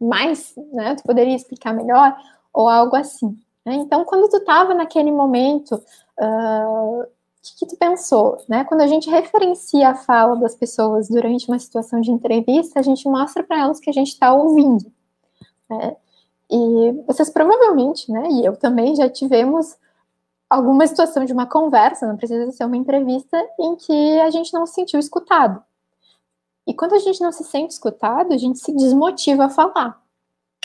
mais, 0.00 0.54
né? 0.72 0.94
tu 0.94 1.02
poderia 1.02 1.36
explicar 1.36 1.72
melhor, 1.74 2.16
ou 2.52 2.68
algo 2.68 2.96
assim. 2.96 3.38
Né? 3.64 3.74
Então, 3.74 4.04
quando 4.04 4.28
tu 4.28 4.38
estava 4.38 4.74
naquele 4.74 5.10
momento 5.10 5.74
uh, 6.20 7.06
que, 7.44 7.58
que 7.58 7.66
tu 7.66 7.76
pensou? 7.76 8.38
Né? 8.48 8.64
Quando 8.64 8.80
a 8.80 8.86
gente 8.86 9.10
referencia 9.10 9.90
a 9.90 9.94
fala 9.94 10.36
das 10.36 10.54
pessoas 10.54 11.08
durante 11.08 11.46
uma 11.48 11.58
situação 11.58 12.00
de 12.00 12.10
entrevista, 12.10 12.80
a 12.80 12.82
gente 12.82 13.06
mostra 13.06 13.42
para 13.42 13.60
elas 13.60 13.78
que 13.78 13.90
a 13.90 13.92
gente 13.92 14.08
está 14.08 14.32
ouvindo. 14.32 14.90
Né? 15.68 15.96
E 16.50 16.92
vocês 17.06 17.28
provavelmente, 17.28 18.10
né, 18.10 18.28
e 18.30 18.44
eu 18.44 18.56
também 18.56 18.94
já 18.96 19.10
tivemos 19.10 19.76
alguma 20.54 20.86
situação 20.86 21.24
de 21.24 21.32
uma 21.32 21.46
conversa, 21.46 22.06
não 22.06 22.16
precisa 22.16 22.50
ser 22.52 22.64
uma 22.64 22.76
entrevista, 22.76 23.36
em 23.58 23.76
que 23.76 24.20
a 24.20 24.30
gente 24.30 24.52
não 24.54 24.66
se 24.66 24.74
sentiu 24.74 25.00
escutado. 25.00 25.62
E 26.66 26.72
quando 26.72 26.94
a 26.94 26.98
gente 26.98 27.20
não 27.20 27.32
se 27.32 27.44
sente 27.44 27.74
escutado, 27.74 28.32
a 28.32 28.38
gente 28.38 28.58
se 28.58 28.72
desmotiva 28.72 29.46
a 29.46 29.50
falar. 29.50 30.00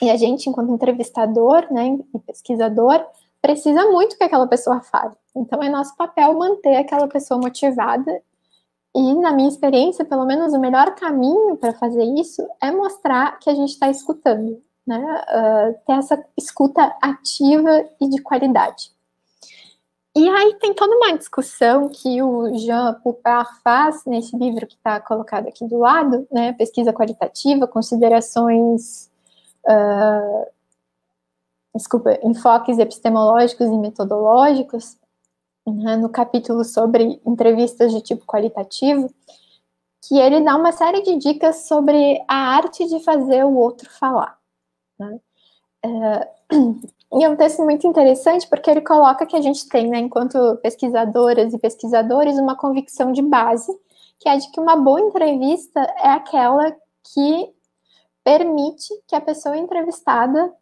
E 0.02 0.10
a 0.10 0.15
gente, 0.15 0.49
enquanto 0.49 0.71
entrevistador 0.71 1.67
né, 1.71 1.97
e 2.13 2.19
pesquisador, 2.19 3.04
precisa 3.41 3.86
muito 3.89 4.17
que 4.17 4.23
aquela 4.23 4.47
pessoa 4.47 4.80
fale. 4.82 5.13
Então, 5.36 5.62
é 5.62 5.69
nosso 5.69 5.95
papel 5.97 6.34
manter 6.38 6.78
aquela 6.78 7.08
pessoa 7.08 7.39
motivada. 7.39 8.21
E, 8.95 9.13
na 9.15 9.34
minha 9.34 9.49
experiência, 9.49 10.06
pelo 10.06 10.25
menos 10.25 10.54
o 10.54 10.60
melhor 10.60 10.95
caminho 10.95 11.58
para 11.58 11.73
fazer 11.73 12.04
isso 12.04 12.47
é 12.62 12.71
mostrar 12.71 13.38
que 13.39 13.49
a 13.49 13.54
gente 13.54 13.71
está 13.71 13.89
escutando, 13.89 14.62
né? 14.88 14.99
Uh, 14.99 15.80
ter 15.86 15.93
essa 15.93 16.25
escuta 16.38 16.95
ativa 17.02 17.86
e 17.99 18.08
de 18.08 18.21
qualidade. 18.21 18.91
E 20.19 20.27
aí 20.27 20.55
tem 20.55 20.73
toda 20.73 20.93
uma 20.97 21.17
discussão 21.17 21.88
que 21.88 22.21
o 22.21 22.53
Jean 22.58 22.93
Poupart 23.01 23.62
faz 23.63 24.03
nesse 24.05 24.36
livro 24.36 24.67
que 24.67 24.75
está 24.75 24.99
colocado 24.99 25.47
aqui 25.47 25.65
do 25.65 25.77
lado, 25.77 26.27
né? 26.29 26.51
Pesquisa 26.51 26.91
qualitativa, 26.91 27.65
considerações 27.65 29.10
uh, 29.65 30.45
desculpa, 31.73 32.19
enfoques 32.21 32.77
epistemológicos 32.77 33.67
e 33.67 33.77
metodológicos, 33.77 34.97
né, 35.65 35.95
no 35.95 36.10
capítulo 36.10 36.65
sobre 36.65 37.21
entrevistas 37.25 37.93
de 37.93 38.01
tipo 38.01 38.25
qualitativo, 38.25 39.10
que 40.01 40.17
ele 40.19 40.41
dá 40.41 40.58
uma 40.58 40.73
série 40.73 41.01
de 41.01 41.15
dicas 41.15 41.65
sobre 41.65 42.21
a 42.27 42.36
arte 42.36 42.86
de 42.89 43.01
fazer 43.05 43.45
o 43.45 43.55
outro 43.55 43.89
falar. 43.89 44.38
Né? 44.99 45.19
É, 45.86 46.29
e 47.12 47.24
é 47.24 47.30
um 47.30 47.36
texto 47.36 47.63
muito 47.63 47.88
interessante 47.88 48.48
porque 48.48 48.69
ele 48.69 48.82
coloca 48.82 49.26
que 49.26 49.36
a 49.36 49.41
gente 49.41 49.67
tem, 49.67 49.88
né, 49.88 50.00
enquanto 50.00 50.58
pesquisadoras 50.58 51.54
e 51.54 51.58
pesquisadores, 51.58 52.38
uma 52.38 52.56
convicção 52.56 53.12
de 53.12 53.22
base, 53.22 53.72
que 54.19 54.30
é 54.30 54.38
de 54.38 54.52
que 54.52 54.60
uma 54.60 54.76
boa 54.76 55.02
entrevista 55.02 55.80
é 55.80 56.10
aquela 56.10 56.72
que 57.13 57.54
permite 58.24 58.93
que 59.08 59.15
a 59.15 59.22
pessoa 59.22 59.58
entrevistada 59.58 60.54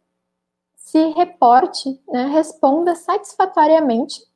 se 0.74 1.08
reporte, 1.10 2.00
né, 2.08 2.26
responda 2.26 2.94
satisfatoriamente 2.94 4.26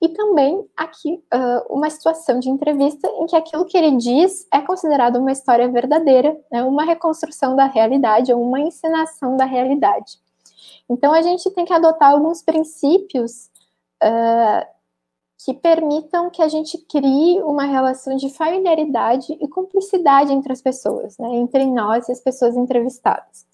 e 0.00 0.08
também 0.10 0.64
aqui 0.76 1.14
uh, 1.34 1.74
uma 1.74 1.90
situação 1.90 2.38
de 2.38 2.48
entrevista 2.48 3.08
em 3.08 3.26
que 3.26 3.34
aquilo 3.34 3.64
que 3.64 3.76
ele 3.76 3.96
diz 3.96 4.46
é 4.52 4.60
considerado 4.60 5.16
uma 5.16 5.32
história 5.32 5.68
verdadeira, 5.68 6.38
né, 6.52 6.62
uma 6.62 6.84
reconstrução 6.84 7.56
da 7.56 7.64
realidade 7.64 8.32
ou 8.32 8.40
uma 8.40 8.60
encenação 8.60 9.36
da 9.36 9.44
realidade. 9.44 10.18
Então 10.88 11.12
a 11.12 11.22
gente 11.22 11.50
tem 11.50 11.64
que 11.64 11.72
adotar 11.72 12.12
alguns 12.12 12.42
princípios 12.42 13.50
uh, 14.02 14.66
que 15.38 15.54
permitam 15.54 16.30
que 16.30 16.42
a 16.42 16.48
gente 16.48 16.78
crie 16.78 17.42
uma 17.42 17.64
relação 17.64 18.16
de 18.16 18.30
familiaridade 18.30 19.32
e 19.40 19.48
cumplicidade 19.48 20.32
entre 20.32 20.52
as 20.52 20.62
pessoas, 20.62 21.18
né, 21.18 21.28
entre 21.36 21.66
nós 21.66 22.08
e 22.08 22.12
as 22.12 22.20
pessoas 22.20 22.56
entrevistadas. 22.56 23.46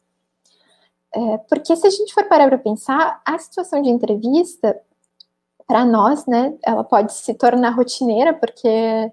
É, 1.15 1.39
porque 1.39 1.77
se 1.77 1.87
a 1.87 1.91
gente 1.91 2.15
for 2.15 2.25
parar 2.25 2.49
para 2.49 2.59
pensar, 2.59 3.21
a 3.27 3.39
situação 3.39 3.83
de 3.83 3.91
entrevista, 3.91 4.81
para 5.67 5.85
nós, 5.85 6.27
né, 6.27 6.57
ela 6.65 6.85
pode 6.85 7.13
se 7.13 7.35
tornar 7.35 7.71
rotineira, 7.71 8.33
porque 8.33 9.13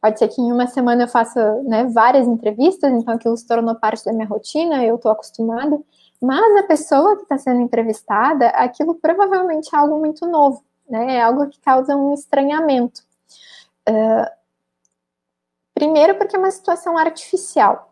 pode 0.00 0.18
ser 0.18 0.28
que 0.28 0.40
em 0.40 0.52
uma 0.52 0.66
semana 0.66 1.04
eu 1.04 1.08
faça 1.08 1.62
né, 1.62 1.84
várias 1.84 2.26
entrevistas, 2.26 2.92
então 2.92 3.14
aquilo 3.14 3.36
se 3.36 3.46
tornou 3.46 3.74
parte 3.74 4.04
da 4.04 4.12
minha 4.12 4.26
rotina, 4.26 4.84
eu 4.84 4.96
estou 4.96 5.10
acostumada, 5.10 5.80
mas 6.20 6.56
a 6.56 6.66
pessoa 6.66 7.16
que 7.16 7.22
está 7.22 7.38
sendo 7.38 7.60
entrevistada, 7.60 8.48
aquilo 8.50 8.94
provavelmente 8.94 9.74
é 9.74 9.78
algo 9.78 9.98
muito 9.98 10.26
novo, 10.26 10.64
né, 10.88 11.16
é 11.16 11.22
algo 11.22 11.48
que 11.48 11.60
causa 11.60 11.96
um 11.96 12.14
estranhamento. 12.14 13.02
Uh, 13.88 14.30
primeiro 15.74 16.16
porque 16.16 16.36
é 16.36 16.38
uma 16.38 16.50
situação 16.50 16.98
artificial, 16.98 17.88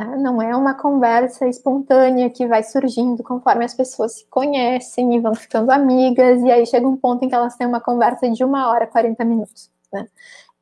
Tá? 0.00 0.16
Não 0.16 0.40
é 0.40 0.56
uma 0.56 0.72
conversa 0.72 1.46
espontânea 1.46 2.30
que 2.30 2.46
vai 2.46 2.62
surgindo 2.62 3.22
conforme 3.22 3.66
as 3.66 3.74
pessoas 3.74 4.14
se 4.14 4.26
conhecem 4.30 5.14
e 5.14 5.20
vão 5.20 5.34
ficando 5.34 5.70
amigas, 5.70 6.40
e 6.42 6.50
aí 6.50 6.64
chega 6.66 6.88
um 6.88 6.96
ponto 6.96 7.22
em 7.22 7.28
que 7.28 7.34
elas 7.34 7.54
têm 7.56 7.66
uma 7.66 7.82
conversa 7.82 8.30
de 8.30 8.42
uma 8.42 8.70
hora, 8.70 8.86
40 8.86 9.22
minutos. 9.26 9.70
Né? 9.92 10.08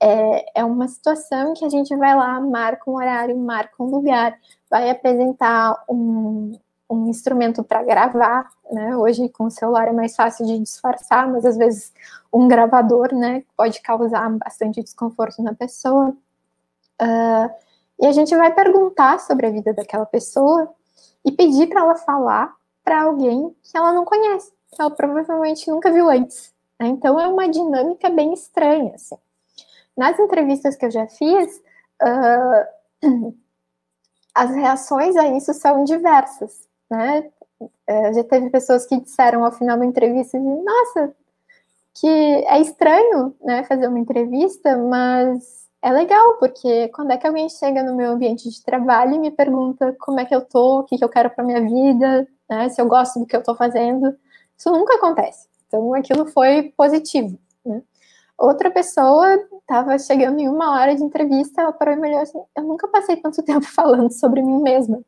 É, 0.01 0.61
é 0.61 0.65
uma 0.65 0.89
situação 0.89 1.55
que 1.55 1.65
a 1.65 1.69
gente 1.69 1.95
vai 1.97 2.17
lá, 2.17 2.41
marca 2.41 2.91
um 2.91 2.97
horário, 2.97 3.39
marca 3.39 3.81
um 3.81 3.87
lugar, 3.87 4.37
vai 4.69 4.91
apresentar 4.91 5.85
um, 5.89 6.59
um 6.91 7.09
instrumento 7.09 7.63
para 7.63 7.83
gravar, 7.83 8.51
né? 8.71 8.97
Hoje 8.97 9.29
com 9.29 9.45
o 9.45 9.51
celular 9.51 9.89
é 9.89 9.93
mais 9.93 10.17
fácil 10.17 10.47
de 10.47 10.59
disfarçar, 10.59 11.29
mas 11.29 11.45
às 11.45 11.57
vezes 11.57 11.93
um 12.33 12.49
gravador, 12.49 13.15
né, 13.15 13.43
pode 13.57 13.81
causar 13.81 14.29
bastante 14.31 14.83
desconforto 14.83 15.43
na 15.43 15.55
pessoa. 15.55 16.15
Uh, 17.01 17.51
e 18.01 18.07
a 18.07 18.13
gente 18.13 18.35
vai 18.37 18.53
perguntar 18.55 19.19
sobre 19.21 19.47
a 19.47 19.51
vida 19.51 19.73
daquela 19.73 20.07
pessoa 20.07 20.73
e 21.25 21.33
pedir 21.33 21.69
para 21.69 21.81
ela 21.81 21.95
falar 21.97 22.55
para 22.85 23.03
alguém 23.03 23.55
que 23.63 23.77
ela 23.77 23.93
não 23.93 24.05
conhece, 24.05 24.53
que 24.71 24.81
ela 24.81 24.91
provavelmente 24.91 25.71
nunca 25.71 25.91
viu 25.91 26.09
antes. 26.09 26.53
Né? 26.79 26.89
Então 26.89 27.19
é 27.19 27.27
uma 27.27 27.49
dinâmica 27.49 28.09
bem 28.09 28.33
estranha. 28.33 28.95
Assim. 28.95 29.17
Nas 29.97 30.19
entrevistas 30.19 30.77
que 30.77 30.87
eu 30.87 30.91
já 30.91 31.07
fiz, 31.07 31.63
uh, 32.03 33.35
as 34.35 34.51
reações 34.55 35.17
a 35.17 35.27
isso 35.29 35.53
são 35.55 35.85
diversas. 35.85 36.68
Né? 36.91 37.31
Já 38.15 38.25
teve 38.25 38.51
pessoas 38.51 38.87
que 38.87 39.01
disseram 39.01 39.45
ao 39.45 39.53
final 39.53 39.79
da 39.79 39.85
entrevista: 39.85 40.39
Nossa, 40.39 41.15
que 41.95 42.07
é 42.07 42.61
estranho 42.61 43.35
né, 43.43 43.65
fazer 43.65 43.89
uma 43.89 43.99
entrevista, 43.99 44.77
mas 44.77 45.69
é 45.83 45.91
legal, 45.91 46.35
porque 46.39 46.89
quando 46.89 47.13
é 47.13 47.17
que 47.17 47.27
alguém 47.27 47.49
chega 47.49 47.83
no 47.83 47.95
meu 47.95 48.13
ambiente 48.13 48.49
de 48.49 48.63
trabalho 48.63 49.15
e 49.15 49.19
me 49.19 49.31
pergunta 49.31 49.97
como 50.01 50.21
é 50.21 50.25
que 50.25 50.35
eu 50.35 50.41
tô, 50.41 50.81
o 50.81 50.85
que, 50.85 50.99
que 50.99 51.05
eu 51.05 51.09
quero 51.09 51.31
para 51.31 51.45
minha 51.45 51.61
vida, 51.61 52.27
né, 52.49 52.69
se 52.69 52.81
eu 52.81 52.87
gosto 52.87 53.21
do 53.21 53.27
que 53.27 53.37
eu 53.37 53.43
tô 53.43 53.55
fazendo, 53.55 54.17
isso 54.57 54.71
nunca 54.71 54.95
acontece. 54.97 55.49
Então, 55.67 55.95
aquilo 55.95 56.27
foi 56.27 56.73
positivo. 56.77 57.39
Né? 57.65 57.83
Outra 58.37 58.71
pessoa 58.71 59.35
estava 59.61 59.99
chegando 59.99 60.39
em 60.39 60.49
uma 60.49 60.73
hora 60.73 60.95
de 60.95 61.03
entrevista, 61.03 61.63
ela 61.63 61.73
parou 61.73 61.95
e 61.95 61.97
me 61.97 62.09
olhou 62.09 62.21
assim: 62.21 62.41
Eu 62.57 62.65
nunca 62.65 62.89
passei 62.89 63.17
tanto 63.17 63.43
tempo 63.45 63.67
falando 63.67 64.13
sobre 64.13 64.43
mim 64.43 64.61
mesma. 64.63 65.01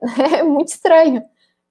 É 0.38 0.42
muito 0.42 0.68
estranho 0.68 1.22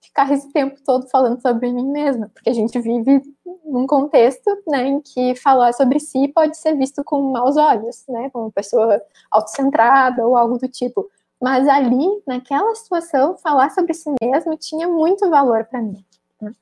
ficar 0.01 0.31
esse 0.31 0.51
tempo 0.51 0.79
todo 0.83 1.07
falando 1.07 1.41
sobre 1.41 1.71
mim 1.71 1.87
mesma, 1.87 2.29
porque 2.33 2.49
a 2.49 2.53
gente 2.53 2.79
vive 2.79 3.21
num 3.65 3.85
contexto 3.85 4.49
né, 4.67 4.87
em 4.87 5.01
que 5.01 5.35
falar 5.35 5.73
sobre 5.73 5.99
si 5.99 6.27
pode 6.29 6.57
ser 6.57 6.75
visto 6.75 7.03
com 7.03 7.31
maus 7.31 7.57
olhos, 7.57 8.03
né, 8.07 8.29
como 8.31 8.51
pessoa 8.51 9.01
autocentrada 9.29 10.25
ou 10.27 10.35
algo 10.35 10.57
do 10.57 10.67
tipo. 10.67 11.09
Mas 11.41 11.67
ali, 11.67 12.05
naquela 12.27 12.73
situação, 12.75 13.37
falar 13.37 13.69
sobre 13.71 13.93
si 13.93 14.09
mesmo 14.21 14.57
tinha 14.57 14.87
muito 14.87 15.29
valor 15.29 15.65
para 15.65 15.81
mim. 15.81 16.03
Né? 16.41 16.53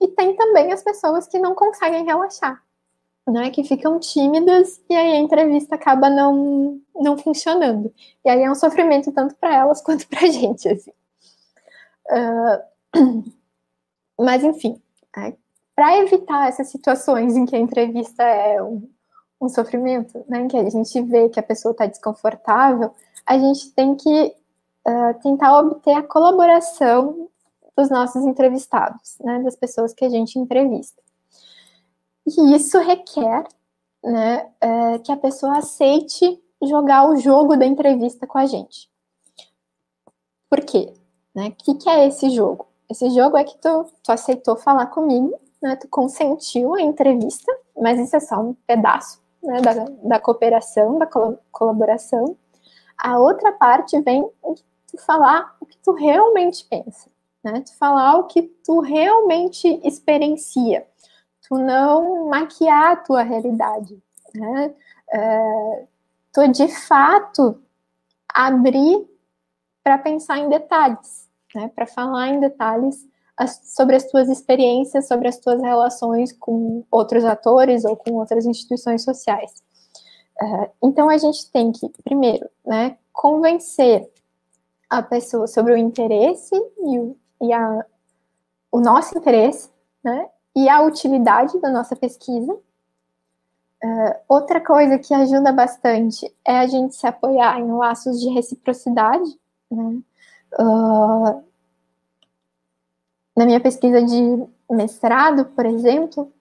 E 0.00 0.08
tem 0.08 0.34
também 0.36 0.72
as 0.72 0.82
pessoas 0.82 1.26
que 1.26 1.38
não 1.38 1.54
conseguem 1.54 2.04
relaxar, 2.04 2.62
né, 3.26 3.50
que 3.50 3.64
ficam 3.64 3.98
tímidas 3.98 4.80
e 4.88 4.94
aí 4.94 5.12
a 5.12 5.18
entrevista 5.18 5.74
acaba 5.74 6.08
não, 6.08 6.80
não 6.94 7.18
funcionando. 7.18 7.92
E 8.24 8.28
aí 8.28 8.42
é 8.42 8.50
um 8.50 8.54
sofrimento 8.54 9.12
tanto 9.12 9.34
para 9.36 9.54
elas 9.54 9.80
quanto 9.84 10.06
para 10.08 10.20
a 10.20 10.30
gente. 10.30 10.68
Assim. 10.68 10.92
Uh, 12.10 13.24
mas, 14.18 14.42
enfim, 14.44 14.80
é, 15.16 15.34
para 15.74 15.98
evitar 15.98 16.48
essas 16.48 16.68
situações 16.70 17.36
em 17.36 17.46
que 17.46 17.56
a 17.56 17.58
entrevista 17.58 18.22
é 18.22 18.62
um, 18.62 18.88
um 19.40 19.48
sofrimento, 19.48 20.24
né, 20.28 20.42
em 20.42 20.48
que 20.48 20.56
a 20.56 20.68
gente 20.70 21.02
vê 21.02 21.28
que 21.28 21.40
a 21.40 21.42
pessoa 21.42 21.72
está 21.72 21.86
desconfortável, 21.86 22.94
a 23.26 23.38
gente 23.38 23.70
tem 23.72 23.94
que 23.96 24.34
uh, 24.86 25.20
tentar 25.22 25.58
obter 25.58 25.94
a 25.94 26.02
colaboração 26.02 27.28
dos 27.76 27.90
nossos 27.90 28.24
entrevistados, 28.24 29.16
né, 29.20 29.42
das 29.42 29.56
pessoas 29.56 29.92
que 29.92 30.04
a 30.04 30.08
gente 30.08 30.38
entrevista. 30.38 31.02
E 32.26 32.54
isso 32.54 32.78
requer 32.78 33.44
né, 34.02 34.46
uh, 34.62 35.02
que 35.02 35.10
a 35.10 35.16
pessoa 35.16 35.58
aceite 35.58 36.40
jogar 36.62 37.08
o 37.08 37.16
jogo 37.16 37.56
da 37.56 37.66
entrevista 37.66 38.26
com 38.26 38.38
a 38.38 38.46
gente. 38.46 38.88
Por 40.48 40.60
quê? 40.64 40.94
Né? 41.34 41.48
O 41.48 41.52
que, 41.52 41.74
que 41.74 41.88
é 41.88 42.06
esse 42.06 42.30
jogo? 42.30 42.66
Esse 42.88 43.10
jogo 43.10 43.36
é 43.36 43.44
que 43.44 43.56
tu, 43.58 43.86
tu 44.02 44.12
aceitou 44.12 44.56
falar 44.56 44.86
comigo, 44.86 45.38
né? 45.60 45.76
Tu 45.76 45.88
consentiu 45.88 46.74
a 46.74 46.82
entrevista, 46.82 47.50
mas 47.80 47.98
isso 47.98 48.14
é 48.14 48.20
só 48.20 48.36
um 48.36 48.54
pedaço 48.66 49.20
né? 49.42 49.60
da, 49.60 49.72
da 50.02 50.20
cooperação, 50.20 50.98
da 50.98 51.06
col 51.06 51.38
colaboração. 51.50 52.36
A 52.96 53.18
outra 53.18 53.50
parte 53.52 53.98
vem 54.00 54.28
tu 54.86 54.98
falar 55.04 55.56
o 55.60 55.66
que 55.66 55.78
tu 55.78 55.92
realmente 55.92 56.64
pensa, 56.66 57.10
né? 57.42 57.62
Tu 57.62 57.74
falar 57.76 58.18
o 58.18 58.24
que 58.24 58.42
tu 58.42 58.80
realmente 58.80 59.80
experiencia. 59.82 60.86
Tu 61.48 61.56
não 61.56 62.28
maquiar 62.28 62.92
a 62.92 62.96
tua 62.96 63.22
realidade, 63.22 64.00
né? 64.34 64.74
É, 65.10 65.86
tu 66.32 66.46
de 66.48 66.68
fato 66.68 67.60
abrir 68.28 69.08
para 69.82 69.98
pensar 69.98 70.38
em 70.38 70.48
detalhes 70.48 71.23
né, 71.54 71.70
para 71.74 71.86
falar 71.86 72.28
em 72.28 72.40
detalhes 72.40 73.06
as, 73.36 73.60
sobre 73.64 73.96
as 73.96 74.04
tuas 74.04 74.28
experiências, 74.28 75.08
sobre 75.08 75.28
as 75.28 75.38
tuas 75.38 75.60
relações 75.60 76.32
com 76.32 76.84
outros 76.90 77.24
atores 77.24 77.84
ou 77.84 77.96
com 77.96 78.14
outras 78.14 78.46
instituições 78.46 79.02
sociais. 79.02 79.62
Uh, 80.40 80.68
então 80.82 81.08
a 81.08 81.16
gente 81.16 81.50
tem 81.50 81.72
que, 81.72 81.88
primeiro, 82.02 82.48
né, 82.64 82.96
convencer 83.12 84.10
a 84.88 85.02
pessoa 85.02 85.46
sobre 85.46 85.72
o 85.72 85.76
interesse 85.76 86.54
e, 86.54 86.98
o, 86.98 87.16
e 87.42 87.52
a, 87.52 87.84
o 88.70 88.80
nosso 88.80 89.16
interesse, 89.16 89.70
né, 90.02 90.28
e 90.54 90.68
a 90.68 90.82
utilidade 90.82 91.58
da 91.60 91.70
nossa 91.70 91.96
pesquisa. 91.96 92.52
Uh, 92.52 94.14
outra 94.28 94.60
coisa 94.60 94.98
que 94.98 95.12
ajuda 95.12 95.52
bastante 95.52 96.32
é 96.44 96.58
a 96.58 96.66
gente 96.66 96.94
se 96.94 97.06
apoiar 97.06 97.60
em 97.60 97.70
laços 97.72 98.20
de 98.20 98.30
reciprocidade, 98.30 99.38
né? 99.70 100.00
Uh, 100.58 101.42
na 103.36 103.44
minha 103.44 103.60
pesquisa 103.60 104.02
de 104.02 104.44
mestrado, 104.70 105.46
por 105.46 105.66
exemplo, 105.66 106.32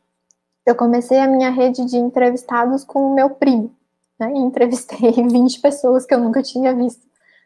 eu 0.66 0.76
comecei 0.76 1.20
a 1.20 1.28
minha 1.28 1.50
rede 1.50 1.86
de 1.86 1.98
entrevistados 1.98 2.84
com 2.84 3.12
o 3.12 3.16
meu 3.16 3.30
primo. 3.32 3.76
Né, 4.20 4.32
e 4.32 4.38
entrevistei 4.38 5.12
20 5.28 5.60
pessoas 5.60 6.06
que 6.06 6.14
eu 6.14 6.20
nunca 6.20 6.44
tinha 6.44 6.74
visto 6.76 7.06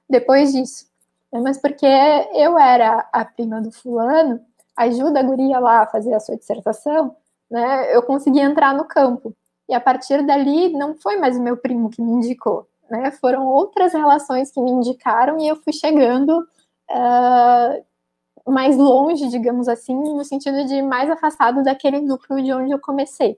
depois 0.10 0.52
disso. 0.52 0.86
Né, 1.32 1.40
mas 1.42 1.58
porque 1.58 1.86
eu 1.86 2.58
era 2.58 3.08
a 3.12 3.26
prima 3.26 3.62
do 3.62 3.72
fulano, 3.72 4.40
ajuda 4.76 5.20
a 5.20 5.24
guria 5.24 5.60
lá 5.60 5.82
a 5.82 5.88
fazer 5.88 6.14
a 6.14 6.20
sua 6.20 6.38
dissertação, 6.38 7.16
né, 7.50 7.96
eu 7.96 8.04
consegui 8.04 8.40
entrar 8.40 8.74
no 8.74 8.86
campo. 8.86 9.34
E 9.68 9.74
a 9.74 9.80
partir 9.80 10.26
dali, 10.26 10.70
não 10.70 10.96
foi 10.96 11.18
mais 11.18 11.38
o 11.38 11.42
meu 11.42 11.58
primo 11.58 11.90
que 11.90 12.02
me 12.02 12.12
indicou, 12.12 12.68
né, 12.90 13.12
foram 13.12 13.46
outras 13.46 13.94
relações 13.94 14.52
que 14.52 14.62
me 14.62 14.72
indicaram 14.72 15.40
e 15.40 15.48
eu 15.48 15.56
fui 15.56 15.74
chegando 15.74 16.46
uh, 16.92 18.52
mais 18.52 18.78
longe, 18.78 19.28
digamos 19.30 19.68
assim, 19.68 19.96
no 19.96 20.24
sentido 20.24 20.66
de 20.66 20.82
mais 20.82 21.10
afastado 21.10 21.64
daquele 21.64 22.00
núcleo 22.02 22.44
de 22.44 22.54
onde 22.54 22.72
eu 22.72 22.80
comecei. 22.80 23.38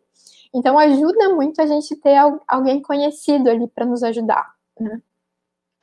Então 0.53 0.77
ajuda 0.77 1.29
muito 1.29 1.61
a 1.61 1.65
gente 1.65 1.95
ter 1.95 2.15
alguém 2.47 2.81
conhecido 2.81 3.49
ali 3.49 3.67
para 3.67 3.85
nos 3.85 4.03
ajudar. 4.03 4.53
Né? 4.79 5.01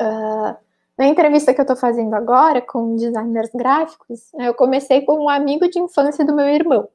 Uh, 0.01 0.57
na 0.99 1.07
entrevista 1.07 1.53
que 1.53 1.61
eu 1.61 1.65
estou 1.65 1.77
fazendo 1.77 2.15
agora 2.15 2.61
com 2.63 2.97
designers 2.97 3.51
gráficos, 3.55 4.33
eu 4.35 4.55
comecei 4.55 5.03
com 5.03 5.25
um 5.25 5.29
amigo 5.29 5.69
de 5.69 5.79
infância 5.79 6.25
do 6.25 6.35
meu 6.35 6.49
irmão. 6.49 6.89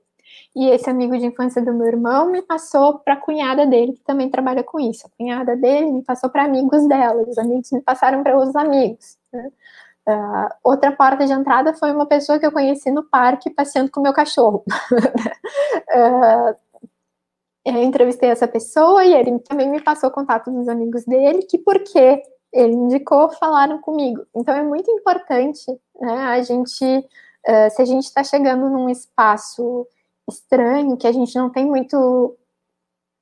E 0.55 0.69
esse 0.69 0.89
amigo 0.89 1.17
de 1.17 1.25
infância 1.25 1.63
do 1.63 1.73
meu 1.73 1.87
irmão 1.87 2.29
me 2.29 2.41
passou 2.41 2.99
para 2.99 3.13
a 3.13 3.17
cunhada 3.17 3.65
dele, 3.65 3.93
que 3.93 4.03
também 4.03 4.29
trabalha 4.29 4.63
com 4.63 4.79
isso. 4.79 5.07
A 5.07 5.09
cunhada 5.17 5.55
dele 5.55 5.91
me 5.91 6.03
passou 6.03 6.29
para 6.29 6.43
amigos 6.43 6.87
dela, 6.87 7.23
os 7.27 7.37
amigos 7.37 7.71
me 7.71 7.81
passaram 7.81 8.23
para 8.23 8.35
outros 8.35 8.55
amigos. 8.55 9.17
Né? 9.31 9.51
Uh, 10.11 10.49
outra 10.63 10.91
porta 10.91 11.25
de 11.25 11.31
entrada 11.31 11.73
foi 11.73 11.91
uma 11.91 12.05
pessoa 12.05 12.39
que 12.39 12.45
eu 12.45 12.51
conheci 12.51 12.91
no 12.91 13.03
parque 13.03 13.49
passeando 13.49 13.91
com 13.91 14.01
meu 14.01 14.13
cachorro. 14.13 14.63
uh, 14.91 16.55
eu 17.65 17.83
entrevistei 17.83 18.29
essa 18.29 18.47
pessoa 18.47 19.05
e 19.05 19.13
ele 19.13 19.39
também 19.39 19.69
me 19.69 19.81
passou 19.81 20.09
o 20.09 20.13
contato 20.13 20.51
dos 20.51 20.67
amigos 20.67 21.05
dele, 21.05 21.43
que 21.43 21.57
porque 21.57 22.23
ele 22.51 22.73
indicou, 22.73 23.29
falaram 23.31 23.79
comigo. 23.79 24.25
Então 24.35 24.55
é 24.55 24.63
muito 24.63 24.89
importante 24.91 25.65
né, 25.99 26.13
a 26.13 26.41
gente 26.41 27.05
Uh, 27.47 27.71
se 27.71 27.81
a 27.81 27.85
gente 27.85 28.03
está 28.03 28.23
chegando 28.23 28.69
num 28.69 28.89
espaço 28.89 29.87
estranho, 30.29 30.97
que 30.97 31.07
a 31.07 31.11
gente 31.11 31.35
não 31.35 31.49
tem 31.49 31.65
muito 31.65 32.37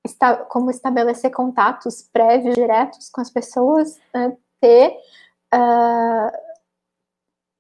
esta, 0.06 0.36
como 0.36 0.70
estabelecer 0.70 1.32
contatos 1.32 2.02
prévios, 2.12 2.56
diretos 2.56 3.10
com 3.10 3.22
as 3.22 3.30
pessoas, 3.30 3.98
né, 4.14 4.36
ter, 4.60 4.90
uh, 5.54 6.32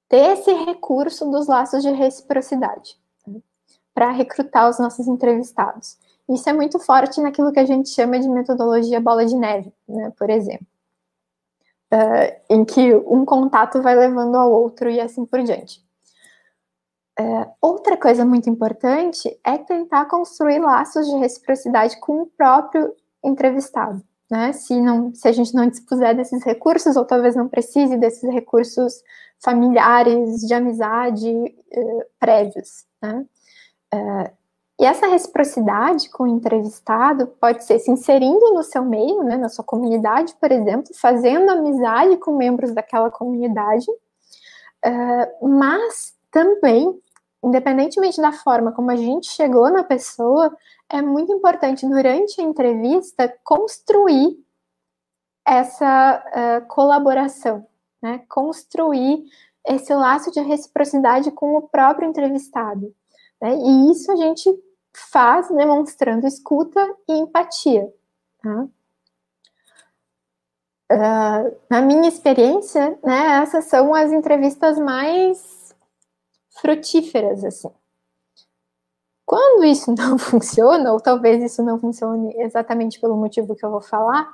ter 0.09 0.37
esse 0.37 0.51
recurso 0.51 1.29
dos 1.29 1.47
laços 1.47 1.83
de 1.83 1.91
reciprocidade 1.91 2.97
né, 3.25 3.39
para 3.93 4.11
recrutar 4.11 4.69
os 4.69 4.79
nossos 4.79 5.07
entrevistados. 5.07 5.97
Isso 6.27 6.49
é 6.49 6.53
muito 6.53 6.79
forte 6.79 7.21
naquilo 7.21 7.51
que 7.51 7.59
a 7.59 7.65
gente 7.65 7.89
chama 7.89 8.19
de 8.19 8.27
metodologia 8.27 8.99
bola 8.99 9.25
de 9.25 9.35
neve, 9.35 9.71
né, 9.87 10.11
por 10.17 10.29
exemplo. 10.29 10.67
Uh, 11.91 12.39
em 12.49 12.65
que 12.65 12.93
um 12.93 13.25
contato 13.25 13.81
vai 13.81 13.95
levando 13.95 14.35
ao 14.35 14.51
outro 14.51 14.89
e 14.89 14.99
assim 14.99 15.25
por 15.25 15.41
diante. 15.41 15.83
É, 17.19 17.51
outra 17.59 17.97
coisa 17.97 18.23
muito 18.23 18.49
importante 18.49 19.37
é 19.43 19.57
tentar 19.57 20.05
construir 20.05 20.59
laços 20.59 21.05
de 21.05 21.17
reciprocidade 21.17 21.99
com 21.99 22.21
o 22.21 22.25
próprio 22.27 22.95
entrevistado. 23.21 24.01
Né? 24.29 24.53
Se, 24.53 24.79
não, 24.79 25.13
se 25.13 25.27
a 25.27 25.31
gente 25.31 25.53
não 25.55 25.67
dispuser 25.67 26.15
desses 26.15 26.43
recursos, 26.43 26.95
ou 26.95 27.05
talvez 27.05 27.35
não 27.35 27.47
precise 27.47 27.97
desses 27.97 28.29
recursos 28.31 29.01
familiares, 29.39 30.41
de 30.41 30.53
amizade 30.53 31.29
eh, 31.71 32.07
prévios. 32.19 32.85
Né? 33.01 33.25
Eh, 33.93 34.31
e 34.79 34.85
essa 34.85 35.07
reciprocidade 35.07 36.09
com 36.09 36.23
o 36.23 36.27
entrevistado 36.27 37.27
pode 37.27 37.65
ser 37.65 37.79
se 37.79 37.91
inserindo 37.91 38.53
no 38.53 38.63
seu 38.63 38.85
meio, 38.85 39.23
né, 39.23 39.35
na 39.35 39.49
sua 39.49 39.63
comunidade, 39.65 40.33
por 40.39 40.49
exemplo, 40.53 40.93
fazendo 40.95 41.49
amizade 41.51 42.15
com 42.15 42.37
membros 42.37 42.73
daquela 42.73 43.11
comunidade, 43.11 43.85
uh, 44.85 45.49
mas 45.49 46.13
também 46.31 46.97
independentemente 47.43 48.21
da 48.21 48.31
forma 48.31 48.71
como 48.71 48.91
a 48.91 48.95
gente 48.95 49.29
chegou 49.29 49.69
na 49.69 49.83
pessoa, 49.83 50.55
é 50.89 51.01
muito 51.01 51.31
importante 51.31 51.87
durante 51.87 52.41
a 52.41 52.43
entrevista 52.43 53.33
construir 53.43 54.43
essa 55.45 56.23
uh, 56.27 56.67
colaboração, 56.67 57.65
né? 58.01 58.23
Construir 58.27 59.23
esse 59.67 59.93
laço 59.93 60.31
de 60.31 60.39
reciprocidade 60.39 61.31
com 61.31 61.55
o 61.55 61.61
próprio 61.61 62.09
entrevistado. 62.09 62.93
Né? 63.41 63.55
E 63.55 63.91
isso 63.91 64.11
a 64.11 64.15
gente 64.15 64.49
faz 64.93 65.49
demonstrando 65.49 66.27
escuta 66.27 66.81
e 67.07 67.13
empatia. 67.13 67.93
Tá? 68.41 68.67
Uh, 70.91 71.57
na 71.69 71.81
minha 71.81 72.09
experiência, 72.09 72.97
né, 73.03 73.41
essas 73.43 73.65
são 73.65 73.93
as 73.93 74.11
entrevistas 74.11 74.79
mais 74.79 75.75
frutíferas, 76.49 77.43
assim. 77.43 77.69
Quando 79.29 79.63
isso 79.63 79.93
não 79.95 80.17
funciona, 80.17 80.91
ou 80.91 80.99
talvez 80.99 81.43
isso 81.43 81.61
não 81.61 81.79
funcione 81.79 82.33
exatamente 82.37 82.99
pelo 82.99 83.15
motivo 83.15 83.55
que 83.55 83.63
eu 83.63 83.69
vou 83.69 83.79
falar, 83.79 84.27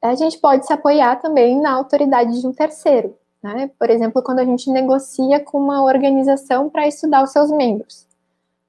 a 0.00 0.14
gente 0.14 0.38
pode 0.38 0.64
se 0.64 0.72
apoiar 0.72 1.16
também 1.16 1.60
na 1.60 1.72
autoridade 1.72 2.40
de 2.40 2.46
um 2.46 2.52
terceiro. 2.52 3.18
Né? 3.42 3.68
Por 3.76 3.90
exemplo, 3.90 4.22
quando 4.22 4.38
a 4.38 4.44
gente 4.44 4.70
negocia 4.70 5.40
com 5.40 5.58
uma 5.58 5.82
organização 5.82 6.70
para 6.70 6.86
estudar 6.86 7.24
os 7.24 7.32
seus 7.32 7.50
membros. 7.50 8.06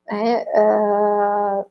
Né? 0.08 0.44
Uh, 0.44 1.66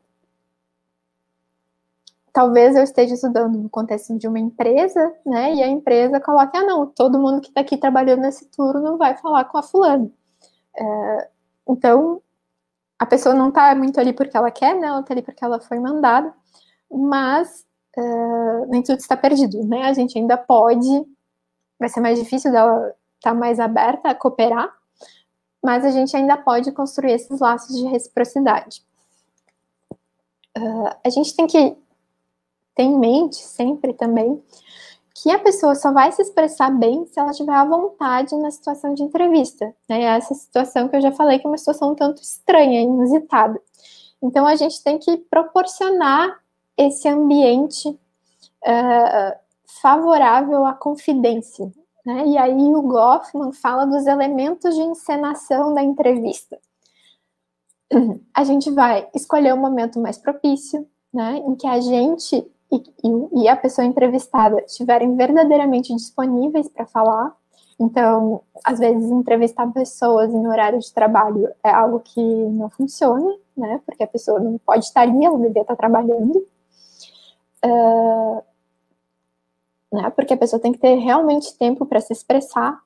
talvez 2.33 2.77
eu 2.77 2.85
esteja 2.85 3.15
estudando 3.15 3.59
no 3.59 3.69
contexto 3.69 4.17
de 4.17 4.29
uma 4.29 4.39
empresa, 4.39 5.13
né? 5.27 5.55
E 5.55 5.63
a 5.63 5.67
empresa 5.67 6.21
coloque, 6.21 6.57
ah, 6.57 6.63
não, 6.65 6.87
todo 6.87 7.19
mundo 7.19 7.41
que 7.41 7.49
está 7.49 7.63
aqui 7.63 7.77
trabalhando 7.77 8.21
nesse 8.21 8.47
turno 8.47 8.97
vai 8.97 9.17
falar 9.17 9.45
com 9.47 9.59
a 9.59 9.63
fulana. 9.63 10.09
É, 10.77 11.29
então, 11.69 12.23
a 12.99 13.07
pessoa 13.07 13.35
não 13.35 13.49
está 13.49 13.75
muito 13.75 14.01
ali 14.01 14.13
porque 14.13 14.37
ela 14.37 14.51
quer, 14.51 14.75
né? 14.75 14.89
Ela 14.89 15.01
está 15.01 15.15
ali 15.15 15.23
porque 15.23 15.45
ela 15.45 15.61
foi 15.61 15.79
mandada, 15.79 16.35
mas 16.91 17.65
é, 17.97 18.67
nem 18.67 18.83
tudo 18.83 18.99
está 18.99 19.17
perdido, 19.17 19.65
né? 19.65 19.83
A 19.85 19.93
gente 19.93 20.19
ainda 20.19 20.37
pode, 20.37 20.89
vai 21.79 21.89
ser 21.89 22.01
mais 22.01 22.19
difícil 22.19 22.51
dela 22.51 22.95
estar 23.17 23.31
tá 23.31 23.35
mais 23.35 23.61
aberta 23.61 24.09
a 24.09 24.15
cooperar, 24.15 24.73
mas 25.63 25.85
a 25.85 25.91
gente 25.91 26.17
ainda 26.17 26.37
pode 26.37 26.73
construir 26.73 27.13
esses 27.13 27.41
laços 27.41 27.77
de 27.77 27.87
reciprocidade. 27.87 28.83
Uh, 30.57 30.91
a 31.05 31.11
gente 31.11 31.37
tem 31.37 31.47
que 31.47 31.77
ter 32.75 32.83
em 32.83 32.99
mente 32.99 33.37
sempre 33.37 33.93
também 33.93 34.43
que 35.23 35.31
a 35.31 35.39
pessoa 35.39 35.75
só 35.75 35.93
vai 35.93 36.13
se 36.13 36.23
expressar 36.23 36.71
bem 36.71 37.05
se 37.07 37.19
ela 37.19 37.33
tiver 37.33 37.53
à 37.53 37.65
vontade 37.65 38.37
na 38.37 38.51
situação 38.51 38.95
de 38.95 39.03
entrevista. 39.03 39.75
Né? 39.89 40.03
Essa 40.03 40.35
situação 40.35 40.89
que 40.89 40.97
eu 40.97 41.01
já 41.01 41.11
falei 41.11 41.39
que 41.39 41.47
é 41.47 41.51
uma 41.51 41.59
situação 41.59 41.93
um 41.93 41.95
tanto 41.95 42.23
estranha, 42.23 42.83
inusitada. 42.83 43.61
Então 44.23 44.47
a 44.47 44.55
gente 44.55 44.83
tem 44.83 44.99
que 44.99 45.17
proporcionar 45.17 46.41
esse 46.77 47.09
ambiente 47.09 47.89
uh, 47.89 49.39
favorável 49.83 50.65
à 50.65 50.73
confidência. 50.73 51.73
Né? 52.07 52.27
E 52.29 52.39
aí 52.39 52.75
o 52.75 52.83
Goffman 52.83 53.53
fala 53.53 53.87
dos 53.87 54.07
elementos 54.07 54.75
de 54.75 54.83
encenação 54.83 55.75
da 55.75 55.83
entrevista. 55.83 56.59
A 58.33 58.45
gente 58.45 58.71
vai 58.71 59.09
escolher 59.15 59.53
o 59.53 59.57
um 59.57 59.61
momento 59.61 59.99
mais 59.99 60.17
propício, 60.17 60.87
né, 61.13 61.39
em 61.39 61.57
que 61.57 61.67
a 61.67 61.81
gente 61.81 62.47
e, 62.71 62.83
e, 63.43 63.49
a 63.49 63.57
pessoa 63.57 63.87
entrevistada 63.87 64.61
estiverem 64.61 65.17
verdadeiramente 65.17 65.95
disponíveis 65.95 66.69
para 66.69 66.85
falar. 66.87 67.35
Então, 67.81 68.43
às 68.65 68.79
vezes, 68.79 69.11
entrevistar 69.11 69.73
pessoas 69.73 70.35
em 70.35 70.47
horário 70.47 70.79
de 70.79 70.93
trabalho 70.93 71.49
é 71.65 71.71
algo 71.71 72.01
que 72.01 72.21
não 72.21 72.69
funciona, 72.69 73.35
né? 73.57 73.81
Porque 73.87 74.03
a 74.03 74.07
pessoa 74.07 74.39
não 74.39 74.59
pode 74.59 74.85
estar 74.85 75.03
ali, 75.03 75.25
ela 75.25 75.39
deveria 75.39 75.63
estar 75.63 75.77
trabalhando. 75.77 76.45
Uh, 77.65 78.43
né? 79.93 80.11
Porque 80.11 80.35
a 80.35 80.37
pessoa 80.37 80.61
tem 80.61 80.73
que 80.73 80.79
ter 80.79 80.97
realmente 80.97 81.57
tempo 81.57 81.87
para 81.87 82.01
se 82.01 82.13
expressar. 82.13 82.79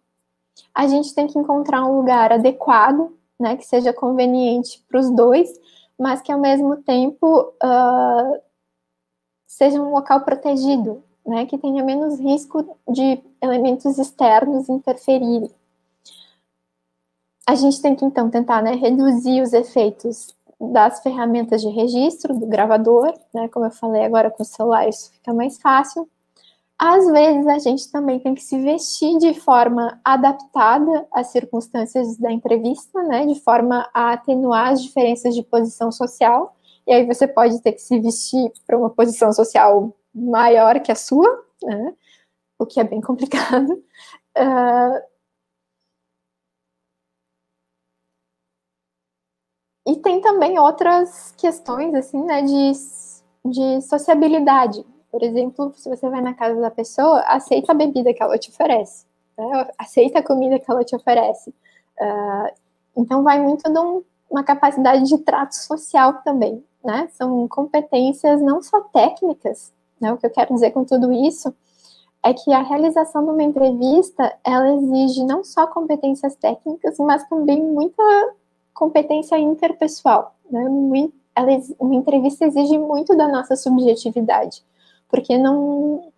A 0.75 0.87
gente 0.87 1.15
tem 1.15 1.27
que 1.27 1.39
encontrar 1.39 1.85
um 1.85 1.97
lugar 1.97 2.33
adequado, 2.33 3.17
né? 3.41 3.57
Que 3.57 3.67
seja 3.67 3.93
conveniente 3.93 4.85
para 4.89 5.01
os 5.01 5.11
dois, 5.11 5.51
mas 5.99 6.21
que 6.21 6.31
ao 6.31 6.39
mesmo 6.39 6.77
tempo 6.77 7.53
uh, 7.63 8.43
seja 9.53 9.81
um 9.81 9.91
local 9.91 10.23
protegido, 10.23 11.03
né, 11.27 11.45
que 11.45 11.59
tenha 11.59 11.85
menos 11.85 12.19
risco 12.19 12.75
de 12.89 13.23
elementos 13.41 13.99
externos 13.99 14.67
interferirem. 14.69 15.51
A 17.47 17.55
gente 17.55 17.83
tem 17.83 17.95
que 17.95 18.05
então 18.05 18.31
tentar 18.31 18.63
né, 18.63 18.75
reduzir 18.75 19.43
os 19.43 19.53
efeitos 19.53 20.35
das 20.59 21.03
ferramentas 21.03 21.61
de 21.61 21.69
registro, 21.69 22.39
do 22.39 22.47
gravador, 22.47 23.13
né, 23.35 23.47
como 23.49 23.67
eu 23.67 23.71
falei 23.71 24.05
agora 24.05 24.31
com 24.31 24.43
o 24.43 24.47
celular, 24.47 24.89
isso 24.89 25.13
fica 25.13 25.35
mais 25.35 25.61
fácil. 25.61 26.09
Às 26.79 27.07
vezes 27.11 27.47
a 27.47 27.59
gente 27.59 27.93
também 27.93 28.19
tem 28.21 28.35
que 28.35 28.43
se 28.43 28.59
vestir 28.59 29.19
de 29.19 29.35
forma 29.35 30.01
adaptada 30.03 31.07
às 31.13 31.27
circunstâncias 31.27 32.17
da 32.17 32.33
entrevista, 32.33 33.03
né, 33.03 33.27
de 33.27 33.39
forma 33.39 33.87
a 33.93 34.13
atenuar 34.15 34.73
as 34.73 34.83
diferenças 34.83 35.35
de 35.35 35.43
posição 35.43 35.93
social 35.93 36.57
e 36.87 36.93
aí 36.93 37.07
você 37.07 37.27
pode 37.29 37.61
ter 37.63 37.73
que 37.73 37.81
se 37.81 37.99
vestir 38.01 38.53
para 38.67 38.77
uma 38.77 38.91
posição 38.91 39.33
social 39.33 39.97
maior 40.15 40.81
que 40.81 40.93
a 40.93 40.95
sua, 40.95 41.45
né? 41.63 41.95
o 42.59 42.67
que 42.67 42.81
é 42.81 42.85
bem 42.85 43.01
complicado. 43.01 43.71
Uh, 44.37 45.03
e 49.93 49.97
tem 49.97 50.21
também 50.21 50.59
outras 50.59 51.33
questões, 51.37 51.95
assim, 51.95 52.23
né, 52.25 52.43
de, 52.43 52.73
de 53.45 53.83
sociabilidade. 53.83 54.85
Por 55.11 55.23
exemplo, 55.23 55.73
se 55.77 55.89
você 55.89 56.09
vai 56.09 56.21
na 56.21 56.35
casa 56.35 56.61
da 56.61 56.71
pessoa, 56.71 57.21
aceita 57.27 57.73
a 57.73 57.75
bebida 57.75 58.15
que 58.15 58.23
ela 58.23 58.39
te 58.39 58.51
oferece, 58.51 59.07
né? 59.37 59.71
aceita 59.79 60.21
a 60.21 60.23
comida 60.23 60.59
que 60.59 60.71
ela 60.71 60.85
te 60.85 60.97
oferece. 60.97 61.51
Uh, 62.01 62.49
então, 62.97 63.23
vai 63.23 63.41
muito 63.41 63.71
de 63.71 63.79
um, 63.79 64.03
uma 64.31 64.43
capacidade 64.43 65.05
de 65.05 65.19
trato 65.19 65.55
social 65.55 66.23
também 66.23 66.65
né? 66.85 67.09
São 67.13 67.47
competências 67.49 68.41
não 68.43 68.63
só 68.63 68.81
técnicas, 68.83 69.73
né? 70.01 70.13
O 70.13 70.19
que 70.19 70.27
eu 70.27 70.31
quero 70.31 70.55
dizer 70.55 70.71
com 70.73 70.85
tudo 70.85 71.13
isso 71.13 71.55
é 72.25 72.33
que 72.33 72.53
a 72.53 72.63
realização 72.63 73.25
de 73.25 73.31
uma 73.31 73.43
entrevista, 73.43 74.37
ela 74.45 74.75
exige 74.75 75.25
não 75.25 75.43
só 75.43 75.67
competências 75.67 76.37
técnicas, 76.37 76.97
mas 76.99 77.29
também 77.29 77.61
muita 77.63 78.03
competência 78.73 79.39
interpessoal, 79.39 80.35
né? 80.51 80.65
Ela, 81.35 81.49
uma 81.81 81.95
entrevista 81.95 82.45
exige 82.45 82.79
muito 82.79 83.17
da 83.17 83.27
nossa 83.27 83.57
subjetividade, 83.57 84.63
porque 85.09 85.39
não 85.39 86.12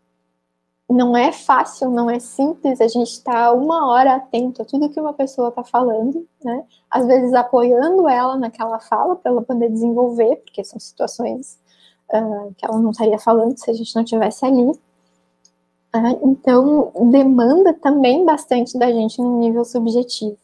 não 0.88 1.16
é 1.16 1.32
fácil, 1.32 1.90
não 1.90 2.10
é 2.10 2.18
simples 2.18 2.80
a 2.80 2.88
gente 2.88 3.10
estar 3.10 3.32
tá 3.32 3.52
uma 3.52 3.88
hora 3.90 4.16
atento 4.16 4.62
a 4.62 4.64
tudo 4.64 4.90
que 4.90 5.00
uma 5.00 5.14
pessoa 5.14 5.48
está 5.48 5.64
falando, 5.64 6.26
né? 6.42 6.64
Às 6.90 7.06
vezes 7.06 7.32
apoiando 7.32 8.06
ela 8.08 8.36
naquela 8.36 8.78
fala 8.80 9.16
para 9.16 9.32
ela 9.32 9.42
poder 9.42 9.70
desenvolver, 9.70 10.36
porque 10.36 10.62
são 10.62 10.78
situações 10.78 11.58
uh, 12.12 12.54
que 12.56 12.66
ela 12.66 12.78
não 12.78 12.90
estaria 12.90 13.18
falando 13.18 13.56
se 13.58 13.70
a 13.70 13.74
gente 13.74 13.96
não 13.96 14.04
tivesse 14.04 14.44
ali. 14.44 14.70
Uh, 15.94 16.28
então, 16.28 16.92
demanda 17.10 17.72
também 17.72 18.24
bastante 18.24 18.78
da 18.78 18.92
gente 18.92 19.20
no 19.22 19.38
nível 19.38 19.64
subjetivo. 19.64 20.36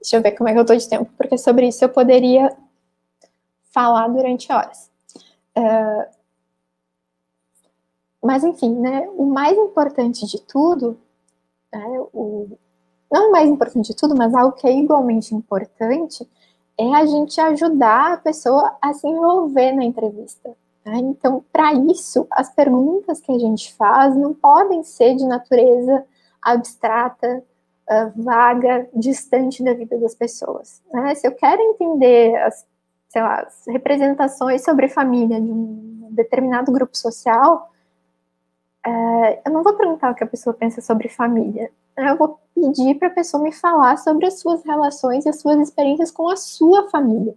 Deixa 0.00 0.16
eu 0.16 0.22
ver 0.22 0.32
como 0.32 0.48
é 0.48 0.52
que 0.52 0.58
eu 0.58 0.66
tô 0.66 0.74
de 0.74 0.88
tempo, 0.88 1.08
porque 1.16 1.38
sobre 1.38 1.68
isso 1.68 1.84
eu 1.84 1.88
poderia 1.88 2.56
falar 3.70 4.08
durante 4.08 4.50
horas. 4.52 4.90
Uh, 5.56 6.21
mas, 8.22 8.44
enfim, 8.44 8.78
né, 8.78 9.08
o 9.16 9.26
mais 9.26 9.58
importante 9.58 10.26
de 10.26 10.40
tudo, 10.40 10.96
né, 11.72 11.84
o, 12.12 12.48
não 13.10 13.28
o 13.28 13.32
mais 13.32 13.48
importante 13.48 13.88
de 13.88 13.96
tudo, 13.96 14.14
mas 14.16 14.34
algo 14.34 14.56
que 14.56 14.66
é 14.66 14.72
igualmente 14.72 15.34
importante, 15.34 16.28
é 16.78 16.94
a 16.94 17.04
gente 17.04 17.40
ajudar 17.40 18.14
a 18.14 18.16
pessoa 18.16 18.76
a 18.80 18.92
se 18.92 19.06
envolver 19.06 19.72
na 19.72 19.84
entrevista. 19.84 20.56
Né? 20.84 20.98
Então, 20.98 21.44
para 21.52 21.74
isso, 21.74 22.26
as 22.30 22.52
perguntas 22.54 23.20
que 23.20 23.32
a 23.32 23.38
gente 23.38 23.74
faz 23.74 24.16
não 24.16 24.32
podem 24.32 24.82
ser 24.82 25.14
de 25.14 25.26
natureza 25.26 26.04
abstrata, 26.40 27.42
uh, 27.90 28.22
vaga, 28.22 28.88
distante 28.94 29.62
da 29.62 29.74
vida 29.74 29.98
das 29.98 30.14
pessoas. 30.14 30.82
Né? 30.92 31.14
Se 31.14 31.26
eu 31.26 31.32
quero 31.32 31.60
entender 31.60 32.36
as, 32.36 32.66
lá, 33.14 33.40
as 33.42 33.64
representações 33.66 34.64
sobre 34.64 34.88
família 34.88 35.40
de 35.40 35.50
um 35.50 36.08
determinado 36.10 36.72
grupo 36.72 36.96
social, 36.96 37.71
uh, 38.86 39.40
eu 39.44 39.52
não 39.52 39.62
vou 39.62 39.74
perguntar 39.74 40.10
o 40.10 40.14
que 40.14 40.24
a 40.24 40.26
pessoa 40.26 40.54
pensa 40.54 40.80
sobre 40.80 41.08
família. 41.08 41.70
Eu 41.96 42.16
vou 42.16 42.40
pedir 42.54 42.94
para 42.96 43.08
a 43.08 43.12
pessoa 43.12 43.42
me 43.42 43.52
falar 43.52 43.96
sobre 43.98 44.26
as 44.26 44.40
suas 44.40 44.64
relações 44.64 45.24
e 45.24 45.28
as 45.28 45.40
suas 45.40 45.58
experiências 45.60 46.10
com 46.10 46.28
a 46.28 46.36
sua 46.36 46.88
família. 46.88 47.34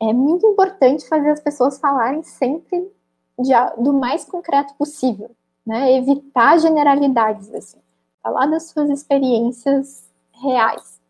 É 0.00 0.12
muito 0.12 0.46
importante 0.46 1.08
fazer 1.08 1.30
as 1.30 1.40
pessoas 1.40 1.78
falarem 1.78 2.22
sempre 2.22 2.90
de, 3.38 3.52
do 3.78 3.92
mais 3.92 4.24
concreto 4.24 4.74
possível, 4.74 5.30
né? 5.66 5.92
Evitar 5.92 6.58
generalidades, 6.58 7.52
assim. 7.54 7.78
Falar 8.22 8.46
das 8.46 8.64
suas 8.64 8.90
experiências 8.90 10.08
reais. 10.32 11.00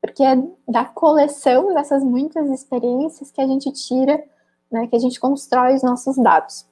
Porque 0.00 0.22
é 0.22 0.36
da 0.66 0.84
coleção 0.84 1.74
dessas 1.74 2.02
muitas 2.02 2.48
experiências 2.50 3.30
que 3.30 3.40
a 3.40 3.46
gente 3.46 3.70
tira, 3.72 4.24
né, 4.70 4.86
que 4.86 4.96
a 4.96 4.98
gente 4.98 5.20
constrói 5.20 5.74
os 5.74 5.82
nossos 5.82 6.16
dados. 6.16 6.66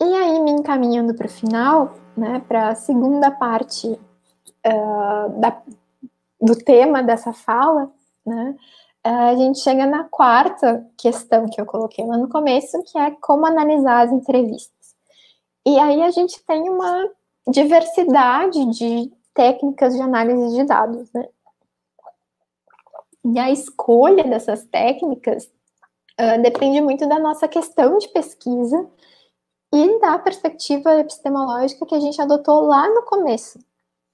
E 0.00 0.04
aí, 0.04 0.40
me 0.40 0.47
encaminhando 0.58 1.14
para 1.14 1.26
o 1.26 1.30
final, 1.30 1.94
né, 2.16 2.42
para 2.46 2.68
a 2.68 2.74
segunda 2.74 3.30
parte 3.30 3.88
uh, 3.88 5.40
da, 5.40 5.62
do 6.40 6.56
tema 6.56 7.02
dessa 7.02 7.32
fala, 7.32 7.90
né, 8.26 8.56
a 9.04 9.34
gente 9.36 9.60
chega 9.60 9.86
na 9.86 10.04
quarta 10.04 10.86
questão 10.98 11.46
que 11.46 11.60
eu 11.60 11.64
coloquei 11.64 12.04
lá 12.04 12.16
no 12.16 12.28
começo, 12.28 12.82
que 12.84 12.98
é 12.98 13.10
como 13.22 13.46
analisar 13.46 14.06
as 14.06 14.12
entrevistas. 14.12 14.94
E 15.66 15.78
aí 15.78 16.02
a 16.02 16.10
gente 16.10 16.42
tem 16.44 16.68
uma 16.68 17.08
diversidade 17.46 18.64
de 18.66 19.10
técnicas 19.32 19.94
de 19.94 20.02
análise 20.02 20.56
de 20.56 20.64
dados, 20.64 21.10
né? 21.12 21.28
E 23.24 23.38
a 23.38 23.50
escolha 23.50 24.24
dessas 24.24 24.64
técnicas 24.64 25.44
uh, 26.20 26.42
depende 26.42 26.80
muito 26.80 27.06
da 27.08 27.18
nossa 27.18 27.46
questão 27.46 27.98
de 27.98 28.08
pesquisa 28.08 28.88
e 29.72 30.00
da 30.00 30.18
perspectiva 30.18 31.00
epistemológica 31.00 31.86
que 31.86 31.94
a 31.94 32.00
gente 32.00 32.20
adotou 32.20 32.62
lá 32.62 32.88
no 32.88 33.02
começo, 33.02 33.58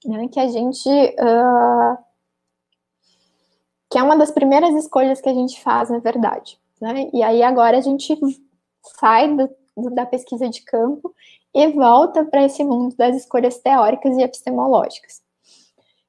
né? 0.05 0.27
Que 0.27 0.39
a 0.39 0.47
gente 0.47 0.89
uh, 0.89 1.97
que 3.89 3.97
é 3.97 4.03
uma 4.03 4.17
das 4.17 4.31
primeiras 4.31 4.73
escolhas 4.75 5.21
que 5.21 5.29
a 5.29 5.33
gente 5.33 5.61
faz, 5.61 5.89
na 5.89 5.99
verdade. 5.99 6.59
Né? 6.81 7.09
E 7.13 7.23
aí 7.23 7.41
agora 7.41 7.77
a 7.77 7.81
gente 7.81 8.17
sai 8.99 9.33
do, 9.33 9.49
do, 9.77 9.89
da 9.91 10.05
pesquisa 10.05 10.49
de 10.49 10.61
campo 10.63 11.13
e 11.53 11.67
volta 11.67 12.25
para 12.25 12.43
esse 12.43 12.63
mundo 12.63 12.95
das 12.97 13.15
escolhas 13.15 13.57
teóricas 13.59 14.17
e 14.17 14.21
epistemológicas. 14.21 15.21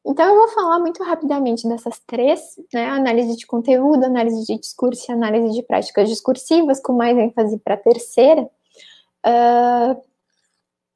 Então 0.04 0.24
eu 0.24 0.36
vou 0.36 0.48
falar 0.48 0.78
muito 0.78 1.02
rapidamente 1.02 1.68
dessas 1.68 2.00
três, 2.06 2.56
né? 2.72 2.88
Análise 2.88 3.36
de 3.36 3.46
conteúdo, 3.46 4.04
análise 4.04 4.44
de 4.44 4.58
discurso 4.58 5.10
e 5.10 5.12
análise 5.12 5.54
de 5.54 5.62
práticas 5.62 6.08
discursivas, 6.08 6.80
com 6.80 6.92
mais 6.92 7.16
ênfase 7.16 7.58
para 7.58 7.74
a 7.74 7.78
terceira, 7.78 8.48
uh, 9.26 10.02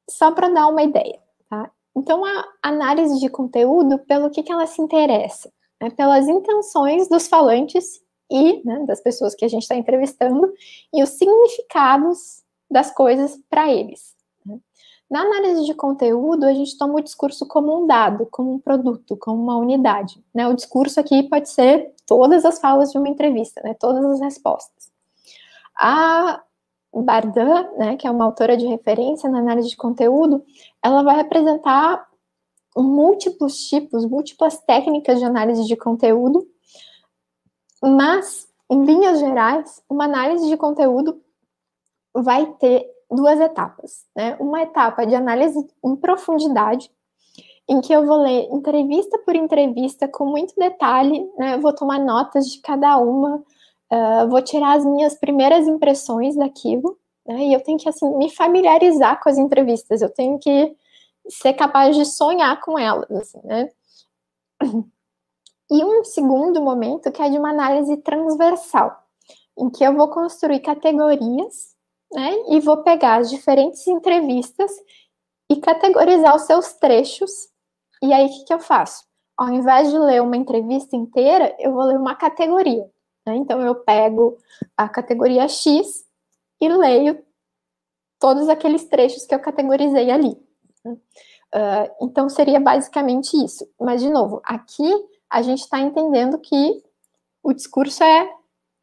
só 0.09 0.33
para 0.33 0.49
dar 0.49 0.69
uma 0.69 0.83
ideia, 0.83 1.19
tá? 1.49 1.71
Então 1.97 2.25
a 2.25 2.45
análise 2.63 3.19
de 3.19 3.29
conteúdo, 3.29 3.99
pelo 4.01 4.31
que, 4.31 4.43
que 4.43 4.53
ela 4.53 4.67
se 4.67 4.81
interessa? 4.81 5.51
né, 5.81 5.91
pelas 5.91 6.29
intenções 6.29 7.09
dos 7.09 7.27
falantes 7.27 8.01
e 8.31 8.63
né, 8.65 8.85
das 8.87 9.01
pessoas 9.01 9.35
que 9.35 9.45
a 9.45 9.49
gente 9.49 9.63
está 9.63 9.75
entrevistando 9.75 10.53
e 10.93 11.03
os 11.03 11.11
significados 11.11 12.43
das 12.71 12.93
coisas 12.93 13.41
para 13.49 13.73
eles. 13.73 14.15
Né. 14.45 14.59
Na 15.11 15.23
análise 15.23 15.65
de 15.65 15.75
conteúdo, 15.75 16.45
a 16.45 16.53
gente 16.53 16.77
toma 16.77 16.97
o 16.97 17.03
discurso 17.03 17.47
como 17.49 17.83
um 17.83 17.87
dado, 17.87 18.27
como 18.31 18.53
um 18.53 18.59
produto, 18.59 19.17
como 19.17 19.43
uma 19.43 19.57
unidade. 19.57 20.23
Né? 20.33 20.47
O 20.47 20.55
discurso 20.55 21.01
aqui 21.01 21.25
pode 21.25 21.49
ser 21.49 21.93
todas 22.07 22.45
as 22.45 22.61
falas 22.61 22.93
de 22.93 22.99
uma 22.99 23.09
entrevista, 23.09 23.61
né? 23.65 23.75
todas 23.75 24.05
as 24.05 24.21
respostas. 24.21 24.91
A 25.77 26.43
Bardan, 26.93 27.69
né, 27.77 27.97
que 27.97 28.07
é 28.07 28.11
uma 28.11 28.25
autora 28.25 28.57
de 28.57 28.67
referência 28.67 29.31
na 29.31 29.39
análise 29.39 29.69
de 29.69 29.77
conteúdo, 29.77 30.45
ela 30.83 31.03
vai 31.03 31.21
apresentar 31.21 32.09
múltiplos 32.77 33.69
tipos, 33.69 34.05
múltiplas 34.05 34.59
técnicas 34.59 35.19
de 35.19 35.25
análise 35.25 35.67
de 35.67 35.77
conteúdo, 35.77 36.47
mas, 37.83 38.49
em 38.71 38.85
linhas 38.85 39.19
gerais, 39.19 39.83
uma 39.89 40.05
análise 40.05 40.49
de 40.49 40.57
conteúdo 40.57 41.21
vai 42.15 42.47
ter 42.55 42.87
duas 43.11 43.41
etapas. 43.41 44.05
Né? 44.15 44.37
Uma 44.39 44.63
etapa 44.63 45.07
de 45.07 45.15
análise 45.15 45.59
em 45.85 45.97
profundidade, 45.97 46.91
em 47.69 47.81
que 47.81 47.93
eu 47.93 48.05
vou 48.05 48.19
ler 48.19 48.49
entrevista 48.53 49.19
por 49.19 49.35
entrevista 49.35 50.09
com 50.09 50.27
muito 50.27 50.55
detalhe, 50.57 51.29
né? 51.39 51.57
vou 51.59 51.75
tomar 51.75 51.99
notas 51.99 52.51
de 52.51 52.61
cada 52.61 52.99
uma, 52.99 53.43
uh, 53.93 54.29
vou 54.29 54.43
tirar 54.43 54.77
as 54.77 54.85
minhas 54.85 55.15
primeiras 55.15 55.67
impressões 55.67 56.37
daquilo, 56.37 56.99
né? 57.27 57.39
e 57.45 57.53
eu 57.53 57.61
tenho 57.63 57.79
que 57.79 57.89
assim, 57.89 58.11
me 58.17 58.31
familiarizar 58.31 59.21
com 59.23 59.29
as 59.29 59.39
entrevistas, 59.39 60.03
eu 60.03 60.11
tenho 60.11 60.39
que 60.39 60.77
ser 61.29 61.53
capaz 61.55 61.97
de 61.97 62.05
sonhar 62.05 62.61
com 62.61 62.79
elas, 62.79 63.11
assim, 63.11 63.41
né? 63.45 63.69
E 65.73 65.85
um 65.85 66.03
segundo 66.03 66.61
momento 66.61 67.13
que 67.13 67.23
é 67.23 67.31
de 67.31 67.39
uma 67.39 67.51
análise 67.51 67.97
transversal, 67.99 69.05
em 69.57 69.71
que 69.71 69.85
eu 69.85 69.95
vou 69.95 70.09
construir 70.09 70.59
categorias, 70.59 71.77
né? 72.13 72.35
E 72.49 72.59
vou 72.59 72.79
pegar 72.79 73.21
as 73.21 73.31
diferentes 73.31 73.87
entrevistas 73.87 74.73
e 75.49 75.57
categorizar 75.57 76.35
os 76.35 76.43
seus 76.43 76.73
trechos. 76.73 77.31
E 78.03 78.13
aí, 78.13 78.27
o 78.27 78.29
que, 78.31 78.45
que 78.47 78.53
eu 78.53 78.59
faço? 78.59 79.05
Ao 79.37 79.49
invés 79.49 79.91
de 79.91 79.99
ler 79.99 80.21
uma 80.21 80.37
entrevista 80.37 80.97
inteira, 80.97 81.55
eu 81.59 81.73
vou 81.73 81.85
ler 81.85 81.99
uma 81.99 82.17
categoria. 82.17 82.91
Né? 83.27 83.37
Então, 83.37 83.61
eu 83.61 83.75
pego 83.75 84.39
a 84.77 84.89
categoria 84.89 85.49
X 85.49 86.05
e 86.61 86.69
leio 86.69 87.23
todos 88.19 88.49
aqueles 88.49 88.85
trechos 88.85 89.25
que 89.27 89.35
eu 89.35 89.41
categorizei 89.41 90.11
ali. 90.11 90.33
Uh, 90.85 91.89
então, 92.03 92.29
seria 92.29 92.61
basicamente 92.61 93.35
isso. 93.43 93.69
Mas, 93.79 94.01
de 94.03 94.11
novo, 94.11 94.41
aqui 94.45 94.91
a 95.29 95.43
gente 95.43 95.61
está 95.61 95.81
entendendo 95.81 96.39
que 96.39 96.83
o 97.43 97.53
discurso 97.53 98.03
é 98.05 98.33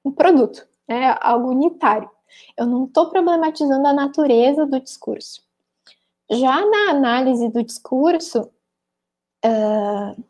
um 0.04 0.12
produto, 0.12 0.68
é 0.88 1.16
algo 1.22 1.50
unitário. 1.50 2.10
Eu 2.58 2.66
não 2.66 2.86
estou 2.86 3.10
problematizando 3.10 3.88
a 3.88 3.94
natureza 3.94 4.66
do 4.66 4.80
discurso. 4.80 5.42
Já 6.30 6.66
na 6.66 6.92
análise 6.92 7.48
do 7.50 7.64
discurso, 7.64 8.50
uh, 9.46 10.24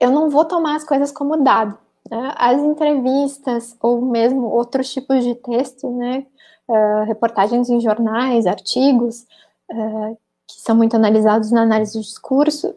eu 0.00 0.10
não 0.10 0.30
vou 0.30 0.44
tomar 0.44 0.76
as 0.76 0.84
coisas 0.84 1.12
como 1.12 1.42
dado. 1.42 1.78
Né? 2.10 2.34
As 2.36 2.60
entrevistas, 2.60 3.76
ou 3.80 4.02
mesmo 4.02 4.46
outros 4.46 4.92
tipos 4.92 5.22
de 5.22 5.34
texto, 5.36 5.88
né? 5.90 6.26
Uh, 6.68 7.04
reportagens 7.04 7.68
em 7.68 7.80
jornais, 7.80 8.46
artigos, 8.46 9.26
uh, 9.72 10.16
que 10.46 10.60
são 10.60 10.76
muito 10.76 10.94
analisados 10.94 11.50
na 11.50 11.62
análise 11.62 11.98
do 11.98 12.02
discurso, 12.02 12.70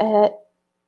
uh, 0.00 0.34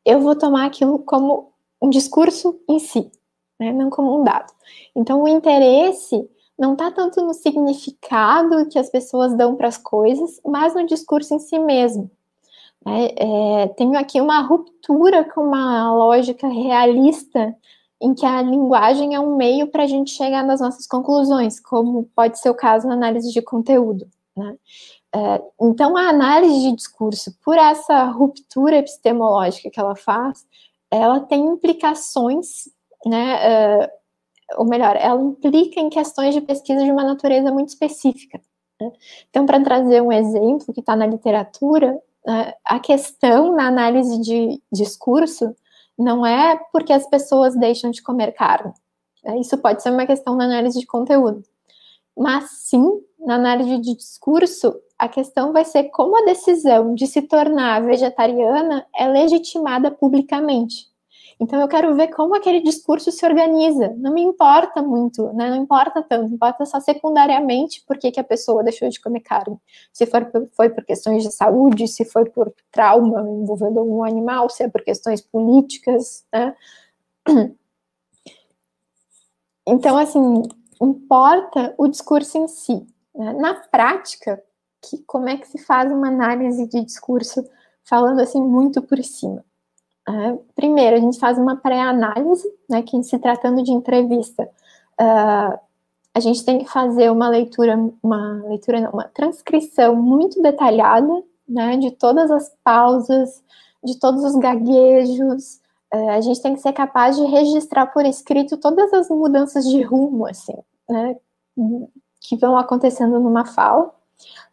eu 0.05 0.21
vou 0.21 0.37
tomar 0.37 0.67
aquilo 0.67 0.99
como 0.99 1.53
um 1.81 1.89
discurso 1.89 2.59
em 2.69 2.79
si, 2.79 3.11
né, 3.59 3.73
não 3.73 3.89
como 3.89 4.21
um 4.21 4.25
dado. 4.25 4.53
Então, 4.95 5.23
o 5.23 5.29
interesse 5.29 6.29
não 6.59 6.73
está 6.73 6.91
tanto 6.91 7.25
no 7.25 7.33
significado 7.33 8.69
que 8.69 8.79
as 8.79 8.91
pessoas 8.91 9.35
dão 9.35 9.57
para 9.57 9.69
as 9.69 9.79
coisas, 9.79 10.41
mas 10.45 10.75
no 10.75 10.87
discurso 10.87 11.35
em 11.35 11.39
si 11.39 11.59
mesmo. 11.59 12.11
É, 12.87 13.63
é, 13.63 13.69
tenho 13.69 13.99
aqui 13.99 14.21
uma 14.21 14.41
ruptura 14.41 15.25
com 15.25 15.43
uma 15.43 15.93
lógica 15.95 16.49
realista 16.49 17.55
em 18.01 18.15
que 18.15 18.25
a 18.25 18.41
linguagem 18.43 19.15
é 19.15 19.21
um 19.21 19.37
meio 19.37 19.67
para 19.67 19.85
a 19.85 19.87
gente 19.87 20.11
chegar 20.11 20.43
nas 20.43 20.61
nossas 20.61 20.87
conclusões, 20.87 21.61
como 21.61 22.09
pode 22.15 22.39
ser 22.39 22.51
o 22.51 22.55
caso 22.55 22.89
na 22.89 22.95
análise 22.95 23.31
de 23.33 23.43
conteúdo. 23.43 24.09
Né? 24.37 24.57
É, 25.15 25.43
então, 25.61 25.97
a 25.97 26.09
análise 26.09 26.61
de 26.63 26.77
discurso, 26.77 27.37
por 27.45 27.59
essa 27.59 28.05
ruptura 28.05 28.77
epistemológica 28.77 29.71
que 29.71 29.79
ela 29.79 29.97
faz, 29.97 30.47
ela 30.91 31.21
tem 31.21 31.45
implicações, 31.45 32.69
né, 33.05 33.83
é, 33.83 33.93
ou 34.57 34.65
melhor, 34.65 34.97
ela 34.97 35.21
implica 35.21 35.79
em 35.79 35.91
questões 35.91 36.35
de 36.35 36.41
pesquisa 36.41 36.83
de 36.85 36.91
uma 36.91 37.05
natureza 37.05 37.53
muito 37.53 37.69
específica. 37.69 38.41
Né? 38.81 38.91
Então, 39.29 39.45
para 39.45 39.63
trazer 39.63 40.01
um 40.01 40.13
exemplo 40.13 40.73
que 40.73 40.81
está 40.81 40.97
na 40.97 41.07
literatura, 41.07 42.01
Uh, 42.23 42.53
a 42.67 42.79
questão 42.79 43.57
na 43.57 43.67
análise 43.67 44.21
de 44.21 44.61
discurso 44.71 45.57
não 46.01 46.25
é 46.25 46.59
porque 46.73 46.93
as 46.93 47.07
pessoas 47.09 47.55
deixam 47.55 47.91
de 47.91 48.03
comer 48.03 48.33
carne. 48.33 48.73
É, 49.25 49.39
isso 49.39 49.57
pode 49.59 49.83
ser 49.83 49.91
uma 49.91 50.07
questão 50.07 50.35
na 50.35 50.45
análise 50.45 50.81
de 50.81 50.87
conteúdo. 50.87 51.43
Mas 52.17 52.51
sim, 52.51 52.85
na 53.19 53.35
análise 53.35 53.79
de 53.79 53.95
discurso, 53.95 54.75
a 54.99 55.09
questão 55.09 55.53
vai 55.53 55.65
ser 55.65 55.85
como 55.85 56.17
a 56.19 56.25
decisão 56.25 56.95
de 56.95 57.07
se 57.07 57.23
tornar 57.23 57.83
vegetariana 57.83 58.87
é 58.95 59.07
legitimada 59.07 59.91
publicamente. 59.91 60.90
Então 61.41 61.59
eu 61.59 61.69
quero 61.69 61.95
ver 61.97 62.09
como 62.09 62.35
aquele 62.35 62.61
discurso 62.61 63.11
se 63.11 63.25
organiza. 63.25 63.95
Não 63.97 64.13
me 64.13 64.21
importa 64.21 64.83
muito, 64.83 65.33
né? 65.33 65.49
Não 65.49 65.57
importa 65.57 66.03
tanto, 66.03 66.35
importa 66.35 66.67
só 66.67 66.79
secundariamente 66.81 67.83
por 67.87 67.97
que, 67.97 68.13
a 68.21 68.25
pessoa 68.25 68.63
deixou 68.63 68.91
de 68.91 69.01
comer 69.01 69.21
carne. 69.21 69.59
Se 69.91 70.05
for 70.05 70.31
foi 70.53 70.69
por 70.69 70.85
questões 70.85 71.23
de 71.23 71.33
saúde, 71.33 71.89
se 71.89 72.05
foi 72.05 72.27
por 72.29 72.53
trauma 72.71 73.23
envolvendo 73.23 73.83
um 73.83 74.05
animal, 74.05 74.51
se 74.51 74.65
é 74.65 74.69
por 74.69 74.83
questões 74.83 75.23
políticas, 75.23 76.25
né? 76.33 76.55
Então, 79.67 79.97
assim, 79.97 80.43
importa 80.83 81.75
o 81.79 81.87
discurso 81.87 82.37
em 82.39 82.49
si. 82.49 82.85
Né? 83.15 83.33
Na 83.35 83.55
prática, 83.55 84.43
que, 84.83 84.99
como 85.05 85.29
é 85.29 85.37
que 85.37 85.47
se 85.47 85.59
faz 85.59 85.93
uma 85.93 86.09
análise 86.09 86.67
de 86.67 86.85
discurso 86.85 87.45
falando 87.85 88.21
assim 88.21 88.43
muito 88.43 88.83
por 88.83 88.99
cima? 89.05 89.45
É, 90.09 90.39
primeiro, 90.55 90.97
a 90.97 91.01
gente 91.01 91.19
faz 91.19 91.39
uma 91.39 91.57
pré-análise, 91.57 92.49
né, 92.69 92.83
que 92.83 93.03
se 93.03 93.19
tratando 93.19 93.63
de 93.63 93.71
entrevista, 93.71 94.49
uh, 95.01 95.59
a 96.15 96.21
gente 96.21 96.45
tem 96.45 96.59
que 96.59 96.71
fazer 96.71 97.11
uma 97.11 97.29
leitura, 97.29 97.77
uma 98.03 98.43
leitura 98.47 98.81
não, 98.81 98.91
uma 98.91 99.09
transcrição 99.09 99.95
muito 99.95 100.41
detalhada, 100.43 101.23
né, 101.49 101.77
de 101.77 101.91
todas 101.91 102.31
as 102.31 102.51
pausas, 102.65 103.43
de 103.85 103.99
todos 103.99 104.25
os 104.25 104.37
gaguejos, 104.37 105.61
uh, 105.95 106.11
a 106.11 106.21
gente 106.21 106.43
tem 106.43 106.55
que 106.55 106.61
ser 106.61 106.73
capaz 106.73 107.17
de 107.17 107.25
registrar 107.27 107.87
por 107.87 108.05
escrito 108.05 108.57
todas 108.57 108.93
as 108.93 109.09
mudanças 109.11 109.65
de 109.65 109.83
rumo, 109.83 110.27
assim, 110.27 110.57
né, 110.89 111.17
que 112.21 112.37
vão 112.37 112.57
acontecendo 112.57 113.21
numa 113.21 113.45
fala. 113.45 113.95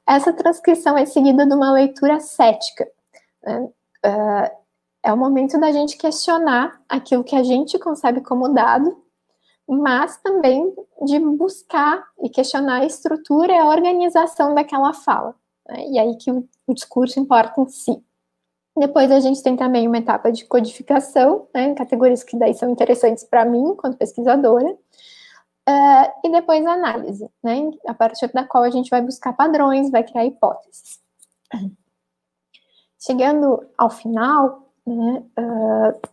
Essa 0.05 0.31
transcrição 0.33 0.97
é 0.97 1.05
seguida 1.05 1.45
de 1.45 1.53
uma 1.53 1.71
leitura 1.71 2.19
cética, 2.19 2.87
né, 3.43 3.69
uh, 4.05 4.66
é 5.03 5.13
o 5.13 5.17
momento 5.17 5.59
da 5.59 5.71
gente 5.71 5.97
questionar 5.97 6.81
aquilo 6.87 7.23
que 7.23 7.35
a 7.35 7.43
gente 7.43 7.79
concebe 7.79 8.21
como 8.21 8.49
dado, 8.49 9.03
mas 9.67 10.17
também 10.17 10.73
de 11.05 11.19
buscar 11.19 12.05
e 12.23 12.29
questionar 12.29 12.81
a 12.81 12.85
estrutura 12.85 13.53
e 13.53 13.57
a 13.57 13.65
organização 13.67 14.55
daquela 14.55 14.93
fala. 14.93 15.35
Né? 15.67 15.87
E 15.89 15.99
aí 15.99 16.15
que 16.15 16.31
o, 16.31 16.47
discurso 16.73 17.19
importa 17.19 17.61
em 17.61 17.67
si. 17.67 18.01
Depois 18.77 19.11
a 19.11 19.19
gente 19.19 19.41
tem 19.41 19.55
também 19.57 19.87
uma 19.87 19.97
etapa 19.97 20.31
de 20.31 20.45
codificação, 20.45 21.47
né, 21.53 21.73
categorias 21.73 22.23
que 22.23 22.37
daí 22.37 22.53
são 22.53 22.69
interessantes 22.69 23.23
para 23.23 23.43
mim, 23.43 23.71
enquanto 23.71 23.97
pesquisadora, 23.97 24.69
uh, 24.71 26.11
e 26.23 26.29
depois 26.31 26.63
a 26.63 26.73
análise, 26.73 27.27
né, 27.43 27.71
a 27.87 27.93
partir 27.95 28.31
da 28.31 28.43
qual 28.43 28.63
a 28.63 28.69
gente 28.69 28.91
vai 28.91 29.01
buscar 29.01 29.33
padrões, 29.33 29.89
vai 29.89 30.03
criar 30.03 30.25
hipóteses. 30.25 30.99
Chegando 32.99 33.67
ao 33.75 33.89
final, 33.89 34.66
né? 34.87 35.23
Uh, 35.37 36.07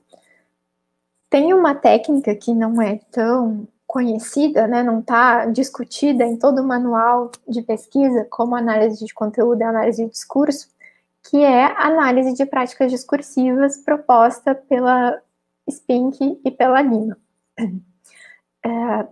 tem 1.30 1.52
uma 1.52 1.74
técnica 1.74 2.34
que 2.34 2.52
não 2.54 2.80
é 2.80 3.00
tão 3.10 3.66
conhecida, 3.86 4.66
né, 4.66 4.82
não 4.82 5.00
está 5.00 5.46
discutida 5.46 6.24
em 6.24 6.36
todo 6.36 6.60
o 6.60 6.66
manual 6.66 7.30
de 7.46 7.62
pesquisa, 7.62 8.26
como 8.30 8.56
análise 8.56 9.04
de 9.04 9.14
conteúdo 9.14 9.60
e 9.60 9.64
análise 9.64 10.04
de 10.04 10.10
discurso, 10.10 10.68
que 11.22 11.42
é 11.42 11.64
análise 11.76 12.34
de 12.34 12.44
práticas 12.44 12.90
discursivas 12.90 13.78
proposta 13.78 14.54
pela 14.54 15.20
Spink 15.70 16.40
e 16.44 16.50
pela 16.50 16.82
Lima. 16.82 17.16
É, 18.64 19.06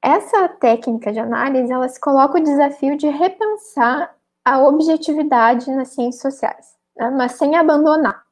essa 0.00 0.48
técnica 0.48 1.12
de 1.12 1.18
análise, 1.18 1.72
ela 1.72 1.88
se 1.88 2.00
coloca 2.00 2.38
o 2.38 2.42
desafio 2.42 2.96
de 2.96 3.08
repensar 3.08 4.14
a 4.44 4.60
objetividade 4.60 5.70
nas 5.70 5.88
ciências 5.88 6.22
sociais, 6.22 6.74
né, 6.96 7.10
mas 7.10 7.32
sem 7.32 7.54
abandonar. 7.54 8.27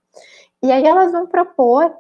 E 0.67 0.73
aí 0.73 0.85
elas 0.85 1.13
vão 1.13 1.29
propor 1.29 1.97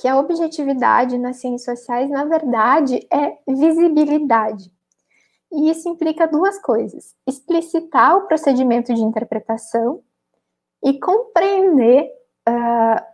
que 0.00 0.08
a 0.08 0.18
objetividade 0.18 1.18
nas 1.18 1.36
ciências 1.36 1.78
sociais, 1.78 2.08
na 2.08 2.24
verdade, 2.24 3.06
é 3.12 3.36
visibilidade. 3.46 4.72
E 5.52 5.68
isso 5.68 5.86
implica 5.86 6.26
duas 6.26 6.58
coisas: 6.58 7.14
explicitar 7.26 8.16
o 8.16 8.26
procedimento 8.26 8.94
de 8.94 9.02
interpretação 9.02 10.02
e 10.82 10.98
compreender 10.98 12.10
uh, 12.48 13.04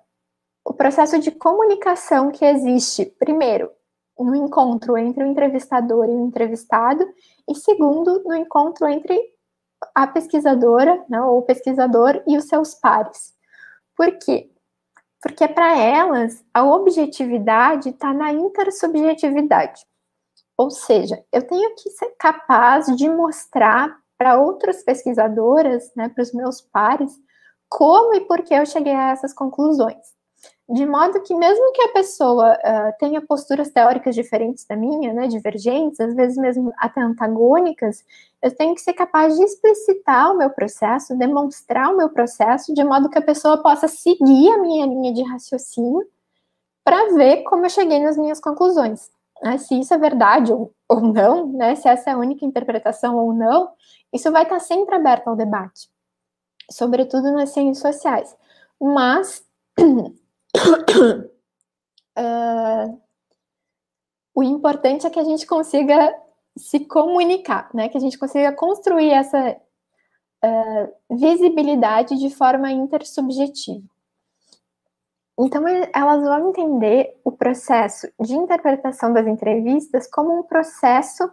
o 0.65 0.73
processo 0.73 1.19
de 1.19 1.33
comunicação 1.33 2.31
que 2.31 2.45
existe, 2.45 3.07
primeiro, 3.19 3.73
no 4.17 4.37
encontro 4.37 4.97
entre 4.97 5.25
o 5.25 5.27
entrevistador 5.27 6.07
e 6.07 6.13
o 6.13 6.25
entrevistado, 6.25 7.05
e 7.51 7.57
segundo, 7.57 8.23
no 8.23 8.37
encontro 8.37 8.87
entre 8.87 9.21
a 9.93 10.07
pesquisadora, 10.07 11.05
né, 11.09 11.21
ou 11.23 11.43
pesquisador 11.43 12.23
e 12.25 12.37
os 12.37 12.45
seus 12.45 12.73
pares. 12.77 13.37
Por 13.99 14.17
quê? 14.17 14.49
Porque 15.21 15.49
para 15.49 15.77
elas 15.77 16.45
a 16.55 16.65
objetividade 16.65 17.89
está 17.89 18.15
na 18.15 18.33
intersubjetividade. 18.33 19.85
Ou 20.57 20.71
seja, 20.71 21.21
eu 21.33 21.45
tenho 21.45 21.75
que 21.75 21.91
ser 21.91 22.15
capaz 22.17 22.87
de 22.97 23.11
mostrar 23.11 23.99
para 24.17 24.41
outras 24.41 24.85
pesquisadoras, 24.85 25.93
né, 25.97 26.09
para 26.09 26.23
os 26.23 26.33
meus 26.33 26.61
pares, 26.61 27.13
como 27.69 28.15
e 28.15 28.21
por 28.21 28.43
que 28.43 28.55
eu 28.55 28.65
cheguei 28.65 28.95
a 28.95 29.11
essas 29.11 29.35
conclusões 29.35 30.18
de 30.71 30.85
modo 30.85 31.23
que 31.23 31.35
mesmo 31.35 31.73
que 31.73 31.81
a 31.81 31.93
pessoa 31.93 32.53
uh, 32.53 32.99
tenha 32.99 33.23
posturas 33.23 33.71
teóricas 33.71 34.15
diferentes 34.15 34.67
da 34.67 34.77
minha, 34.77 35.15
né, 35.15 35.27
divergentes, 35.27 35.99
às 35.99 36.15
vezes 36.15 36.37
mesmo 36.37 36.73
até 36.77 37.01
antagônicas, 37.01 38.05
eu 38.43 38.55
tenho 38.55 38.75
que 38.75 38.83
ser 38.83 38.93
capaz 38.93 39.35
de 39.35 39.43
explicitar 39.43 40.31
o 40.31 40.37
meu 40.37 40.51
processo, 40.51 41.17
demonstrar 41.17 41.91
o 41.91 41.97
meu 41.97 42.11
processo, 42.11 42.75
de 42.75 42.85
modo 42.85 43.09
que 43.09 43.19
a 43.19 43.23
pessoa 43.23 43.63
possa 43.63 43.89
seguir 43.89 44.51
a 44.53 44.59
minha 44.59 44.85
linha 44.85 45.13
de 45.15 45.23
raciocínio 45.23 46.07
para 46.85 47.15
ver 47.15 47.45
como 47.45 47.65
eu 47.65 47.71
cheguei 47.71 47.99
nas 48.01 48.19
minhas 48.19 48.39
conclusões. 48.39 49.11
Né? 49.43 49.57
Se 49.57 49.81
isso 49.81 49.95
é 49.95 49.99
verdade 49.99 50.53
ou, 50.53 50.71
ou 50.87 51.01
não, 51.01 51.47
né? 51.51 51.75
se 51.77 51.89
essa 51.89 52.11
é 52.11 52.13
a 52.13 52.19
única 52.19 52.45
interpretação 52.45 53.17
ou 53.17 53.33
não, 53.33 53.71
isso 54.13 54.31
vai 54.31 54.43
estar 54.43 54.61
sempre 54.61 54.95
aberto 54.97 55.29
ao 55.29 55.37
debate, 55.37 55.89
sobretudo 56.71 57.33
nas 57.33 57.51
ciências 57.51 57.95
sociais. 57.95 58.37
Mas 58.79 59.43
uh, 60.57 61.29
o 64.35 64.43
importante 64.43 65.07
é 65.07 65.11
que 65.11 65.21
a 65.21 65.25
gente 65.25 65.47
consiga 65.47 66.15
se 66.57 66.81
comunicar, 66.81 67.71
né? 67.73 67.89
Que 67.89 67.97
a 67.97 68.01
gente 68.01 68.19
consiga 68.19 68.53
construir 68.53 69.11
essa 69.11 69.57
uh, 70.45 71.17
visibilidade 71.17 72.17
de 72.17 72.31
forma 72.31 72.71
intersubjetiva. 72.71 73.83
Então, 75.41 75.63
elas 75.95 76.23
vão 76.23 76.51
entender 76.51 77.17
o 77.23 77.31
processo 77.31 78.09
de 78.21 78.35
interpretação 78.35 79.13
das 79.13 79.27
entrevistas 79.27 80.09
como 80.11 80.41
um 80.41 80.43
processo 80.43 81.31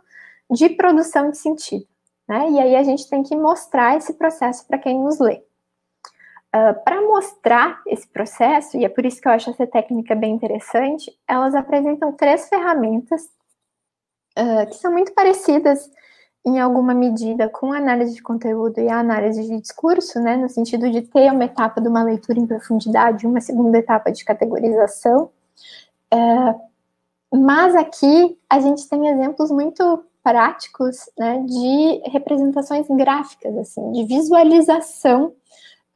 de 0.51 0.69
produção 0.69 1.31
de 1.31 1.37
sentido, 1.37 1.87
né? 2.27 2.51
E 2.51 2.59
aí 2.59 2.75
a 2.75 2.83
gente 2.83 3.09
tem 3.09 3.23
que 3.23 3.35
mostrar 3.35 3.97
esse 3.97 4.13
processo 4.13 4.65
para 4.67 4.77
quem 4.77 4.99
nos 4.99 5.19
lê. 5.19 5.43
Uh, 6.55 6.73
para 6.85 7.01
mostrar 7.01 7.81
esse 7.85 8.07
processo, 8.07 8.77
e 8.77 8.85
é 8.85 8.89
por 8.89 9.05
isso 9.05 9.19
que 9.19 9.27
eu 9.27 9.33
acho 9.33 9.49
essa 9.49 9.67
técnica 9.67 10.15
bem 10.15 10.33
interessante, 10.33 11.11
elas 11.27 11.53
apresentam 11.53 12.13
três 12.13 12.47
ferramentas 12.47 13.23
uh, 14.39 14.65
que 14.69 14.75
são 14.75 14.89
muito 14.89 15.13
parecidas 15.13 15.91
em 16.45 16.57
alguma 16.57 16.93
medida 16.93 17.49
com 17.49 17.73
a 17.73 17.77
análise 17.77 18.13
de 18.13 18.23
conteúdo 18.23 18.79
e 18.79 18.87
a 18.87 18.99
análise 18.99 19.43
de 19.43 19.59
discurso, 19.59 20.17
né, 20.21 20.37
no 20.37 20.47
sentido 20.47 20.89
de 20.89 21.01
ter 21.01 21.29
uma 21.29 21.43
etapa 21.43 21.81
de 21.81 21.89
uma 21.89 22.03
leitura 22.03 22.39
em 22.39 22.47
profundidade, 22.47 23.27
uma 23.27 23.41
segunda 23.41 23.77
etapa 23.77 24.09
de 24.09 24.23
categorização. 24.23 25.31
Uh, 26.13 27.37
mas 27.37 27.75
aqui 27.75 28.39
a 28.49 28.61
gente 28.61 28.87
tem 28.87 29.09
exemplos 29.09 29.51
muito 29.51 30.05
práticos 30.23 30.97
né, 31.17 31.43
de 31.45 32.09
representações 32.09 32.87
gráficas, 32.87 33.57
assim, 33.57 33.91
de 33.91 34.05
visualização 34.05 35.33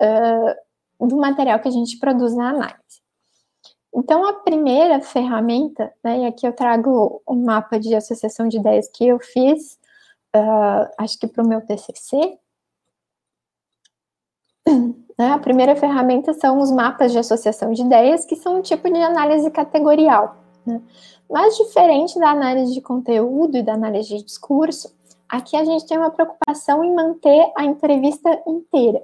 uh, 0.01 1.07
do 1.07 1.17
material 1.17 1.59
que 1.59 1.67
a 1.67 1.71
gente 1.71 1.97
produz 1.97 2.35
na 2.35 2.49
análise. 2.49 2.99
Então, 3.93 4.27
a 4.27 4.33
primeira 4.33 5.01
ferramenta, 5.01 5.91
né, 6.03 6.19
e 6.19 6.25
aqui 6.25 6.45
eu 6.45 6.53
trago 6.53 7.21
um 7.27 7.43
mapa 7.43 7.79
de 7.79 7.95
associação 7.95 8.47
de 8.47 8.57
ideias 8.57 8.87
que 8.87 9.07
eu 9.07 9.19
fiz, 9.19 9.79
uh, 10.35 10.87
acho 10.97 11.17
que 11.17 11.27
para 11.27 11.43
o 11.43 11.47
meu 11.47 11.61
TCC. 11.61 12.37
Né, 15.17 15.33
a 15.33 15.37
primeira 15.37 15.75
ferramenta 15.75 16.33
são 16.33 16.59
os 16.59 16.71
mapas 16.71 17.11
de 17.11 17.19
associação 17.19 17.73
de 17.73 17.81
ideias, 17.81 18.23
que 18.23 18.37
são 18.37 18.59
um 18.59 18.61
tipo 18.61 18.89
de 18.89 19.01
análise 19.01 19.51
categorial. 19.51 20.37
Né? 20.65 20.81
Mas, 21.29 21.57
diferente 21.57 22.17
da 22.17 22.29
análise 22.29 22.73
de 22.73 22.79
conteúdo 22.79 23.57
e 23.57 23.61
da 23.61 23.73
análise 23.73 24.15
de 24.15 24.23
discurso, 24.23 24.95
aqui 25.27 25.57
a 25.57 25.65
gente 25.65 25.85
tem 25.85 25.97
uma 25.97 26.09
preocupação 26.09 26.85
em 26.85 26.95
manter 26.95 27.51
a 27.57 27.65
entrevista 27.65 28.29
inteira. 28.47 29.03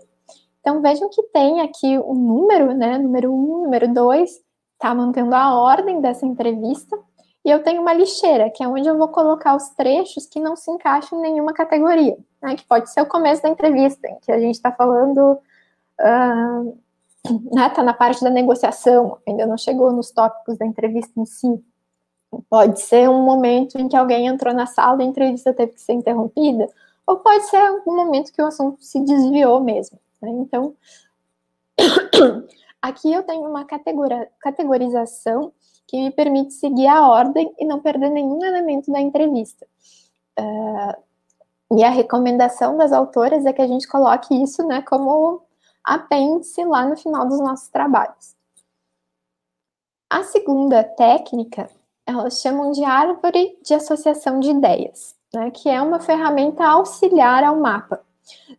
Então 0.66 0.82
vejam 0.82 1.08
que 1.12 1.22
tem 1.22 1.62
aqui 1.62 1.96
o 2.00 2.16
número, 2.16 2.74
né? 2.74 2.98
Número 2.98 3.32
um, 3.32 3.66
número 3.66 3.94
dois, 3.94 4.42
tá 4.80 4.96
mantendo 4.96 5.36
a 5.36 5.54
ordem 5.54 6.02
dessa 6.02 6.26
entrevista. 6.26 6.98
E 7.46 7.52
eu 7.52 7.62
tenho 7.62 7.84
uma 7.84 7.94
lixeira, 7.94 8.50
que 8.50 8.64
é 8.64 8.68
onde 8.68 8.88
eu 8.88 8.98
vou 8.98 9.10
colocar 9.10 9.56
os 9.56 9.70
trechos 9.70 10.26
que 10.26 10.40
não 10.40 10.56
se 10.56 10.72
encaixam 10.72 11.20
em 11.20 11.22
nenhuma 11.22 11.54
categoria, 11.54 12.18
né? 12.42 12.56
Que 12.56 12.66
pode 12.66 12.90
ser 12.92 13.02
o 13.02 13.06
começo 13.06 13.44
da 13.44 13.50
entrevista, 13.50 14.08
em 14.08 14.18
que 14.22 14.32
a 14.32 14.40
gente 14.40 14.56
está 14.56 14.72
falando, 14.72 15.38
uh, 16.02 16.78
né? 17.54 17.70
Tá 17.70 17.84
na 17.84 17.94
parte 17.94 18.24
da 18.24 18.32
negociação, 18.32 19.20
ainda 19.28 19.46
não 19.46 19.60
chegou 19.60 19.92
nos 19.92 20.10
tópicos 20.10 20.58
da 20.58 20.66
entrevista 20.66 21.14
em 21.22 21.26
si. 21.26 21.64
Pode 22.50 22.82
ser 22.82 23.08
um 23.08 23.22
momento 23.22 23.78
em 23.78 23.88
que 23.88 23.96
alguém 23.96 24.26
entrou 24.26 24.52
na 24.52 24.66
sala 24.66 25.04
e 25.04 25.06
a 25.06 25.10
entrevista 25.10 25.54
teve 25.54 25.74
que 25.74 25.82
ser 25.82 25.94
interrompida, 25.94 26.68
ou 27.06 27.18
pode 27.18 27.46
ser 27.52 27.62
um 27.86 27.96
momento 27.96 28.34
que 28.34 28.42
o 28.42 28.48
assunto 28.48 28.84
se 28.84 29.00
desviou 29.02 29.64
mesmo. 29.64 30.00
Né? 30.22 30.30
Então, 30.30 30.76
aqui 32.82 33.12
eu 33.12 33.24
tenho 33.24 33.48
uma 33.50 33.66
categorização 34.40 35.52
que 35.88 35.98
me 35.98 36.12
permite 36.12 36.54
seguir 36.54 36.88
a 36.88 37.08
ordem 37.08 37.54
e 37.60 37.66
não 37.66 37.80
perder 37.80 38.10
nenhum 38.10 38.44
elemento 38.44 38.92
da 38.92 39.00
entrevista. 39.00 39.68
Uh, 40.40 41.06
e 41.78 41.84
a 41.84 41.90
recomendação 41.90 42.78
das 42.78 42.92
autoras 42.92 43.46
é 43.46 43.54
que 43.54 43.62
a 43.62 43.68
gente 43.68 43.88
coloque 43.88 44.34
isso 44.42 44.66
né, 44.66 44.82
como 44.82 45.42
apêndice 45.84 46.64
lá 46.64 46.86
no 46.86 46.96
final 46.96 47.28
dos 47.28 47.40
nossos 47.40 47.70
trabalhos. 47.70 48.36
A 50.10 50.24
segunda 50.24 50.84
técnica, 50.84 51.70
elas 52.06 52.40
chamam 52.40 52.72
de 52.72 52.84
árvore 52.84 53.58
de 53.64 53.74
associação 53.74 54.40
de 54.40 54.52
ideias, 54.52 55.16
né, 55.34 55.50
que 55.52 55.68
é 55.68 55.82
uma 55.82 56.00
ferramenta 56.00 56.64
auxiliar 56.66 57.44
ao 57.44 57.60
mapa. 57.60 58.05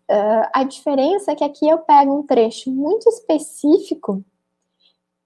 Uh, 0.09 0.49
a 0.53 0.64
diferença 0.64 1.33
é 1.33 1.35
que 1.35 1.45
aqui 1.45 1.69
eu 1.69 1.79
pego 1.79 2.14
um 2.14 2.23
trecho 2.23 2.71
muito 2.71 3.09
específico 3.09 4.25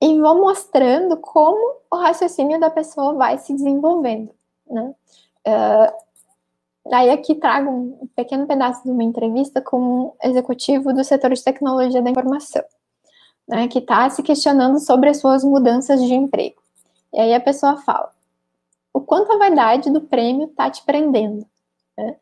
e 0.01 0.18
vou 0.18 0.41
mostrando 0.41 1.16
como 1.18 1.76
o 1.91 1.97
raciocínio 1.97 2.59
da 2.59 2.70
pessoa 2.70 3.14
vai 3.14 3.38
se 3.38 3.53
desenvolvendo, 3.53 4.34
né? 4.66 4.95
Uh, 5.47 6.95
aí 6.95 7.11
aqui 7.11 7.34
trago 7.34 7.70
um 7.70 8.09
pequeno 8.16 8.47
pedaço 8.47 8.82
de 8.82 8.91
uma 8.91 9.05
entrevista 9.05 9.61
com 9.61 9.78
um 9.78 10.12
executivo 10.24 10.93
do 10.93 11.05
setor 11.05 11.34
de 11.34 11.45
tecnologia 11.45 12.01
da 12.01 12.11
informação, 12.11 12.64
né, 13.47 13.68
que 13.68 13.78
está 13.78 14.09
se 14.09 14.22
questionando 14.22 14.78
sobre 14.78 15.11
as 15.11 15.18
suas 15.18 15.45
mudanças 15.45 16.03
de 16.03 16.14
emprego. 16.14 16.62
E 17.12 17.20
aí 17.20 17.34
a 17.34 17.41
pessoa 17.41 17.76
fala, 17.78 18.11
o 18.93 19.01
quanto 19.01 19.32
a 19.32 19.38
vaidade 19.38 19.91
do 19.91 20.01
prêmio 20.01 20.47
está 20.47 20.70
te 20.70 20.82
prendendo, 20.84 21.47
né? 21.97 22.16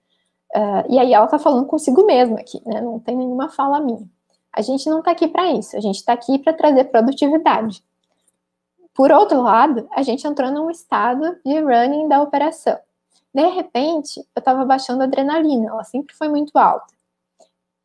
Uh, 0.55 0.85
e 0.89 0.99
aí 0.99 1.13
ela 1.13 1.27
está 1.27 1.39
falando 1.39 1.67
consigo 1.67 2.05
mesma 2.05 2.41
aqui, 2.41 2.61
né? 2.67 2.81
Não 2.81 2.99
tem 2.99 3.17
nenhuma 3.17 3.49
fala 3.49 3.81
minha. 3.81 4.09
A 4.53 4.63
gente 4.63 4.89
não 4.89 5.01
está 5.01 5.11
aqui 5.11 5.29
para 5.29 5.53
isso, 5.53 5.77
a 5.77 5.81
gente 5.81 5.97
está 5.97 6.13
aqui 6.13 6.39
para 6.39 6.53
trazer 6.53 6.85
produtividade. 6.85 7.85
Por 8.95 9.13
outro 9.13 9.41
lado, 9.43 9.89
a 9.93 10.03
gente 10.03 10.27
entrou 10.27 10.51
num 10.51 10.71
estado 10.71 11.39
de 11.45 11.61
running 11.61 12.09
da 12.09 12.21
operação. 12.21 12.77
De 13.33 13.47
repente, 13.47 14.19
eu 14.19 14.41
estava 14.41 14.65
baixando 14.65 15.03
a 15.03 15.05
adrenalina, 15.05 15.69
ela 15.69 15.85
sempre 15.85 16.17
foi 16.17 16.29
muito 16.29 16.59
alta. 16.59 16.93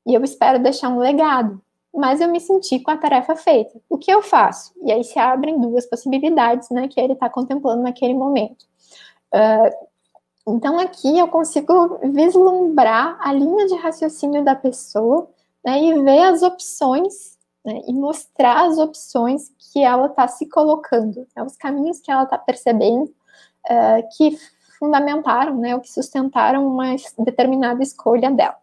E 0.05 0.13
eu 0.13 0.23
espero 0.23 0.57
deixar 0.57 0.89
um 0.89 0.97
legado, 0.97 1.61
mas 1.93 2.19
eu 2.19 2.29
me 2.29 2.39
senti 2.39 2.79
com 2.79 2.89
a 2.89 2.97
tarefa 2.97 3.35
feita. 3.35 3.79
O 3.87 3.97
que 3.97 4.11
eu 4.11 4.23
faço? 4.23 4.73
E 4.81 4.91
aí 4.91 5.03
se 5.03 5.19
abrem 5.19 5.59
duas 5.59 5.85
possibilidades, 5.85 6.69
né, 6.71 6.87
que 6.87 6.99
ele 6.99 7.13
está 7.13 7.29
contemplando 7.29 7.83
naquele 7.83 8.13
momento. 8.13 8.65
Uh, 9.31 9.87
então, 10.45 10.77
aqui 10.77 11.17
eu 11.17 11.27
consigo 11.29 11.99
vislumbrar 12.11 13.17
a 13.21 13.31
linha 13.31 13.65
de 13.65 13.75
raciocínio 13.75 14.43
da 14.43 14.55
pessoa 14.55 15.29
né, 15.63 15.81
e 15.81 16.01
ver 16.01 16.23
as 16.23 16.43
opções 16.43 17.37
né, 17.63 17.81
e 17.87 17.93
mostrar 17.93 18.65
as 18.65 18.77
opções 18.77 19.53
que 19.57 19.81
ela 19.81 20.07
está 20.07 20.27
se 20.27 20.47
colocando, 20.49 21.25
né, 21.33 21.43
os 21.43 21.55
caminhos 21.55 22.01
que 22.01 22.11
ela 22.11 22.23
está 22.23 22.37
percebendo 22.37 23.05
uh, 23.05 24.17
que 24.17 24.37
fundamentaram, 24.77 25.57
né, 25.57 25.73
ou 25.75 25.81
que 25.81 25.89
sustentaram 25.89 26.67
uma 26.67 26.93
determinada 27.19 27.81
escolha 27.81 28.29
dela. 28.29 28.57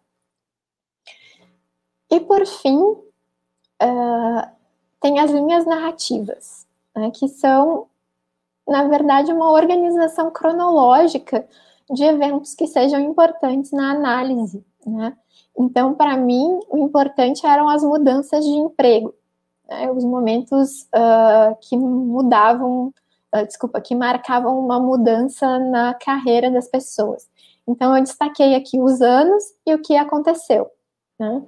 E 2.11 2.21
por 2.21 2.45
fim, 2.47 2.79
uh, 2.79 4.51
tem 5.01 5.19
as 5.19 5.31
linhas 5.31 5.65
narrativas, 5.65 6.67
né, 6.95 7.11
que 7.11 7.27
são, 7.27 7.89
na 8.69 8.87
verdade, 8.87 9.33
uma 9.33 9.51
organização 9.51 10.31
cronológica 10.31 11.49
de 11.93 12.05
eventos 12.05 12.55
que 12.55 12.67
sejam 12.67 13.01
importantes 13.01 13.73
na 13.73 13.91
análise, 13.93 14.65
né? 14.87 15.17
Então, 15.59 15.95
para 15.95 16.17
mim, 16.17 16.61
o 16.69 16.79
importante 16.79 17.47
eram 17.47 17.69
as 17.69 17.83
mudanças 17.83 18.45
de 18.45 18.51
emprego, 18.51 19.15
né? 19.69 19.91
os 19.91 20.05
momentos 20.05 20.89
uh, 20.95 21.57
que 21.61 21.77
mudavam, 21.77 22.93
uh, 23.35 23.47
desculpa, 23.47 23.81
que 23.81 23.95
marcavam 23.95 24.59
uma 24.59 24.81
mudança 24.81 25.59
na 25.59 25.95
carreira 25.95 26.51
das 26.51 26.69
pessoas. 26.69 27.29
Então, 27.67 27.97
eu 27.97 28.03
destaquei 28.03 28.55
aqui 28.55 28.81
os 28.81 29.03
anos 29.03 29.45
e 29.67 29.75
o 29.75 29.83
que 29.83 29.97
aconteceu. 29.97 30.71
Né? 31.19 31.43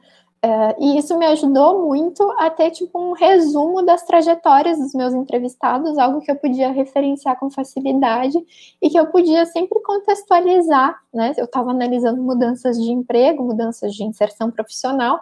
Uh, 0.44 0.74
e 0.80 0.98
isso 0.98 1.16
me 1.16 1.24
ajudou 1.26 1.86
muito 1.86 2.28
a 2.32 2.50
ter 2.50 2.72
tipo 2.72 2.98
um 2.98 3.12
resumo 3.12 3.80
das 3.80 4.02
trajetórias 4.02 4.76
dos 4.76 4.92
meus 4.92 5.14
entrevistados, 5.14 5.96
algo 5.96 6.20
que 6.20 6.32
eu 6.32 6.36
podia 6.36 6.72
referenciar 6.72 7.38
com 7.38 7.48
facilidade 7.48 8.36
e 8.82 8.90
que 8.90 8.98
eu 8.98 9.06
podia 9.06 9.46
sempre 9.46 9.80
contextualizar, 9.82 11.00
né? 11.14 11.32
Eu 11.36 11.44
estava 11.44 11.70
analisando 11.70 12.20
mudanças 12.20 12.76
de 12.76 12.90
emprego, 12.90 13.44
mudanças 13.44 13.94
de 13.94 14.02
inserção 14.02 14.50
profissional. 14.50 15.20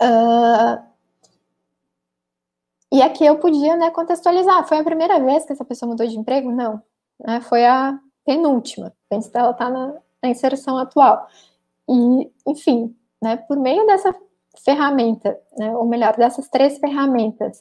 Uh, 0.00 0.80
e 2.92 3.02
aqui 3.02 3.26
eu 3.26 3.36
podia 3.38 3.76
né, 3.76 3.90
contextualizar. 3.90 4.66
Foi 4.68 4.78
a 4.78 4.84
primeira 4.84 5.18
vez 5.18 5.44
que 5.44 5.52
essa 5.52 5.64
pessoa 5.64 5.90
mudou 5.90 6.06
de 6.06 6.16
emprego? 6.16 6.52
Não. 6.52 6.80
Né, 7.18 7.40
foi 7.40 7.66
a 7.66 7.98
penúltima. 8.24 8.92
Antes 9.10 9.28
dela 9.28 9.50
estar 9.50 9.66
tá 9.66 9.70
na, 9.70 9.94
na 10.22 10.28
inserção 10.28 10.78
atual. 10.78 11.26
E, 11.88 12.30
enfim, 12.46 12.96
né, 13.26 13.36
por 13.36 13.58
meio 13.58 13.84
dessa 13.86 14.14
ferramenta, 14.64 15.36
né, 15.58 15.76
ou 15.76 15.84
melhor, 15.84 16.16
dessas 16.16 16.48
três 16.48 16.78
ferramentas, 16.78 17.58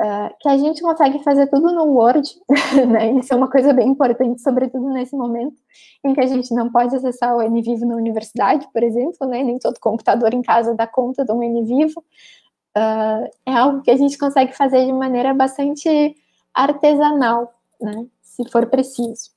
uh, 0.00 0.34
que 0.40 0.48
a 0.48 0.56
gente 0.56 0.80
consegue 0.80 1.22
fazer 1.22 1.48
tudo 1.48 1.70
no 1.70 1.84
Word, 1.84 2.28
né, 2.88 3.12
isso 3.12 3.32
é 3.32 3.36
uma 3.36 3.50
coisa 3.50 3.74
bem 3.74 3.88
importante, 3.88 4.40
sobretudo 4.40 4.88
nesse 4.88 5.14
momento 5.14 5.56
em 6.02 6.14
que 6.14 6.20
a 6.20 6.26
gente 6.26 6.54
não 6.54 6.72
pode 6.72 6.96
acessar 6.96 7.36
o 7.36 7.42
NVivo 7.42 7.84
na 7.84 7.94
universidade, 7.94 8.66
por 8.72 8.82
exemplo, 8.82 9.26
né, 9.28 9.44
nem 9.44 9.58
todo 9.58 9.78
computador 9.78 10.32
em 10.32 10.40
casa 10.40 10.74
dá 10.74 10.86
conta 10.86 11.26
de 11.26 11.32
um 11.32 11.42
NVivo, 11.42 12.00
uh, 12.00 13.30
é 13.44 13.54
algo 13.54 13.82
que 13.82 13.90
a 13.90 13.96
gente 13.96 14.16
consegue 14.16 14.56
fazer 14.56 14.86
de 14.86 14.92
maneira 14.94 15.34
bastante 15.34 16.16
artesanal, 16.54 17.52
né, 17.78 18.06
se 18.22 18.48
for 18.50 18.66
preciso. 18.66 19.30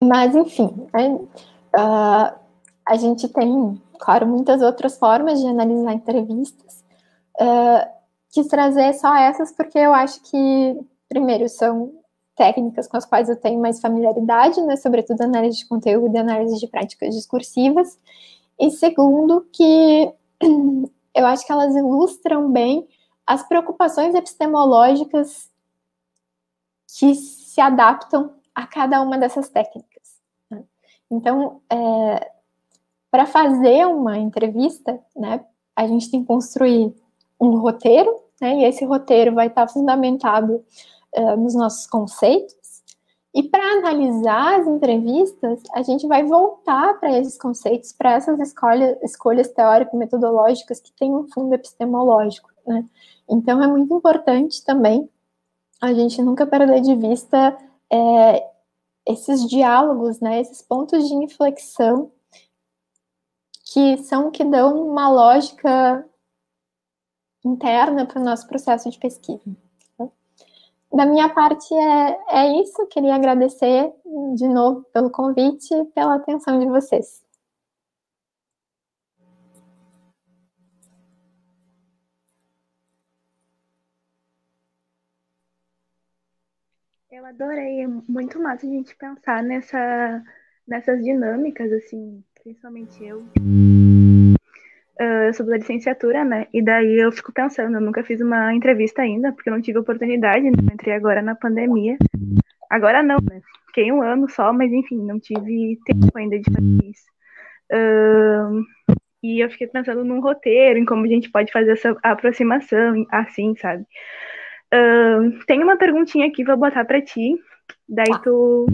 Mas, 0.00 0.36
enfim, 0.36 0.86
né, 0.94 1.18
uh, 1.74 2.45
a 2.86 2.96
gente 2.96 3.28
tem 3.28 3.80
claro, 3.98 4.26
muitas 4.26 4.62
outras 4.62 4.98
formas 4.98 5.40
de 5.40 5.46
analisar 5.46 5.92
entrevistas. 5.92 6.84
Uh, 7.40 7.96
quis 8.30 8.46
trazer 8.46 8.94
só 8.94 9.14
essas 9.16 9.52
porque 9.52 9.78
eu 9.78 9.92
acho 9.92 10.22
que, 10.22 10.80
primeiro, 11.08 11.48
são 11.48 11.92
técnicas 12.36 12.86
com 12.86 12.96
as 12.96 13.06
quais 13.06 13.28
eu 13.28 13.36
tenho 13.36 13.60
mais 13.60 13.80
familiaridade, 13.80 14.60
né, 14.60 14.76
sobretudo 14.76 15.22
análise 15.22 15.58
de 15.58 15.66
conteúdo 15.66 16.14
e 16.14 16.18
análise 16.18 16.58
de 16.58 16.66
práticas 16.66 17.14
discursivas. 17.14 17.98
E 18.58 18.70
segundo, 18.70 19.46
que 19.52 20.12
eu 21.14 21.26
acho 21.26 21.46
que 21.46 21.52
elas 21.52 21.74
ilustram 21.74 22.50
bem 22.50 22.86
as 23.26 23.42
preocupações 23.42 24.14
epistemológicas 24.14 25.50
que 26.98 27.14
se 27.14 27.60
adaptam 27.60 28.34
a 28.54 28.66
cada 28.66 29.00
uma 29.02 29.18
dessas 29.18 29.48
técnicas. 29.48 30.20
Né. 30.50 30.62
Então, 31.10 31.60
é, 31.70 32.30
para 33.16 33.24
fazer 33.24 33.86
uma 33.86 34.18
entrevista, 34.18 35.00
né, 35.16 35.42
a 35.74 35.86
gente 35.86 36.10
tem 36.10 36.20
que 36.20 36.26
construir 36.26 36.94
um 37.40 37.56
roteiro, 37.56 38.14
né, 38.38 38.56
e 38.56 38.64
esse 38.64 38.84
roteiro 38.84 39.34
vai 39.34 39.46
estar 39.46 39.66
fundamentado 39.68 40.62
uh, 41.16 41.36
nos 41.38 41.54
nossos 41.54 41.86
conceitos. 41.86 42.54
E 43.34 43.42
para 43.42 43.64
analisar 43.78 44.60
as 44.60 44.66
entrevistas, 44.66 45.62
a 45.72 45.80
gente 45.80 46.06
vai 46.06 46.24
voltar 46.24 47.00
para 47.00 47.18
esses 47.18 47.38
conceitos, 47.38 47.90
para 47.90 48.12
essas 48.12 48.38
escolhas, 48.38 48.98
escolhas 49.02 49.48
teórico-metodológicas 49.48 50.78
que 50.78 50.92
têm 50.92 51.14
um 51.14 51.26
fundo 51.32 51.54
epistemológico. 51.54 52.50
Né? 52.66 52.84
Então, 53.30 53.62
é 53.62 53.66
muito 53.66 53.94
importante 53.94 54.62
também 54.62 55.08
a 55.80 55.94
gente 55.94 56.20
nunca 56.20 56.46
perder 56.46 56.82
de 56.82 56.94
vista 56.94 57.56
é, 57.90 58.46
esses 59.06 59.48
diálogos, 59.48 60.20
né, 60.20 60.38
esses 60.38 60.60
pontos 60.60 61.08
de 61.08 61.14
inflexão 61.14 62.12
que 63.66 63.98
são 63.98 64.30
que 64.30 64.44
dão 64.44 64.88
uma 64.88 65.08
lógica 65.10 66.08
interna 67.44 68.06
para 68.06 68.20
o 68.20 68.24
nosso 68.24 68.46
processo 68.46 68.88
de 68.88 68.98
pesquisa. 68.98 69.44
Da 70.92 71.04
minha 71.04 71.28
parte 71.28 71.74
é, 71.74 72.18
é 72.30 72.60
isso, 72.62 72.86
queria 72.86 73.14
agradecer 73.16 73.92
de 74.34 74.48
novo 74.48 74.84
pelo 74.92 75.10
convite 75.10 75.74
e 75.74 75.84
pela 75.86 76.14
atenção 76.14 76.58
de 76.58 76.66
vocês. 76.66 77.24
Eu 87.10 87.24
adorei, 87.26 87.80
é 87.82 87.86
muito 87.86 88.38
massa 88.40 88.66
a 88.66 88.70
gente 88.70 88.94
pensar 88.96 89.42
nessa, 89.42 90.22
nessas 90.66 91.02
dinâmicas, 91.02 91.72
assim, 91.72 92.22
principalmente 92.46 93.04
eu. 93.04 93.26
Uh, 95.00 95.26
eu 95.26 95.34
sou 95.34 95.44
da 95.44 95.56
licenciatura, 95.56 96.24
né? 96.24 96.46
E 96.54 96.62
daí 96.62 96.96
eu 97.00 97.10
fico 97.10 97.32
pensando, 97.32 97.76
eu 97.76 97.80
nunca 97.80 98.04
fiz 98.04 98.20
uma 98.20 98.54
entrevista 98.54 99.02
ainda, 99.02 99.32
porque 99.32 99.50
eu 99.50 99.52
não 99.52 99.60
tive 99.60 99.80
oportunidade, 99.80 100.44
né? 100.44 100.52
Entrei 100.72 100.94
agora 100.94 101.20
na 101.20 101.34
pandemia. 101.34 101.96
Agora 102.70 103.02
não, 103.02 103.16
né? 103.16 103.40
Fiquei 103.66 103.90
um 103.90 104.00
ano 104.00 104.30
só, 104.30 104.52
mas 104.52 104.72
enfim, 104.72 105.04
não 105.04 105.18
tive 105.18 105.76
tempo 105.84 106.16
ainda 106.16 106.38
de 106.38 106.48
fazer 106.48 106.84
isso. 106.84 107.06
Uh, 107.72 108.62
e 109.24 109.40
eu 109.44 109.50
fiquei 109.50 109.66
pensando 109.66 110.04
num 110.04 110.20
roteiro, 110.20 110.78
em 110.78 110.84
como 110.84 111.04
a 111.04 111.08
gente 111.08 111.28
pode 111.32 111.50
fazer 111.50 111.72
essa 111.72 111.96
aproximação, 112.00 113.04
assim, 113.10 113.56
sabe? 113.56 113.82
Uh, 114.72 115.44
tem 115.46 115.64
uma 115.64 115.76
perguntinha 115.76 116.28
aqui, 116.28 116.44
vou 116.44 116.56
botar 116.56 116.84
para 116.84 117.02
ti. 117.02 117.34
Daí 117.88 118.20
tu. 118.22 118.66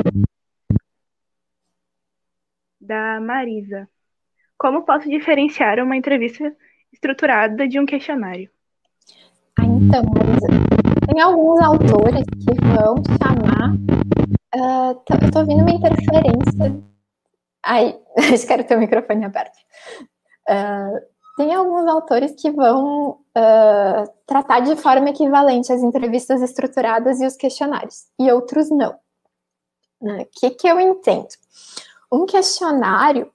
Da 2.83 3.21
Marisa. 3.21 3.89
Como 4.59 4.85
posso 4.85 5.09
diferenciar 5.09 5.79
uma 5.79 5.97
entrevista 5.97 6.53
estruturada 6.93 7.69
de 7.69 7.79
um 7.79 7.87
questionário? 7.87 8.51
Ah, 9.57 9.65
então, 9.65 10.03
Marisa, 10.03 10.49
tem 11.07 11.23
alguns 11.23 11.61
autores 11.61 12.25
que 12.25 12.55
vão 12.61 12.97
chamar. 13.23 13.75
Uh, 14.55 15.01
eu 15.23 15.31
tô 15.31 15.39
ouvindo 15.39 15.63
uma 15.63 15.71
interferência. 15.71 16.83
Ai, 17.63 17.97
espero 18.35 18.65
ter 18.65 18.77
o 18.77 18.81
microfone 18.81 19.25
aberto. 19.25 19.57
Uh, 20.49 21.13
tem 21.37 21.55
alguns 21.55 21.87
autores 21.87 22.33
que 22.33 22.51
vão 22.51 23.11
uh, 23.11 24.13
tratar 24.27 24.61
de 24.61 24.75
forma 24.75 25.11
equivalente 25.11 25.73
as 25.73 25.83
entrevistas 25.83 26.43
estruturadas 26.43 27.21
e 27.21 27.27
os 27.27 27.37
questionários, 27.37 28.07
e 28.19 28.31
outros 28.33 28.71
não. 28.71 28.99
O 30.01 30.07
né? 30.07 30.27
que, 30.33 30.51
que 30.51 30.67
eu 30.67 30.81
entendo? 30.81 31.29
Um 32.13 32.27
questionário, 32.27 33.33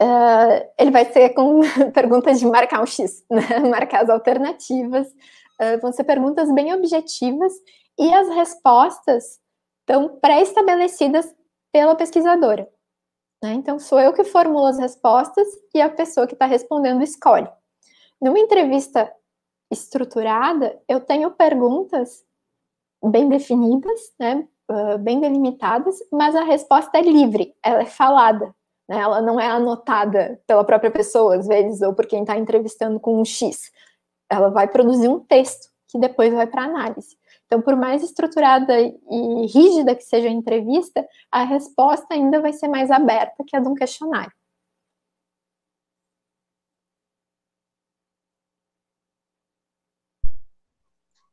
uh, 0.00 0.70
ele 0.78 0.92
vai 0.92 1.04
ser 1.12 1.30
com 1.30 1.60
perguntas 1.92 2.38
de 2.38 2.46
marcar 2.46 2.80
um 2.80 2.86
X, 2.86 3.24
né? 3.28 3.58
marcar 3.68 4.04
as 4.04 4.08
alternativas, 4.08 5.08
uh, 5.08 5.80
vão 5.80 5.92
ser 5.92 6.04
perguntas 6.04 6.52
bem 6.52 6.72
objetivas, 6.72 7.52
e 7.98 8.14
as 8.14 8.28
respostas 8.28 9.40
estão 9.80 10.16
pré-estabelecidas 10.20 11.34
pela 11.72 11.96
pesquisadora. 11.96 12.68
Né? 13.42 13.54
Então, 13.54 13.78
sou 13.78 13.98
eu 13.98 14.12
que 14.12 14.22
formulo 14.22 14.66
as 14.66 14.78
respostas 14.78 15.46
e 15.74 15.80
a 15.80 15.90
pessoa 15.90 16.26
que 16.26 16.34
está 16.34 16.46
respondendo 16.46 17.02
escolhe. 17.02 17.50
Numa 18.20 18.38
entrevista 18.38 19.12
estruturada, 19.70 20.80
eu 20.88 21.00
tenho 21.00 21.30
perguntas 21.32 22.24
bem 23.02 23.28
definidas, 23.28 24.12
né, 24.18 24.46
uh, 24.72 24.98
bem 24.98 25.20
delimitadas, 25.20 25.96
mas 26.10 26.34
a 26.34 26.44
resposta 26.44 26.98
é 26.98 27.02
livre, 27.02 27.54
ela 27.62 27.82
é 27.82 27.86
falada, 27.86 28.54
né, 28.88 28.98
ela 28.98 29.20
não 29.20 29.38
é 29.38 29.46
anotada 29.46 30.40
pela 30.46 30.64
própria 30.64 30.90
pessoa, 30.90 31.36
às 31.36 31.46
vezes, 31.46 31.82
ou 31.82 31.94
por 31.94 32.06
quem 32.06 32.22
está 32.22 32.36
entrevistando 32.36 32.98
com 32.98 33.20
um 33.20 33.24
X. 33.24 33.70
Ela 34.30 34.48
vai 34.48 34.66
produzir 34.66 35.08
um 35.08 35.20
texto 35.20 35.70
que 35.88 35.98
depois 35.98 36.32
vai 36.32 36.46
para 36.46 36.64
análise. 36.64 37.16
Então, 37.46 37.60
por 37.60 37.76
mais 37.76 38.02
estruturada 38.02 38.80
e 38.80 39.46
rígida 39.46 39.94
que 39.94 40.02
seja 40.02 40.26
a 40.26 40.32
entrevista, 40.32 41.06
a 41.30 41.44
resposta 41.44 42.14
ainda 42.14 42.40
vai 42.40 42.52
ser 42.52 42.66
mais 42.66 42.90
aberta 42.90 43.44
que 43.46 43.54
a 43.54 43.60
de 43.60 43.68
um 43.68 43.74
questionário. 43.74 44.32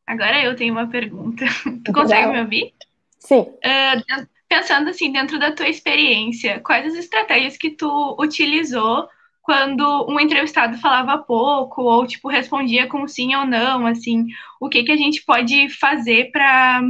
Agora 0.05 0.43
eu 0.43 0.55
tenho 0.55 0.73
uma 0.73 0.89
pergunta. 0.89 1.45
Tu 1.85 1.93
consegue 1.93 2.27
me 2.27 2.41
ouvir? 2.41 2.73
Sim. 3.19 3.41
Uh, 3.41 4.27
pensando 4.47 4.89
assim, 4.89 5.11
dentro 5.11 5.37
da 5.39 5.51
tua 5.51 5.67
experiência, 5.67 6.59
quais 6.61 6.85
as 6.87 6.99
estratégias 6.99 7.57
que 7.57 7.71
tu 7.71 8.17
utilizou 8.19 9.07
quando 9.41 10.05
um 10.09 10.19
entrevistado 10.19 10.77
falava 10.77 11.17
pouco 11.17 11.81
ou 11.83 12.05
tipo 12.05 12.27
respondia 12.27 12.87
com 12.87 13.07
sim 13.07 13.35
ou 13.35 13.45
não, 13.45 13.85
assim, 13.85 14.27
o 14.59 14.69
que 14.69 14.83
que 14.83 14.91
a 14.91 14.97
gente 14.97 15.23
pode 15.23 15.69
fazer 15.69 16.31
para 16.31 16.81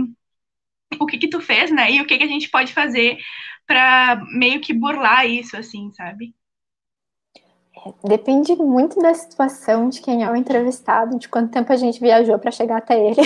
o 1.00 1.06
que 1.06 1.18
que 1.18 1.30
tu 1.30 1.40
fez, 1.40 1.72
né? 1.72 1.92
E 1.92 2.02
o 2.02 2.06
que 2.06 2.18
que 2.18 2.24
a 2.24 2.28
gente 2.28 2.50
pode 2.50 2.74
fazer 2.74 3.18
para 3.68 4.22
meio 4.34 4.60
que 4.60 4.74
burlar 4.74 5.28
isso, 5.28 5.56
assim, 5.56 5.92
sabe? 5.92 6.34
Depende 8.04 8.56
muito 8.56 9.00
da 9.00 9.14
situação 9.14 9.90
de 9.90 10.02
quem 10.02 10.24
é 10.24 10.32
o 10.32 10.36
entrevistado, 10.36 11.18
de 11.18 11.30
quanto 11.30 11.52
tempo 11.52 11.72
a 11.72 11.76
gente 11.76 12.00
viajou 12.00 12.38
para 12.38 12.52
chegar 12.52 12.78
até 12.78 13.00
ele. 13.00 13.22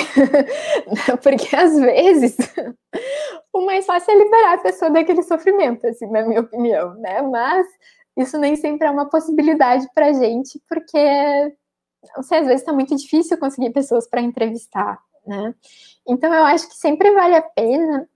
Porque 1.24 1.56
às 1.56 1.76
vezes 1.80 2.38
o 3.51 3.66
mais 3.66 3.86
fácil 3.86 4.12
é 4.12 4.18
liberar 4.18 4.54
a 4.54 4.62
pessoa 4.62 4.91
daquele 4.91 5.24
sofrimento, 5.24 5.88
assim, 5.88 6.08
na 6.08 6.24
minha 6.24 6.41
opinião, 6.41 6.93
né? 6.95 7.22
Mas 7.22 7.68
isso 8.18 8.38
nem 8.38 8.56
sempre 8.56 8.88
é 8.88 8.91
uma 8.91 9.10
possibilidade 9.10 9.88
para 9.93 10.08
a 10.08 10.14
gente, 10.14 10.62
porque 10.68 11.56
não 12.16 12.24
sei, 12.24 12.39
às 12.39 12.45
vezes 12.45 12.62
está 12.62 12.74
muito 12.74 12.95
difícil 12.95 13.38
conseguir 13.38 13.72
pessoas 13.72 14.08
para 14.08 14.22
entrevistar, 14.22 14.99
né? 15.26 15.54
Então 16.08 16.34
eu 16.34 16.45
acho 16.45 16.68
que 16.68 16.76
sempre 16.76 17.12
vale 17.12 17.36
a 17.36 17.41
pena 17.41 18.08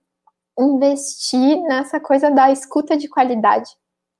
investir 0.58 1.60
nessa 1.62 1.98
coisa 1.98 2.30
da 2.30 2.50
escuta 2.50 2.96
de 2.96 3.08
qualidade, 3.08 3.70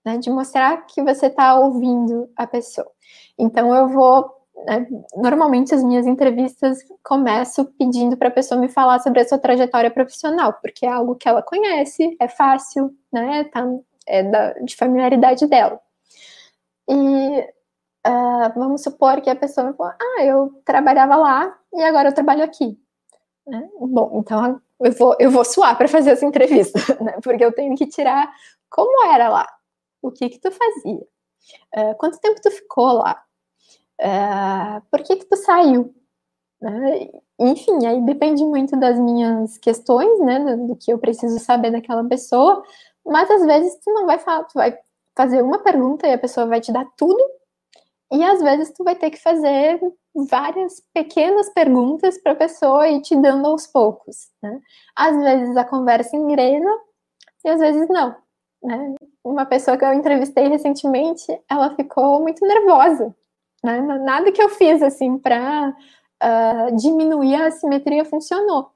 né? 0.05 0.19
De 0.19 0.31
mostrar 0.31 0.87
que 0.87 1.03
você 1.03 1.27
está 1.27 1.59
ouvindo 1.59 2.31
a 2.37 2.47
pessoa. 2.47 2.91
Então 3.39 3.75
eu 3.75 3.89
vou 3.89 4.39
né, 4.67 4.87
normalmente 5.17 5.75
as 5.75 5.85
minhas 5.85 6.07
entrevistas 6.07 6.79
começo 7.03 7.65
pedindo 7.79 8.17
para 8.17 8.29
a 8.29 8.33
pessoa 8.33 8.61
me 8.61 8.69
falar 8.69 8.99
sobre 9.01 9.21
a 9.21 9.29
sua 9.29 9.39
trajetória 9.39 9.91
profissional, 9.91 10.55
porque 10.61 10.85
é 10.85 10.91
algo 10.91 11.15
que 11.15 11.29
ela 11.29 11.43
conhece, 11.43 12.17
é 12.21 12.29
fácil, 12.29 12.95
né? 13.13 13.45
Tá 13.45 13.65
é 14.09 14.23
da, 14.23 14.53
de 14.55 14.75
familiaridade 14.75 15.47
dela. 15.47 15.79
E 16.89 17.41
uh, 18.07 18.53
vamos 18.57 18.83
supor 18.83 19.21
que 19.21 19.31
a 19.31 19.37
pessoa 19.37 19.69
me 19.69 19.75
ah, 19.79 20.25
eu 20.25 20.61
trabalhava 20.65 21.17
lá 21.17 21.55
e 21.75 21.83
agora 21.83 22.09
eu 22.09 22.15
trabalho 22.15 22.43
aqui. 22.43 22.79
Né? 23.47 23.69
Bom, 23.79 24.21
então 24.21 24.61
eu 24.81 24.93
vou, 24.93 25.17
eu 25.19 25.31
vou 25.31 25.45
suar 25.45 25.77
para 25.77 25.89
fazer 25.89 26.11
essa 26.11 26.25
entrevista, 26.25 26.79
né? 27.03 27.19
porque 27.23 27.45
eu 27.45 27.53
tenho 27.53 27.77
que 27.77 27.87
tirar 27.87 28.31
como 28.71 29.13
era 29.13 29.29
lá, 29.29 29.47
o 30.03 30.11
que 30.11 30.29
que 30.29 30.39
tu 30.41 30.51
fazia, 30.51 31.01
uh, 31.77 31.97
quanto 31.99 32.21
tempo 32.21 32.41
tu 32.41 32.51
ficou 32.51 32.93
lá, 32.95 33.23
uh, 34.01 34.87
por 34.91 35.03
que 35.03 35.17
que 35.17 35.25
tu 35.27 35.37
saiu, 35.37 35.95
né? 36.61 37.09
enfim, 37.39 37.87
aí 37.87 38.01
depende 38.05 38.45
muito 38.45 38.77
das 38.79 38.99
minhas 38.99 39.59
questões, 39.59 40.21
né, 40.21 40.41
do, 40.41 40.69
do 40.69 40.77
que 40.77 40.93
eu 40.93 40.99
preciso 40.99 41.39
saber 41.39 41.71
daquela 41.71 42.05
pessoa, 42.05 42.63
mas 43.07 43.31
às 43.31 43.45
vezes 43.45 43.79
tu 43.81 43.93
não 43.93 44.07
vai 44.07 44.19
falar, 44.19 44.45
tu 44.45 44.55
vai 44.55 44.77
fazer 45.17 45.43
uma 45.43 45.59
pergunta 45.59 46.07
e 46.07 46.13
a 46.13 46.19
pessoa 46.19 46.47
vai 46.47 46.61
te 46.61 46.73
dar 46.73 46.87
tudo, 46.97 47.23
e 48.11 48.23
às 48.25 48.41
vezes 48.41 48.73
tu 48.73 48.85
vai 48.85 48.97
ter 48.97 49.11
que 49.11 49.21
fazer 49.21 49.81
várias 50.15 50.83
pequenas 50.95 51.51
perguntas 51.51 52.19
para 52.19 52.33
a 52.33 52.37
pessoa 52.37 52.89
e 52.89 53.03
te 53.03 53.15
dando 53.15 53.47
aos 53.47 53.67
poucos. 53.67 54.31
Né? 54.43 54.61
Às 54.97 55.17
vezes 55.17 55.57
a 55.57 55.65
conversa 55.65 56.17
engrena 56.17 56.71
e 57.45 57.49
às 57.49 57.61
vezes 57.61 57.87
não. 57.89 58.17
Né? 58.63 58.95
Uma 59.25 59.47
pessoa 59.47 59.77
que 59.77 59.85
eu 59.85 59.93
entrevistei 59.93 60.49
recentemente, 60.49 61.27
ela 61.49 61.75
ficou 61.75 62.21
muito 62.21 62.47
nervosa. 62.47 63.15
Né? 63.63 63.81
Nada 63.81 64.33
que 64.33 64.43
eu 64.43 64.49
fiz 64.49 64.83
assim 64.83 65.19
para 65.19 65.71
uh, 65.71 65.75
ah, 66.21 66.71
diminuir 66.71 67.35
a 67.35 67.47
assimetria 67.47 68.05
funcionou. 68.05 68.71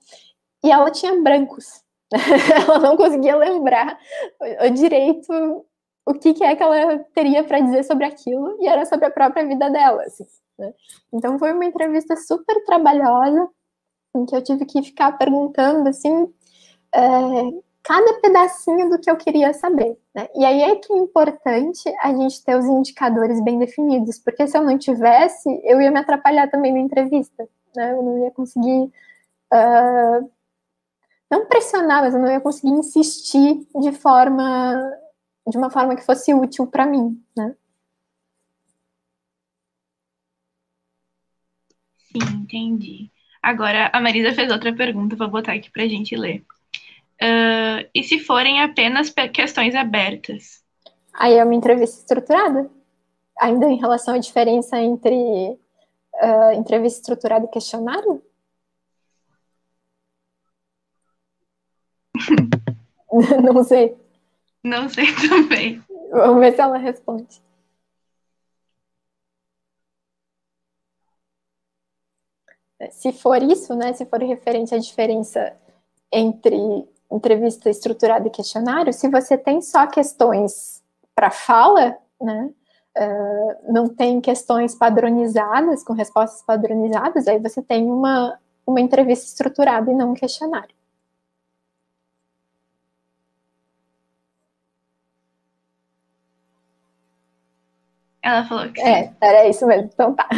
E 0.64 0.70
ela 0.70 0.90
tinha 0.90 1.20
brancos. 1.20 1.82
ela 2.12 2.78
não 2.78 2.96
conseguia 2.96 3.36
lembrar 3.36 3.98
direito 4.74 5.64
o 6.06 6.14
que, 6.14 6.34
que 6.34 6.44
é 6.44 6.54
que 6.54 6.62
ela 6.62 6.98
teria 7.14 7.44
para 7.44 7.60
dizer 7.60 7.84
sobre 7.84 8.04
aquilo, 8.04 8.56
e 8.60 8.66
era 8.66 8.84
sobre 8.84 9.06
a 9.06 9.10
própria 9.10 9.46
vida 9.46 9.70
dela. 9.70 10.02
Assim, 10.02 10.26
né? 10.58 10.74
Então 11.12 11.38
foi 11.38 11.52
uma 11.52 11.64
entrevista 11.64 12.16
super 12.16 12.64
trabalhosa, 12.64 13.48
em 14.16 14.26
que 14.26 14.34
eu 14.34 14.42
tive 14.42 14.66
que 14.66 14.82
ficar 14.82 15.16
perguntando 15.16 15.88
assim. 15.88 16.32
É, 16.94 17.00
cada 17.82 18.20
pedacinho 18.20 18.88
do 18.88 18.98
que 18.98 19.10
eu 19.10 19.16
queria 19.16 19.52
saber. 19.52 19.98
Né? 20.14 20.28
E 20.34 20.44
aí 20.44 20.62
é 20.62 20.76
que 20.76 20.92
é 20.92 20.96
importante 20.96 21.82
a 22.00 22.12
gente 22.14 22.44
ter 22.44 22.56
os 22.56 22.64
indicadores 22.66 23.42
bem 23.42 23.58
definidos, 23.58 24.18
porque 24.18 24.46
se 24.46 24.56
eu 24.56 24.62
não 24.62 24.78
tivesse, 24.78 25.48
eu 25.64 25.80
ia 25.80 25.90
me 25.90 25.98
atrapalhar 25.98 26.48
também 26.48 26.72
na 26.72 26.80
entrevista. 26.80 27.48
Né? 27.74 27.92
Eu 27.92 28.02
não 28.02 28.24
ia 28.24 28.30
conseguir 28.30 28.92
uh, 29.52 30.30
não 31.30 31.46
pressionar, 31.46 32.02
mas 32.02 32.14
eu 32.14 32.20
não 32.20 32.30
ia 32.30 32.40
conseguir 32.40 32.72
insistir 32.72 33.66
de 33.80 33.92
forma 33.92 34.92
de 35.48 35.58
uma 35.58 35.70
forma 35.70 35.96
que 35.96 36.06
fosse 36.06 36.32
útil 36.32 36.66
para 36.68 36.86
mim, 36.86 37.20
né? 37.36 37.56
Sim, 41.96 42.42
entendi. 42.42 43.10
Agora 43.42 43.90
a 43.92 44.00
Marisa 44.00 44.32
fez 44.32 44.52
outra 44.52 44.72
pergunta, 44.72 45.16
vou 45.16 45.28
botar 45.28 45.54
aqui 45.54 45.70
para 45.70 45.82
a 45.82 45.88
gente 45.88 46.14
ler. 46.14 46.44
Uh, 47.22 47.88
e 47.94 48.02
se 48.02 48.18
forem 48.18 48.60
apenas 48.60 49.14
questões 49.32 49.76
abertas? 49.76 50.60
Aí 51.14 51.34
é 51.34 51.44
uma 51.44 51.54
entrevista 51.54 52.00
estruturada. 52.00 52.68
Ainda 53.40 53.66
em 53.66 53.78
relação 53.78 54.14
à 54.14 54.18
diferença 54.18 54.76
entre 54.80 55.14
uh, 55.14 56.52
entrevista 56.56 56.98
estruturada 56.98 57.44
e 57.44 57.48
questionário? 57.48 58.20
Não 63.40 63.62
sei. 63.62 63.96
Não 64.64 64.88
sei 64.88 65.06
também. 65.28 65.80
Vamos 66.10 66.40
ver 66.40 66.54
se 66.54 66.60
ela 66.60 66.76
responde. 66.76 67.40
Se 72.90 73.12
for 73.12 73.40
isso, 73.40 73.76
né, 73.76 73.92
se 73.92 74.04
for 74.06 74.20
referente 74.20 74.74
à 74.74 74.78
diferença 74.78 75.56
entre 76.10 76.56
entrevista 77.16 77.68
estruturada 77.70 78.26
e 78.26 78.30
questionário, 78.30 78.92
se 78.92 79.08
você 79.08 79.36
tem 79.38 79.60
só 79.60 79.86
questões 79.86 80.82
para 81.14 81.30
fala, 81.30 81.96
né, 82.20 82.50
uh, 82.98 83.72
não 83.72 83.88
tem 83.88 84.20
questões 84.20 84.74
padronizadas, 84.74 85.84
com 85.84 85.92
respostas 85.92 86.42
padronizadas, 86.42 87.28
aí 87.28 87.38
você 87.38 87.62
tem 87.62 87.84
uma, 87.90 88.38
uma 88.66 88.80
entrevista 88.80 89.26
estruturada 89.26 89.90
e 89.90 89.94
não 89.94 90.12
um 90.12 90.14
questionário. 90.14 90.74
Ela 98.22 98.44
falou 98.46 98.72
que 98.72 98.80
É, 98.80 99.08
sim. 99.08 99.16
era 99.20 99.48
isso 99.48 99.66
mesmo. 99.66 99.90
Então 99.92 100.14
tá. 100.14 100.28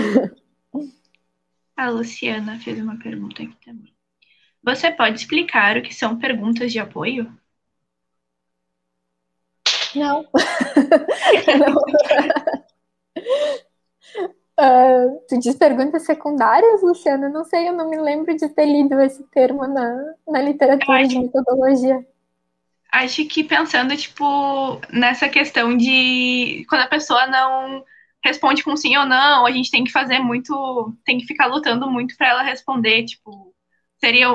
A 1.77 1.89
Luciana 1.89 2.59
fez 2.59 2.81
uma 2.81 2.99
pergunta 2.99 3.45
aqui 3.45 3.57
também. 3.65 3.94
Você 4.65 4.91
pode 4.91 5.21
explicar 5.21 5.77
o 5.77 5.83
que 5.83 5.95
são 5.95 6.19
perguntas 6.19 6.73
de 6.73 6.79
apoio? 6.79 7.31
Não. 9.95 10.25
Não. 11.59 11.75
Uh, 14.59 15.19
tu 15.29 15.39
diz 15.39 15.57
perguntas 15.57 16.05
secundárias, 16.05 16.83
Luciana? 16.83 17.29
Não 17.29 17.45
sei, 17.45 17.69
eu 17.69 17.73
não 17.73 17.91
me 17.91 18.01
lembro 18.01 18.37
de 18.37 18.49
ter 18.49 18.67
lido 18.67 19.01
esse 19.01 19.23
termo 19.25 19.67
na, 19.67 20.15
na 20.29 20.41
literatura 20.41 21.01
acho, 21.01 21.09
de 21.09 21.19
metodologia. 21.19 22.07
Acho 22.93 23.25
que 23.27 23.43
pensando, 23.43 23.97
tipo, 23.97 24.81
nessa 24.93 25.29
questão 25.29 25.77
de 25.77 26.65
quando 26.69 26.83
a 26.83 26.89
pessoa 26.89 27.27
não 27.27 27.85
responde 28.25 28.63
com 28.63 28.77
sim 28.77 28.97
ou 28.97 29.05
não, 29.05 29.45
a 29.45 29.51
gente 29.51 29.71
tem 29.71 29.85
que 29.85 29.93
fazer 29.93 30.19
muito, 30.19 30.95
tem 31.05 31.19
que 31.19 31.27
ficar 31.27 31.47
lutando 31.47 31.91
muito 31.91 32.17
para 32.17 32.29
ela 32.29 32.43
responder, 32.43 33.05
tipo, 33.05 33.54
seria 34.05 34.29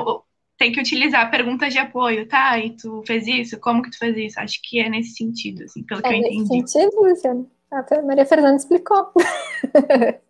tem 0.58 0.72
que 0.72 0.80
utilizar 0.80 1.30
perguntas 1.30 1.72
de 1.72 1.78
apoio, 1.78 2.26
tá? 2.28 2.58
E 2.58 2.76
tu 2.76 3.02
fez 3.06 3.26
isso? 3.26 3.58
Como 3.60 3.82
que 3.82 3.90
tu 3.90 3.96
fez 3.98 4.16
isso? 4.16 4.38
Acho 4.38 4.60
que 4.62 4.78
é 4.78 4.90
nesse 4.90 5.14
sentido, 5.14 5.64
assim, 5.64 5.82
pelo 5.82 6.00
é 6.00 6.02
que 6.02 6.08
eu 6.08 6.18
entendi. 6.18 6.38
Nesse 6.38 6.72
sentido, 6.72 7.00
Luciana. 7.00 7.46
A 7.72 8.02
Maria 8.02 8.26
Fernanda 8.26 8.56
explicou. 8.56 9.10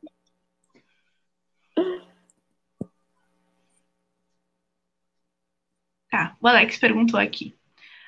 tá, 6.11 6.36
o 6.41 6.47
Alex 6.47 6.78
perguntou 6.78 7.18
aqui. 7.18 7.57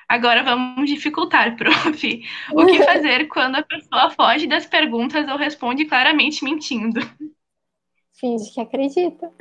Agora 0.07 0.43
vamos 0.43 0.89
dificultar, 0.89 1.57
prof. 1.57 2.23
O 2.53 2.65
que 2.65 2.83
fazer 2.83 3.27
quando 3.27 3.55
a 3.55 3.63
pessoa 3.63 4.11
foge 4.11 4.47
das 4.47 4.65
perguntas 4.65 5.27
ou 5.27 5.35
responde 5.35 5.83
claramente 5.85 6.43
mentindo? 6.43 7.01
Finge 8.23 8.51
que 8.51 8.61
acredita. 8.61 9.27
uh, 9.27 9.33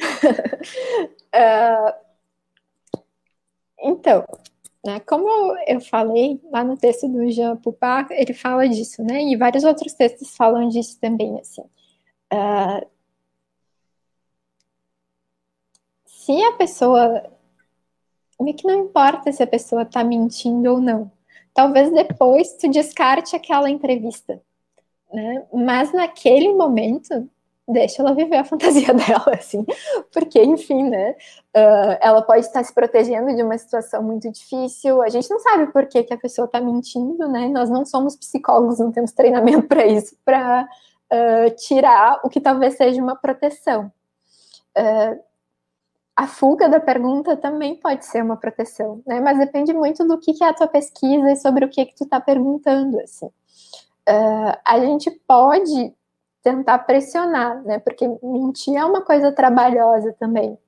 então, 3.78 4.26
né, 4.84 4.98
como 4.98 5.56
eu 5.68 5.80
falei 5.80 6.40
lá 6.50 6.64
no 6.64 6.76
texto 6.76 7.06
do 7.06 7.30
Jean 7.30 7.56
Poupart, 7.56 8.10
ele 8.10 8.34
fala 8.34 8.68
disso, 8.68 9.04
né? 9.04 9.22
E 9.22 9.36
vários 9.36 9.62
outros 9.62 9.92
textos 9.92 10.34
falam 10.34 10.68
disso 10.68 10.98
também, 11.00 11.38
assim. 11.38 11.62
Uh, 12.32 12.84
se 16.04 16.42
a 16.42 16.54
pessoa 16.54 17.30
meio 18.40 18.56
que 18.56 18.66
não 18.66 18.86
importa 18.86 19.30
se 19.30 19.44
a 19.44 19.46
pessoa 19.46 19.82
está 19.82 20.02
mentindo 20.02 20.72
ou 20.72 20.80
não. 20.80 21.08
Talvez 21.54 21.92
depois 21.92 22.54
tu 22.54 22.68
descarte 22.68 23.36
aquela 23.36 23.70
entrevista, 23.70 24.42
né? 25.12 25.46
Mas 25.52 25.92
naquele 25.92 26.52
momento, 26.52 27.30
deixa 27.68 28.02
ela 28.02 28.14
viver 28.14 28.36
a 28.36 28.44
fantasia 28.44 28.92
dela, 28.94 29.34
assim, 29.34 29.64
porque, 30.12 30.42
enfim, 30.42 30.88
né? 30.88 31.12
Uh, 31.54 31.96
ela 32.00 32.22
pode 32.22 32.46
estar 32.46 32.62
se 32.64 32.74
protegendo 32.74 33.34
de 33.34 33.42
uma 33.42 33.56
situação 33.56 34.02
muito 34.02 34.30
difícil. 34.30 35.02
A 35.02 35.08
gente 35.08 35.30
não 35.30 35.38
sabe 35.38 35.72
por 35.72 35.86
que, 35.86 36.02
que 36.02 36.14
a 36.14 36.18
pessoa 36.18 36.46
está 36.46 36.60
mentindo, 36.60 37.28
né? 37.28 37.48
Nós 37.48 37.70
não 37.70 37.84
somos 37.84 38.16
psicólogos, 38.16 38.78
não 38.78 38.90
temos 38.90 39.12
treinamento 39.12 39.66
para 39.68 39.86
isso, 39.86 40.16
para 40.24 40.64
uh, 40.64 41.56
tirar 41.56 42.20
o 42.24 42.28
que 42.28 42.40
talvez 42.40 42.76
seja 42.76 43.00
uma 43.00 43.16
proteção. 43.16 43.92
Uh, 44.76 45.20
a 46.14 46.26
fuga 46.26 46.68
da 46.68 46.78
pergunta 46.78 47.36
também 47.36 47.74
pode 47.76 48.04
ser 48.04 48.22
uma 48.22 48.36
proteção, 48.36 49.02
né? 49.06 49.20
Mas 49.20 49.38
depende 49.38 49.72
muito 49.72 50.06
do 50.06 50.18
que, 50.18 50.32
é 50.42 50.48
a 50.48 50.54
tua 50.54 50.68
pesquisa 50.68 51.32
e 51.32 51.36
sobre 51.36 51.64
o 51.64 51.68
que 51.68 51.86
que 51.86 51.94
tu 51.94 52.04
está 52.04 52.20
perguntando, 52.20 53.00
assim. 53.00 53.30
A 54.64 54.78
gente 54.80 55.10
pode 55.26 55.94
tentar 56.42 56.78
pressionar, 56.80 57.62
né? 57.62 57.78
Porque 57.78 58.06
mentir 58.22 58.76
é 58.76 58.84
uma 58.84 59.02
coisa 59.02 59.32
trabalhosa 59.32 60.14
também. 60.18 60.58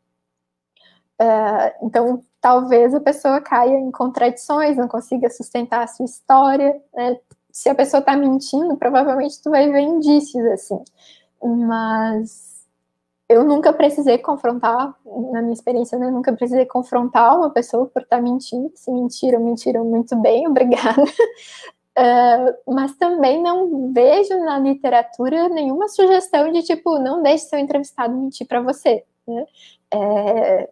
Uh, 1.21 1.87
então, 1.87 2.23
talvez 2.41 2.95
a 2.95 3.01
pessoa 3.01 3.41
caia 3.41 3.79
em 3.79 3.91
contradições, 3.91 4.77
não 4.77 4.89
consiga 4.89 5.31
sustentar 5.31 5.83
a 5.83 5.87
sua 5.87 6.05
história, 6.05 6.81
né? 6.95 7.19
Se 7.51 7.69
a 7.69 7.75
pessoa 7.75 8.01
está 8.01 8.17
mentindo, 8.17 8.77
provavelmente 8.77 9.41
tu 9.41 9.51
vai 9.51 9.71
ver 9.71 9.81
indícios, 9.81 10.45
assim. 10.47 10.83
Mas 11.43 12.55
eu 13.29 13.43
nunca 13.45 13.73
precisei 13.73 14.19
confrontar, 14.19 14.95
na 15.33 15.41
minha 15.41 15.55
experiência, 15.55 15.99
né, 15.99 16.11
nunca 16.11 16.33
precisei 16.33 16.67
confrontar 16.67 17.37
uma 17.37 17.51
pessoa 17.51 17.87
por 17.87 18.03
estar 18.03 18.21
mentindo. 18.21 18.71
Se 18.75 18.91
mentiram, 18.91 19.41
mentiram 19.41 19.85
muito 19.85 20.15
bem, 20.17 20.47
obrigada. 20.49 21.05
Uh, 21.97 22.75
mas 22.75 22.97
também 22.97 23.41
não 23.41 23.93
vejo 23.93 24.37
na 24.45 24.59
literatura 24.59 25.49
nenhuma 25.49 25.89
sugestão 25.89 26.51
de 26.51 26.63
tipo, 26.63 26.99
não 26.99 27.23
deixe 27.23 27.45
seu 27.45 27.59
entrevistado 27.59 28.17
mentir 28.17 28.47
para 28.49 28.61
você. 28.61 29.05
Né? 29.27 29.47
É, 29.93 30.71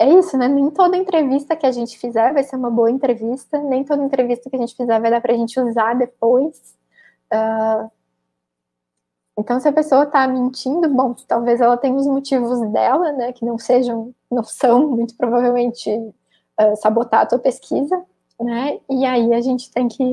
é 0.00 0.08
isso, 0.14 0.36
né? 0.36 0.48
Nem 0.48 0.70
toda 0.70 0.96
entrevista 0.96 1.54
que 1.54 1.66
a 1.66 1.70
gente 1.70 1.98
fizer 1.98 2.32
vai 2.32 2.42
ser 2.42 2.56
uma 2.56 2.70
boa 2.70 2.90
entrevista, 2.90 3.58
nem 3.62 3.84
toda 3.84 4.02
entrevista 4.02 4.50
que 4.50 4.56
a 4.56 4.58
gente 4.58 4.74
fizer 4.74 4.98
vai 5.00 5.10
dar 5.10 5.20
para 5.20 5.32
a 5.32 5.36
gente 5.36 5.60
usar 5.60 5.94
depois. 5.94 6.76
Uh, 7.32 7.90
então, 9.38 9.60
se 9.60 9.68
a 9.68 9.72
pessoa 9.72 10.04
está 10.04 10.26
mentindo, 10.26 10.88
bom, 10.88 11.14
talvez 11.28 11.60
ela 11.60 11.76
tenha 11.76 11.94
os 11.94 12.06
motivos 12.06 12.60
dela, 12.72 13.12
né, 13.12 13.32
que 13.32 13.44
não 13.44 13.58
sejam, 13.58 14.14
não 14.30 14.42
são, 14.44 14.88
muito 14.88 15.16
provavelmente, 15.16 15.90
uh, 15.90 16.76
sabotar 16.76 17.20
a 17.22 17.26
tua 17.26 17.38
pesquisa, 17.38 18.04
né, 18.40 18.80
e 18.88 19.04
aí 19.04 19.34
a 19.34 19.40
gente 19.40 19.70
tem 19.70 19.88
que 19.88 20.04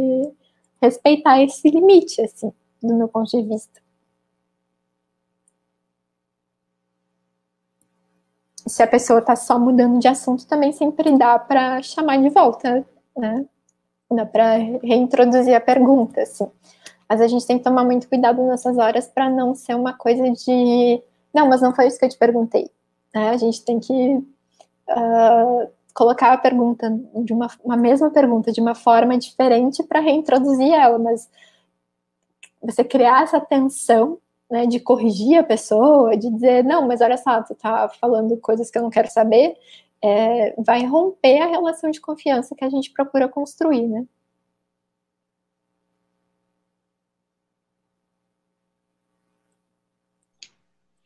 respeitar 0.82 1.42
esse 1.42 1.70
limite, 1.70 2.22
assim, 2.22 2.52
do 2.82 2.94
meu 2.94 3.08
ponto 3.08 3.30
de 3.30 3.42
vista. 3.42 3.82
Se 8.66 8.84
a 8.84 8.88
pessoa 8.88 9.20
está 9.20 9.36
só 9.36 9.58
mudando 9.58 9.98
de 10.00 10.08
assunto, 10.08 10.46
também 10.46 10.74
sempre 10.74 11.18
dá 11.18 11.40
para 11.40 11.82
chamar 11.82 12.22
de 12.22 12.30
volta, 12.30 12.86
né, 13.16 13.46
dá 14.12 14.26
para 14.26 14.58
reintroduzir 14.84 15.56
a 15.56 15.62
pergunta, 15.62 16.22
assim. 16.22 16.50
Mas 17.10 17.22
a 17.22 17.28
gente 17.28 17.48
tem 17.48 17.58
que 17.58 17.64
tomar 17.64 17.86
muito 17.86 18.10
cuidado 18.10 18.46
nessas 18.46 18.78
horas 18.78 19.08
para 19.08 19.30
não 19.30 19.56
ser 19.56 19.76
uma 19.76 19.94
coisa 19.94 20.30
de. 20.30 21.02
Não, 21.34 21.48
mas 21.48 21.62
não 21.62 21.74
foi 21.74 21.88
isso 21.88 21.98
que 21.98 22.06
eu 22.06 22.10
te 22.10 22.18
perguntei. 22.18 22.70
Né? 23.16 23.30
A 23.30 23.38
gente 23.38 23.64
tem 23.64 23.80
que 23.80 23.94
uh, 24.90 25.70
colocar 25.98 26.32
a 26.32 26.38
pergunta 26.38 26.92
de 27.24 27.34
uma, 27.34 27.48
uma 27.64 27.76
mesma 27.76 28.12
pergunta 28.12 28.52
de 28.52 28.62
uma 28.62 28.76
forma 28.76 29.18
diferente 29.18 29.84
para 29.84 30.00
reintroduzir 30.00 30.72
ela, 30.72 31.00
mas 31.00 31.28
você 32.62 32.84
criar 32.84 33.24
essa 33.24 33.42
tensão 33.42 34.20
né, 34.50 34.68
de 34.68 34.80
corrigir 34.80 35.40
a 35.40 35.44
pessoa, 35.44 36.16
de 36.16 36.30
dizer, 36.30 36.64
não, 36.64 36.88
mas 36.88 37.02
olha 37.02 37.18
só, 37.18 37.42
tu 37.42 37.56
tá 37.56 37.90
falando 38.00 38.38
coisas 38.38 38.70
que 38.70 38.78
eu 38.78 38.84
não 38.84 38.92
quero 38.92 39.10
saber, 39.10 39.58
é, 40.00 40.54
vai 40.62 40.86
romper 40.86 41.40
a 41.42 41.48
relação 41.48 41.90
de 41.90 42.00
confiança 42.00 42.56
que 42.56 42.64
a 42.64 42.70
gente 42.70 42.92
procura 42.92 43.28
construir, 43.28 43.88
né? 43.88 44.06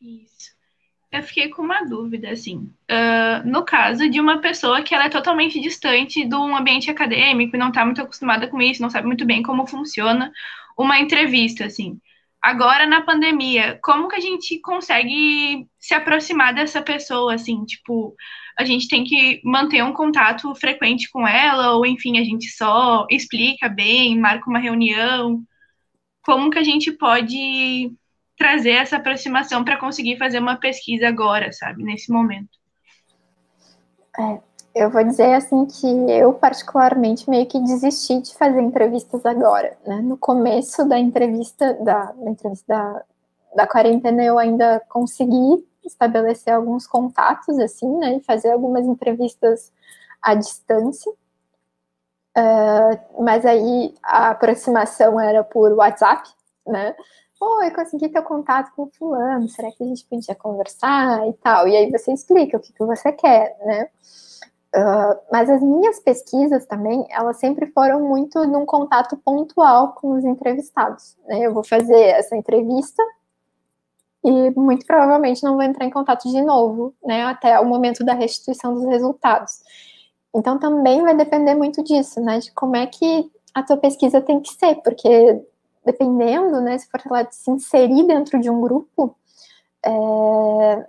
Isso. 0.02 0.61
Eu 1.12 1.22
fiquei 1.22 1.50
com 1.50 1.60
uma 1.60 1.84
dúvida, 1.84 2.30
assim. 2.30 2.72
Uh, 2.90 3.46
no 3.46 3.62
caso 3.66 4.08
de 4.08 4.18
uma 4.18 4.40
pessoa 4.40 4.82
que 4.82 4.94
ela 4.94 5.04
é 5.04 5.10
totalmente 5.10 5.60
distante 5.60 6.24
de 6.24 6.34
um 6.34 6.56
ambiente 6.56 6.90
acadêmico 6.90 7.54
e 7.54 7.58
não 7.58 7.68
está 7.68 7.84
muito 7.84 8.00
acostumada 8.00 8.48
com 8.48 8.62
isso, 8.62 8.80
não 8.80 8.88
sabe 8.88 9.06
muito 9.06 9.26
bem 9.26 9.42
como 9.42 9.66
funciona 9.66 10.32
uma 10.76 10.98
entrevista, 10.98 11.66
assim. 11.66 12.00
Agora, 12.40 12.86
na 12.86 13.02
pandemia, 13.02 13.78
como 13.82 14.08
que 14.08 14.16
a 14.16 14.20
gente 14.20 14.58
consegue 14.60 15.68
se 15.78 15.94
aproximar 15.94 16.54
dessa 16.54 16.80
pessoa, 16.80 17.34
assim? 17.34 17.62
Tipo, 17.66 18.16
a 18.58 18.64
gente 18.64 18.88
tem 18.88 19.04
que 19.04 19.40
manter 19.44 19.84
um 19.84 19.92
contato 19.92 20.54
frequente 20.54 21.10
com 21.10 21.28
ela, 21.28 21.72
ou 21.76 21.84
enfim, 21.84 22.18
a 22.18 22.24
gente 22.24 22.48
só 22.50 23.06
explica 23.10 23.68
bem, 23.68 24.18
marca 24.18 24.48
uma 24.48 24.58
reunião. 24.58 25.44
Como 26.24 26.50
que 26.50 26.58
a 26.58 26.64
gente 26.64 26.90
pode 26.92 27.92
trazer 28.36 28.70
essa 28.70 28.96
aproximação 28.96 29.64
para 29.64 29.78
conseguir 29.78 30.16
fazer 30.18 30.38
uma 30.38 30.56
pesquisa 30.56 31.08
agora, 31.08 31.52
sabe, 31.52 31.82
nesse 31.82 32.10
momento. 32.12 32.58
É, 34.18 34.40
eu 34.74 34.90
vou 34.90 35.04
dizer 35.04 35.34
assim 35.34 35.66
que 35.66 35.86
eu 36.10 36.32
particularmente 36.32 37.28
meio 37.28 37.46
que 37.46 37.60
desisti 37.60 38.20
de 38.20 38.34
fazer 38.34 38.60
entrevistas 38.60 39.24
agora, 39.26 39.76
né? 39.86 40.00
No 40.00 40.16
começo 40.16 40.88
da 40.88 40.98
entrevista 40.98 41.74
da, 41.74 42.12
da 42.12 42.30
entrevista 42.30 42.66
da, 42.66 43.04
da 43.54 43.66
quarentena 43.66 44.22
eu 44.24 44.38
ainda 44.38 44.80
consegui 44.88 45.66
estabelecer 45.84 46.54
alguns 46.54 46.86
contatos 46.86 47.58
assim, 47.58 47.98
né? 47.98 48.16
E 48.16 48.20
fazer 48.20 48.50
algumas 48.50 48.86
entrevistas 48.86 49.70
à 50.22 50.34
distância. 50.34 51.12
Uh, 52.34 53.22
mas 53.22 53.44
aí 53.44 53.94
a 54.02 54.30
aproximação 54.30 55.20
era 55.20 55.44
por 55.44 55.72
WhatsApp, 55.72 56.30
né? 56.66 56.94
Oi, 57.44 57.72
consegui 57.72 58.08
ter 58.08 58.22
contato 58.22 58.72
com 58.76 58.86
fulano, 58.86 59.48
será 59.48 59.72
que 59.72 59.82
a 59.82 59.86
gente 59.86 60.06
podia 60.06 60.32
conversar 60.32 61.26
e 61.28 61.32
tal? 61.32 61.66
E 61.66 61.76
aí 61.76 61.90
você 61.90 62.12
explica 62.12 62.56
o 62.56 62.60
que, 62.60 62.72
que 62.72 62.84
você 62.84 63.10
quer, 63.10 63.58
né? 63.66 63.88
Uh, 64.72 65.18
mas 65.30 65.50
as 65.50 65.60
minhas 65.60 65.98
pesquisas 65.98 66.64
também, 66.66 67.04
elas 67.10 67.38
sempre 67.38 67.66
foram 67.72 68.00
muito 68.00 68.46
num 68.46 68.64
contato 68.64 69.16
pontual 69.16 69.92
com 69.94 70.12
os 70.12 70.24
entrevistados. 70.24 71.16
Né? 71.26 71.40
Eu 71.40 71.52
vou 71.52 71.64
fazer 71.64 72.00
essa 72.10 72.36
entrevista 72.36 73.02
e 74.24 74.50
muito 74.52 74.86
provavelmente 74.86 75.42
não 75.42 75.54
vou 75.54 75.64
entrar 75.64 75.84
em 75.84 75.90
contato 75.90 76.30
de 76.30 76.40
novo, 76.42 76.94
né? 77.04 77.24
Até 77.24 77.58
o 77.58 77.66
momento 77.66 78.04
da 78.04 78.14
restituição 78.14 78.72
dos 78.72 78.84
resultados. 78.84 79.64
Então 80.32 80.60
também 80.60 81.02
vai 81.02 81.16
depender 81.16 81.56
muito 81.56 81.82
disso, 81.82 82.20
né? 82.20 82.38
De 82.38 82.52
como 82.52 82.76
é 82.76 82.86
que 82.86 83.28
a 83.52 83.64
tua 83.64 83.78
pesquisa 83.78 84.20
tem 84.20 84.40
que 84.40 84.52
ser, 84.54 84.76
porque 84.76 85.42
dependendo, 85.84 86.60
né? 86.60 86.78
Se 86.78 86.88
for 86.88 87.00
de 87.00 87.34
se 87.34 87.50
inserir 87.50 88.06
dentro 88.06 88.40
de 88.40 88.48
um 88.48 88.60
grupo, 88.60 89.16
é, 89.84 90.86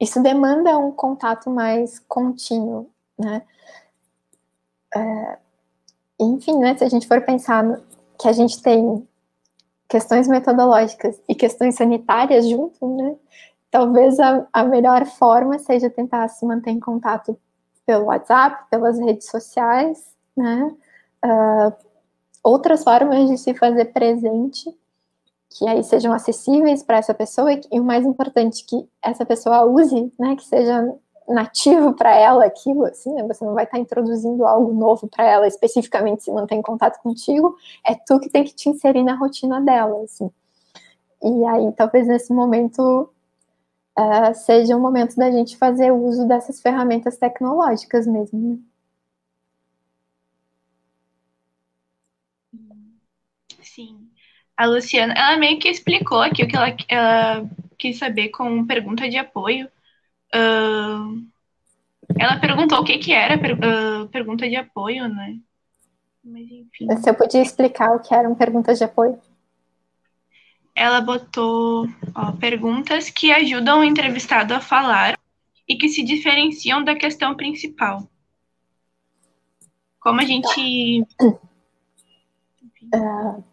isso 0.00 0.22
demanda 0.22 0.78
um 0.78 0.90
contato 0.92 1.50
mais 1.50 1.98
contínuo, 1.98 2.88
né? 3.18 3.42
É, 4.94 5.38
enfim, 6.18 6.58
né, 6.58 6.76
se 6.76 6.84
a 6.84 6.88
gente 6.88 7.06
for 7.06 7.20
pensar 7.22 7.62
no, 7.62 7.82
que 8.18 8.28
a 8.28 8.32
gente 8.32 8.60
tem 8.60 9.06
questões 9.88 10.28
metodológicas 10.28 11.20
e 11.28 11.34
questões 11.34 11.76
sanitárias 11.76 12.48
junto, 12.48 12.96
né, 12.96 13.16
talvez 13.70 14.18
a, 14.18 14.46
a 14.52 14.64
melhor 14.64 15.06
forma 15.06 15.58
seja 15.58 15.88
tentar 15.88 16.28
se 16.28 16.44
manter 16.44 16.70
em 16.70 16.80
contato 16.80 17.38
pelo 17.86 18.06
WhatsApp, 18.06 18.68
pelas 18.70 18.98
redes 18.98 19.28
sociais, 19.28 20.14
né, 20.36 20.74
uh, 21.24 21.89
outras 22.42 22.84
formas 22.84 23.28
de 23.28 23.38
se 23.38 23.54
fazer 23.54 23.86
presente 23.86 24.74
que 25.50 25.66
aí 25.68 25.82
sejam 25.82 26.12
acessíveis 26.12 26.82
para 26.82 26.98
essa 26.98 27.12
pessoa 27.12 27.52
e, 27.52 27.80
o 27.80 27.84
mais 27.84 28.06
importante 28.06 28.64
que 28.64 28.88
essa 29.02 29.26
pessoa 29.26 29.64
use, 29.64 30.12
né, 30.18 30.36
que 30.36 30.44
seja 30.44 30.94
nativo 31.28 31.92
para 31.92 32.14
ela 32.14 32.44
aquilo, 32.44 32.84
assim, 32.84 33.12
né, 33.12 33.24
você 33.24 33.44
não 33.44 33.54
vai 33.54 33.64
estar 33.64 33.76
tá 33.76 33.82
introduzindo 33.82 34.46
algo 34.46 34.72
novo 34.72 35.08
para 35.08 35.24
ela 35.24 35.46
especificamente 35.46 36.22
se 36.22 36.30
manter 36.30 36.54
em 36.54 36.62
contato 36.62 37.00
contigo, 37.02 37.56
é 37.84 37.94
tu 37.94 38.20
que 38.20 38.30
tem 38.30 38.44
que 38.44 38.54
te 38.54 38.68
inserir 38.68 39.02
na 39.02 39.14
rotina 39.14 39.60
dela, 39.60 40.02
assim. 40.04 40.30
E 41.22 41.44
aí, 41.46 41.72
talvez 41.72 42.06
nesse 42.06 42.32
momento 42.32 43.10
uh, 43.98 44.34
seja 44.34 44.76
o 44.76 44.80
momento 44.80 45.16
da 45.16 45.30
gente 45.30 45.56
fazer 45.56 45.92
uso 45.92 46.26
dessas 46.26 46.60
ferramentas 46.60 47.16
tecnológicas 47.18 48.06
mesmo. 48.06 48.38
Né? 48.38 48.58
Sim 53.62 54.10
a 54.60 54.66
Luciana, 54.66 55.14
ela 55.14 55.38
meio 55.38 55.58
que 55.58 55.70
explicou 55.70 56.20
aqui 56.20 56.42
o 56.42 56.46
que 56.46 56.54
ela, 56.54 56.76
ela 56.86 57.50
quis 57.78 57.96
saber 57.96 58.28
com 58.28 58.66
pergunta 58.66 59.08
de 59.08 59.16
apoio. 59.16 59.66
Uh, 60.34 61.26
ela 62.18 62.38
perguntou 62.38 62.80
o 62.80 62.84
que, 62.84 62.98
que 62.98 63.10
era 63.10 63.38
per, 63.38 63.54
uh, 63.54 64.06
pergunta 64.08 64.46
de 64.46 64.56
apoio, 64.56 65.08
né? 65.08 65.38
Mas 66.22 66.42
enfim. 66.50 66.94
Se 66.98 67.08
eu 67.08 67.14
podia 67.14 67.40
explicar 67.40 67.96
o 67.96 68.00
que 68.00 68.14
eram 68.14 68.34
perguntas 68.34 68.76
de 68.76 68.84
apoio? 68.84 69.18
Ela 70.74 71.00
botou 71.00 71.88
ó, 72.14 72.32
perguntas 72.32 73.08
que 73.08 73.32
ajudam 73.32 73.80
o 73.80 73.84
entrevistado 73.84 74.52
a 74.52 74.60
falar 74.60 75.18
e 75.66 75.74
que 75.74 75.88
se 75.88 76.04
diferenciam 76.04 76.84
da 76.84 76.94
questão 76.94 77.34
principal. 77.34 78.06
Como 79.98 80.20
a 80.20 80.24
gente. 80.26 81.02
Uh, 82.94 83.49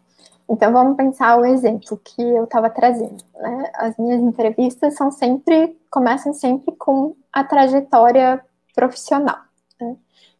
então 0.48 0.72
vamos 0.72 0.96
pensar 0.96 1.38
o 1.38 1.44
exemplo 1.44 2.00
que 2.02 2.22
eu 2.22 2.44
estava 2.44 2.70
trazendo. 2.70 3.22
Né? 3.34 3.70
As 3.74 3.96
minhas 3.98 4.20
entrevistas 4.20 4.94
são 4.94 5.10
sempre, 5.10 5.78
começam 5.90 6.32
sempre 6.32 6.74
com 6.76 7.14
a 7.32 7.44
trajetória 7.44 8.42
profissional. 8.74 9.38
Né? 9.80 9.96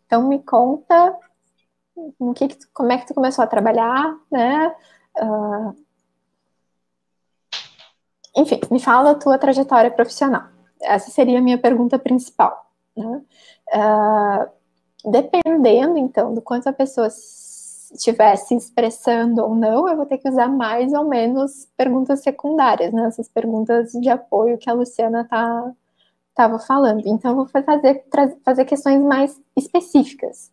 Então 0.07 0.27
me 0.27 0.39
conta 0.43 1.15
que, 2.35 2.49
que 2.49 2.57
tu, 2.57 2.69
como 2.73 2.93
é 2.93 2.99
que 2.99 3.07
tu 3.07 3.15
começou 3.15 3.45
a 3.45 3.49
trabalhar, 3.49 4.17
né? 4.31 4.75
Uh, 5.21 5.75
enfim, 8.37 8.61
me 8.71 8.81
fala 8.81 9.11
a 9.11 9.15
tua 9.15 9.37
trajetória 9.37 9.91
profissional. 9.91 10.45
Essa 10.81 11.11
seria 11.11 11.39
a 11.39 11.43
minha 11.43 11.59
pergunta 11.59 11.99
principal. 11.99 12.71
Né? 12.97 13.23
Uh, 13.75 15.11
dependendo, 15.11 15.99
então, 15.99 16.33
do 16.33 16.41
quanto 16.41 16.69
a 16.69 16.73
pessoa 16.73 17.09
estiver 17.93 18.37
se 18.37 18.55
expressando 18.55 19.43
ou 19.43 19.55
não, 19.55 19.89
eu 19.89 19.97
vou 19.97 20.07
ter 20.07 20.19
que 20.19 20.29
usar 20.29 20.49
mais 20.49 20.93
ou 20.93 21.05
menos 21.05 21.67
perguntas 21.77 22.21
secundárias, 22.23 22.93
né? 22.93 23.07
Essas 23.07 23.29
perguntas 23.29 23.93
de 23.93 24.09
apoio 24.09 24.59
que 24.59 24.69
a 24.69 24.75
Luciana 24.75 25.25
tá 25.25 25.73
estava 26.31 26.59
falando. 26.59 27.03
Então, 27.07 27.33
eu 27.33 27.37
vou 27.37 27.47
fazer, 27.47 28.05
fazer 28.45 28.65
questões 28.65 29.03
mais 29.03 29.41
específicas, 29.57 30.53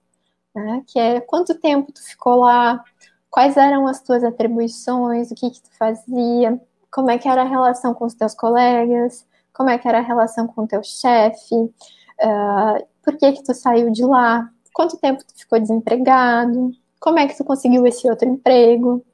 né? 0.55 0.83
Que 0.87 0.99
é 0.99 1.21
quanto 1.21 1.59
tempo 1.59 1.91
tu 1.91 2.03
ficou 2.03 2.37
lá, 2.37 2.83
quais 3.29 3.55
eram 3.57 3.87
as 3.87 4.01
tuas 4.01 4.23
atribuições, 4.23 5.29
o 5.29 5.35
que, 5.35 5.51
que 5.51 5.61
tu 5.61 5.69
fazia, 5.77 6.59
como 6.91 7.11
é 7.11 7.17
que 7.17 7.27
era 7.27 7.41
a 7.41 7.47
relação 7.47 7.93
com 7.93 8.05
os 8.05 8.15
teus 8.15 8.33
colegas, 8.33 9.27
como 9.53 9.69
é 9.69 9.77
que 9.77 9.87
era 9.87 9.99
a 9.99 10.01
relação 10.01 10.47
com 10.47 10.63
o 10.63 10.67
teu 10.67 10.81
chefe, 10.83 11.55
uh, 11.55 12.87
por 13.03 13.17
que 13.17 13.33
que 13.33 13.43
tu 13.43 13.53
saiu 13.53 13.91
de 13.91 14.03
lá, 14.05 14.49
quanto 14.73 14.97
tempo 14.97 15.23
tu 15.23 15.37
ficou 15.37 15.59
desempregado, 15.59 16.71
como 17.05 17.19
é 17.19 17.27
que 17.27 17.37
tu 17.37 17.43
conseguiu 17.43 17.85
esse 17.85 18.09
outro 18.09 18.27
emprego? 18.27 19.05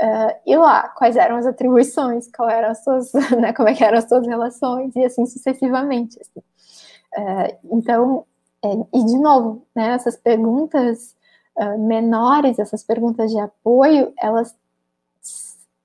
Uh, 0.00 0.34
e 0.44 0.56
lá, 0.56 0.88
quais 0.88 1.14
eram 1.14 1.36
as 1.36 1.46
atribuições, 1.46 2.28
qual 2.36 2.50
eram 2.50 2.70
as 2.70 2.82
suas, 2.82 3.12
né, 3.40 3.52
como 3.52 3.68
é 3.68 3.74
que 3.74 3.84
eram 3.84 3.98
as 3.98 4.08
suas 4.08 4.26
relações, 4.26 4.96
e 4.96 5.04
assim 5.04 5.24
sucessivamente. 5.26 6.18
Assim. 6.20 6.40
Uh, 7.16 7.76
então, 7.78 8.26
é, 8.64 8.68
e 8.92 9.04
de 9.04 9.16
novo, 9.16 9.64
né, 9.76 9.92
essas 9.92 10.16
perguntas 10.16 11.14
uh, 11.56 11.78
menores, 11.78 12.58
essas 12.58 12.82
perguntas 12.82 13.30
de 13.30 13.38
apoio, 13.38 14.12
elas 14.18 14.52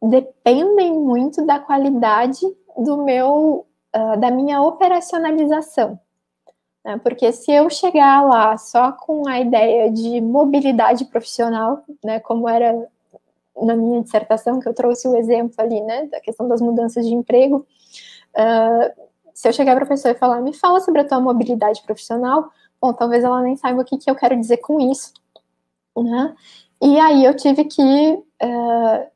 dependem 0.02 0.94
muito 0.94 1.46
da 1.46 1.60
qualidade 1.60 2.42
do 2.76 3.04
meu, 3.04 3.68
da 4.20 4.32
minha 4.32 4.60
operacionalização. 4.64 6.00
Né? 6.84 6.98
Porque 6.98 7.32
se 7.32 7.52
eu 7.52 7.70
chegar 7.70 8.24
lá 8.24 8.58
só 8.58 8.92
com 8.92 9.28
a 9.28 9.40
ideia 9.40 9.92
de 9.92 10.20
mobilidade 10.22 11.06
profissional, 11.06 11.84
né, 12.04 12.20
como 12.20 12.50
era 12.50 12.88
na 13.62 13.76
minha 13.76 14.02
dissertação, 14.02 14.60
que 14.60 14.68
eu 14.68 14.74
trouxe 14.74 15.08
o 15.08 15.16
exemplo 15.16 15.56
ali, 15.58 15.82
né, 15.82 16.08
da 16.08 16.20
questão 16.20 16.48
das 16.48 16.62
mudanças 16.62 17.06
de 17.06 17.14
emprego, 17.14 17.66
uh, 18.36 19.02
se 19.34 19.48
eu 19.48 19.54
chegar 19.54 19.76
para 19.76 19.86
a 19.86 19.88
pessoa 19.88 20.12
e 20.12 20.18
falar, 20.18 20.42
me 20.42 20.54
fala 20.54 20.80
sobre 20.80 21.02
a 21.02 21.08
tua 21.08 21.20
mobilidade 21.20 21.82
profissional, 21.84 22.50
bom, 22.82 22.94
talvez 22.94 23.24
ela 23.24 23.42
nem 23.42 23.56
saiba 23.56 23.82
o 23.82 23.86
que, 23.86 23.98
que 23.98 24.10
eu 24.10 24.16
quero 24.16 24.40
dizer 24.40 24.58
com 24.58 24.80
isso, 24.80 25.14
né? 25.96 26.36
E 26.82 27.00
aí 27.00 27.24
eu 27.24 27.36
tive 27.36 27.66
que 27.66 28.14
uh, 28.14 29.08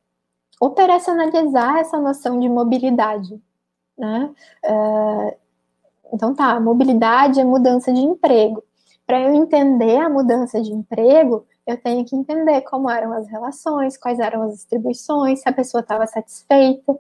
operacionalizar 0.62 1.78
essa 1.78 2.00
noção 2.00 2.40
de 2.40 2.48
mobilidade, 2.48 3.42
né? 3.98 4.32
Uh, 4.64 5.45
então 6.14 6.34
tá, 6.34 6.60
mobilidade 6.60 7.40
é 7.40 7.44
mudança 7.44 7.92
de 7.94 8.02
emprego. 8.02 8.64
Para 9.06 9.22
eu 9.22 9.34
entender 9.34 9.98
a 9.98 10.10
mudança 10.10 10.62
de 10.62 10.72
emprego, 10.72 11.46
eu 11.66 11.78
tenho 11.82 12.04
que 12.06 12.16
entender 12.16 12.62
como 12.62 12.90
eram 12.90 13.14
as 13.14 13.28
relações, 13.28 13.98
quais 13.98 14.20
eram 14.20 14.44
as 14.44 14.54
distribuições, 14.54 15.42
se 15.42 15.50
a 15.50 15.54
pessoa 15.54 15.82
estava 15.82 16.08
satisfeita. 16.08 16.98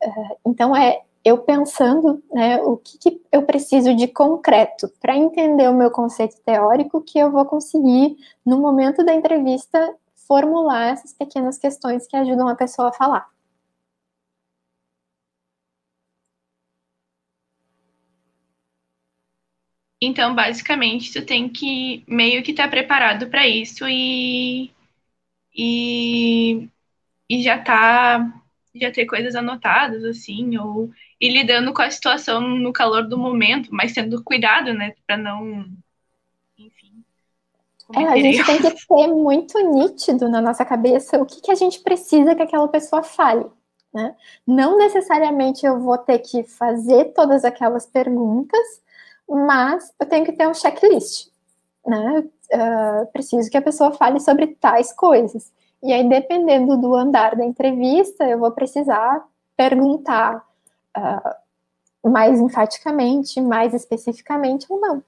Eh, 0.00 0.36
então 0.46 0.74
é 0.76 1.02
eu 1.24 1.38
pensando, 1.38 2.22
né, 2.32 2.60
o 2.62 2.76
que, 2.76 2.98
que 2.98 3.22
eu 3.30 3.42
preciso 3.42 3.94
de 3.94 4.08
concreto 4.08 4.90
para 5.00 5.16
entender 5.16 5.68
o 5.68 5.74
meu 5.74 5.90
conceito 5.90 6.36
teórico 6.44 7.02
que 7.02 7.18
eu 7.18 7.30
vou 7.30 7.44
conseguir 7.44 8.16
no 8.46 8.58
momento 8.58 9.04
da 9.04 9.14
entrevista 9.14 9.94
formular 10.26 10.92
essas 10.92 11.12
pequenas 11.12 11.58
questões 11.58 12.06
que 12.06 12.16
ajudam 12.16 12.48
a 12.48 12.54
pessoa 12.54 12.88
a 12.88 12.92
falar. 12.92 13.26
Então, 20.00 20.34
basicamente, 20.34 21.12
tu 21.12 21.24
tem 21.24 21.48
que 21.48 22.04
meio 22.06 22.42
que 22.42 22.52
estar 22.52 22.64
tá 22.64 22.70
preparado 22.70 23.28
para 23.28 23.46
isso 23.48 23.84
e, 23.88 24.70
e, 25.54 26.68
e 27.28 27.42
já 27.42 27.58
tá 27.58 28.32
já 28.74 28.92
ter 28.92 29.06
coisas 29.06 29.34
anotadas, 29.34 30.04
assim, 30.04 30.56
ou 30.56 30.90
ir 31.20 31.30
lidando 31.30 31.72
com 31.72 31.82
a 31.82 31.90
situação 31.90 32.40
no 32.40 32.72
calor 32.72 33.08
do 33.08 33.18
momento, 33.18 33.70
mas 33.72 33.92
tendo 33.92 34.22
cuidado, 34.22 34.72
né, 34.72 34.94
para 35.06 35.16
não, 35.16 35.66
enfim. 36.56 37.04
É, 37.96 38.04
a 38.04 38.16
gente 38.16 38.44
tem 38.44 38.60
que 38.60 38.86
ter 38.86 39.06
muito 39.08 39.58
nítido 39.72 40.28
na 40.28 40.40
nossa 40.40 40.64
cabeça 40.64 41.20
o 41.20 41.26
que, 41.26 41.40
que 41.40 41.50
a 41.50 41.54
gente 41.54 41.80
precisa 41.80 42.34
que 42.34 42.42
aquela 42.42 42.68
pessoa 42.68 43.02
fale. 43.02 43.46
Né? 43.92 44.14
Não 44.46 44.76
necessariamente 44.76 45.64
eu 45.64 45.80
vou 45.80 45.96
ter 45.96 46.18
que 46.18 46.44
fazer 46.44 47.06
todas 47.14 47.44
aquelas 47.44 47.86
perguntas, 47.86 48.82
mas 49.28 49.92
eu 50.00 50.06
tenho 50.06 50.24
que 50.24 50.32
ter 50.32 50.48
um 50.48 50.54
checklist. 50.54 51.28
Né? 51.86 52.24
Uh, 52.52 53.06
preciso 53.12 53.50
que 53.50 53.56
a 53.56 53.62
pessoa 53.62 53.92
fale 53.92 54.20
sobre 54.20 54.46
tais 54.46 54.92
coisas. 54.92 55.52
E 55.82 55.92
aí, 55.92 56.08
dependendo 56.08 56.76
do 56.76 56.94
andar 56.94 57.36
da 57.36 57.44
entrevista, 57.44 58.24
eu 58.24 58.38
vou 58.38 58.50
precisar 58.50 59.24
perguntar 59.56 60.44
uh, 60.96 62.10
mais 62.10 62.40
enfaticamente, 62.40 63.40
mais 63.40 63.74
especificamente 63.74 64.66
ou 64.68 64.80
não. 64.80 65.04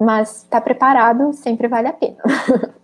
Mas 0.00 0.44
estar 0.44 0.60
tá 0.60 0.64
preparado 0.64 1.32
sempre 1.34 1.68
vale 1.68 1.88
a 1.88 1.92
pena. 1.92 2.22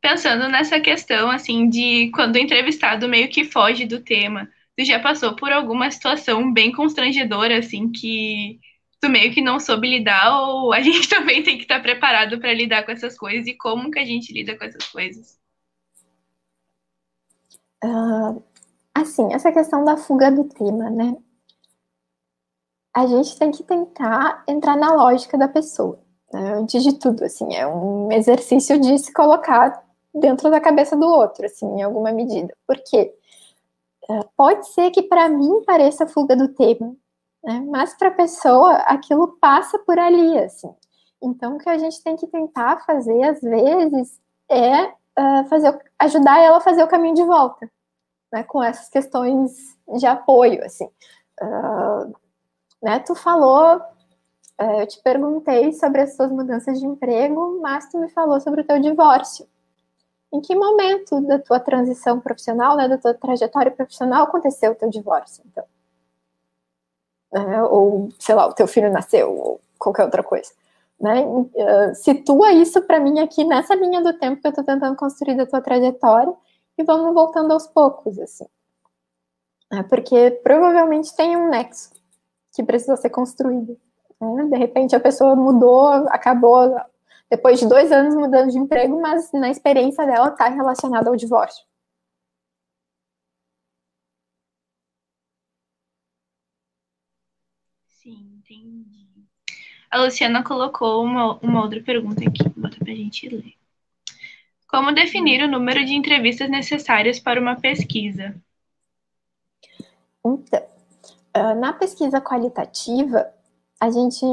Pensando 0.00 0.48
nessa 0.48 0.80
questão, 0.80 1.30
assim, 1.30 1.68
de 1.68 2.10
quando 2.14 2.36
o 2.36 2.38
entrevistado 2.38 3.08
meio 3.08 3.28
que 3.28 3.44
foge 3.44 3.84
do 3.84 4.00
tema, 4.00 4.48
tu 4.78 4.84
já 4.84 5.00
passou 5.00 5.34
por 5.34 5.50
alguma 5.50 5.90
situação 5.90 6.52
bem 6.52 6.70
constrangedora, 6.70 7.58
assim, 7.58 7.90
que 7.90 8.60
tu 9.00 9.08
meio 9.08 9.34
que 9.34 9.42
não 9.42 9.58
soube 9.58 9.88
lidar, 9.88 10.40
ou 10.40 10.72
a 10.72 10.80
gente 10.80 11.08
também 11.08 11.42
tem 11.42 11.56
que 11.56 11.64
estar 11.64 11.82
preparado 11.82 12.38
para 12.38 12.54
lidar 12.54 12.84
com 12.84 12.92
essas 12.92 13.18
coisas 13.18 13.44
e 13.48 13.56
como 13.56 13.90
que 13.90 13.98
a 13.98 14.04
gente 14.04 14.32
lida 14.32 14.56
com 14.56 14.64
essas 14.64 14.86
coisas? 14.86 15.36
Uh, 17.84 18.40
assim, 18.94 19.32
essa 19.32 19.50
questão 19.50 19.84
da 19.84 19.96
fuga 19.96 20.30
do 20.30 20.44
tema, 20.44 20.88
né? 20.90 21.16
A 22.94 23.04
gente 23.06 23.36
tem 23.36 23.50
que 23.50 23.64
tentar 23.64 24.44
entrar 24.46 24.76
na 24.76 24.92
lógica 24.92 25.36
da 25.36 25.48
pessoa. 25.48 26.00
Né? 26.32 26.54
Antes 26.54 26.84
de 26.84 26.96
tudo, 26.98 27.24
assim, 27.24 27.52
é 27.52 27.66
um 27.66 28.12
exercício 28.12 28.80
de 28.80 28.96
se 28.98 29.12
colocar 29.12 29.84
dentro 30.14 30.50
da 30.50 30.60
cabeça 30.60 30.96
do 30.96 31.06
outro, 31.06 31.46
assim, 31.46 31.66
em 31.66 31.82
alguma 31.82 32.12
medida. 32.12 32.52
Porque 32.66 33.17
pode 34.36 34.66
ser 34.68 34.90
que 34.90 35.02
para 35.02 35.28
mim 35.28 35.62
pareça 35.66 36.06
fuga 36.06 36.34
do 36.34 36.48
tema, 36.48 36.96
né? 37.42 37.60
Mas 37.68 37.94
para 37.94 38.08
a 38.08 38.14
pessoa, 38.14 38.74
aquilo 38.86 39.38
passa 39.40 39.78
por 39.78 39.98
ali, 39.98 40.38
assim. 40.38 40.72
Então, 41.22 41.56
o 41.56 41.58
que 41.58 41.68
a 41.68 41.78
gente 41.78 42.02
tem 42.02 42.16
que 42.16 42.26
tentar 42.26 42.84
fazer, 42.84 43.22
às 43.24 43.40
vezes, 43.40 44.20
é 44.48 44.84
uh, 44.84 45.44
fazer, 45.48 45.78
ajudar 45.98 46.38
ela 46.40 46.58
a 46.58 46.60
fazer 46.60 46.82
o 46.82 46.88
caminho 46.88 47.14
de 47.14 47.24
volta, 47.24 47.70
né? 48.32 48.42
Com 48.44 48.62
essas 48.62 48.88
questões 48.88 49.76
de 49.96 50.06
apoio, 50.06 50.64
assim. 50.64 50.88
Uh, 51.42 52.14
né? 52.82 52.98
Tu 53.00 53.14
falou, 53.14 53.76
uh, 53.76 54.80
eu 54.80 54.86
te 54.86 55.02
perguntei 55.02 55.72
sobre 55.72 56.02
as 56.02 56.16
suas 56.16 56.30
mudanças 56.30 56.78
de 56.78 56.86
emprego, 56.86 57.60
mas 57.60 57.90
tu 57.90 57.98
me 57.98 58.08
falou 58.10 58.40
sobre 58.40 58.62
o 58.62 58.66
teu 58.66 58.80
divórcio. 58.80 59.46
Em 60.32 60.40
que 60.40 60.54
momento 60.54 61.20
da 61.22 61.38
tua 61.38 61.58
transição 61.58 62.20
profissional, 62.20 62.76
né, 62.76 62.86
da 62.86 62.98
tua 62.98 63.14
trajetória 63.14 63.70
profissional, 63.70 64.24
aconteceu 64.24 64.72
o 64.72 64.74
teu 64.74 64.90
divórcio, 64.90 65.42
então? 65.46 65.64
né? 67.32 67.62
ou 67.64 68.08
sei 68.18 68.34
lá, 68.34 68.46
o 68.46 68.52
teu 68.52 68.66
filho 68.66 68.92
nasceu, 68.92 69.30
ou 69.30 69.60
qualquer 69.78 70.04
outra 70.04 70.22
coisa. 70.22 70.50
Né? 71.00 71.24
Uh, 71.24 71.94
situa 71.94 72.52
isso 72.52 72.82
para 72.82 72.98
mim 72.98 73.20
aqui 73.20 73.44
nessa 73.44 73.74
linha 73.74 74.02
do 74.02 74.18
tempo 74.18 74.40
que 74.40 74.46
eu 74.46 74.50
estou 74.50 74.64
tentando 74.64 74.96
construir 74.96 75.36
da 75.36 75.46
tua 75.46 75.60
trajetória 75.60 76.32
e 76.76 76.82
vamos 76.82 77.14
voltando 77.14 77.52
aos 77.52 77.66
poucos, 77.66 78.18
assim. 78.18 78.46
É 79.70 79.82
porque 79.82 80.30
provavelmente 80.42 81.14
tem 81.14 81.36
um 81.36 81.50
nexo 81.50 81.92
que 82.52 82.62
precisa 82.62 82.96
ser 82.96 83.10
construído. 83.10 83.78
Né? 84.20 84.44
De 84.44 84.56
repente 84.56 84.96
a 84.96 85.00
pessoa 85.00 85.36
mudou, 85.36 85.86
acabou 86.08 86.80
depois 87.30 87.60
de 87.60 87.68
dois 87.68 87.92
anos 87.92 88.14
mudando 88.14 88.50
de 88.50 88.58
emprego, 88.58 89.00
mas 89.00 89.30
na 89.32 89.50
experiência 89.50 90.04
dela 90.06 90.28
está 90.28 90.48
relacionada 90.48 91.10
ao 91.10 91.16
divórcio. 91.16 91.68
Entendi. 98.48 99.06
A 99.90 100.02
Luciana 100.02 100.42
colocou 100.42 101.02
uma, 101.02 101.38
uma 101.38 101.62
outra 101.62 101.82
pergunta 101.82 102.22
aqui, 102.22 102.48
bota 102.56 102.78
pra 102.78 102.94
gente 102.94 103.28
ler. 103.28 103.54
Como 104.66 104.92
definir 104.92 105.42
o 105.42 105.48
número 105.48 105.84
de 105.84 105.94
entrevistas 105.94 106.48
necessárias 106.48 107.18
para 107.18 107.40
uma 107.40 107.58
pesquisa? 107.60 108.34
Então, 110.24 110.66
ah, 111.32 111.54
na 111.54 111.72
pesquisa 111.72 112.20
qualitativa, 112.20 113.32
a 113.80 113.90
gente. 113.90 114.24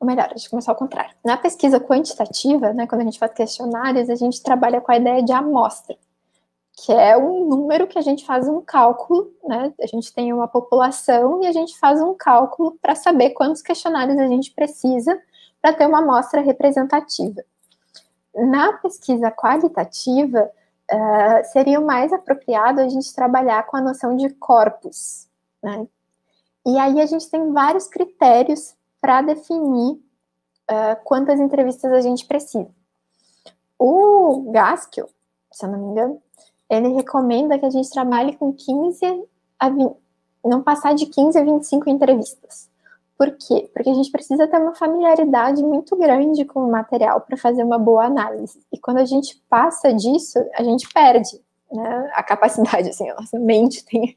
Ou 0.00 0.06
melhor, 0.06 0.28
deixa 0.28 0.46
eu 0.46 0.50
começar 0.50 0.72
ao 0.72 0.78
contrário. 0.78 1.14
Na 1.22 1.36
pesquisa 1.36 1.78
quantitativa, 1.78 2.72
né, 2.72 2.86
quando 2.86 3.02
a 3.02 3.04
gente 3.04 3.18
faz 3.18 3.32
questionários, 3.34 4.08
a 4.08 4.14
gente 4.14 4.42
trabalha 4.42 4.80
com 4.80 4.90
a 4.90 4.96
ideia 4.96 5.22
de 5.22 5.32
amostra 5.32 5.96
que 6.84 6.92
é 6.92 7.16
um 7.16 7.46
número 7.46 7.86
que 7.86 7.98
a 7.98 8.02
gente 8.02 8.24
faz 8.24 8.48
um 8.48 8.60
cálculo, 8.62 9.30
né? 9.44 9.72
A 9.80 9.86
gente 9.86 10.12
tem 10.14 10.32
uma 10.32 10.48
população 10.48 11.42
e 11.42 11.46
a 11.46 11.52
gente 11.52 11.78
faz 11.78 12.00
um 12.00 12.14
cálculo 12.14 12.78
para 12.80 12.94
saber 12.94 13.30
quantos 13.30 13.60
questionários 13.60 14.18
a 14.18 14.26
gente 14.26 14.52
precisa 14.52 15.20
para 15.60 15.74
ter 15.74 15.86
uma 15.86 15.98
amostra 15.98 16.40
representativa. 16.40 17.44
Na 18.34 18.72
pesquisa 18.74 19.30
qualitativa, 19.30 20.50
uh, 20.90 21.44
seria 21.52 21.80
mais 21.80 22.14
apropriado 22.14 22.80
a 22.80 22.88
gente 22.88 23.14
trabalhar 23.14 23.66
com 23.66 23.76
a 23.76 23.82
noção 23.82 24.16
de 24.16 24.30
corpus, 24.30 25.28
né? 25.62 25.86
E 26.66 26.78
aí 26.78 27.00
a 27.00 27.06
gente 27.06 27.28
tem 27.28 27.52
vários 27.52 27.88
critérios 27.88 28.74
para 29.00 29.22
definir 29.22 29.94
uh, 30.70 30.96
quantas 31.04 31.40
entrevistas 31.40 31.92
a 31.92 32.00
gente 32.00 32.26
precisa. 32.26 32.70
O 33.78 34.50
Gaskell, 34.52 35.08
se 35.50 35.64
eu 35.64 35.70
não 35.70 35.78
me 35.78 35.86
engano, 35.86 36.22
ele 36.68 36.88
recomenda 36.88 37.58
que 37.58 37.66
a 37.66 37.70
gente 37.70 37.90
trabalhe 37.90 38.36
com 38.36 38.52
15 38.52 39.24
a 39.58 39.68
20, 39.68 39.96
não 40.44 40.62
passar 40.62 40.94
de 40.94 41.06
15 41.06 41.38
a 41.38 41.44
25 41.44 41.90
entrevistas. 41.90 42.70
Por 43.18 43.32
quê? 43.32 43.70
Porque 43.74 43.90
a 43.90 43.94
gente 43.94 44.10
precisa 44.10 44.48
ter 44.48 44.56
uma 44.56 44.74
familiaridade 44.74 45.62
muito 45.62 45.94
grande 45.96 46.44
com 46.44 46.64
o 46.64 46.70
material 46.70 47.20
para 47.20 47.36
fazer 47.36 47.62
uma 47.62 47.78
boa 47.78 48.06
análise. 48.06 48.64
E 48.72 48.78
quando 48.78 48.96
a 48.96 49.04
gente 49.04 49.42
passa 49.48 49.92
disso, 49.92 50.38
a 50.54 50.62
gente 50.62 50.88
perde 50.88 51.38
né, 51.70 52.10
a 52.14 52.22
capacidade, 52.22 52.88
assim, 52.88 53.10
a 53.10 53.14
nossa 53.14 53.38
mente 53.38 53.84
tem 53.84 54.16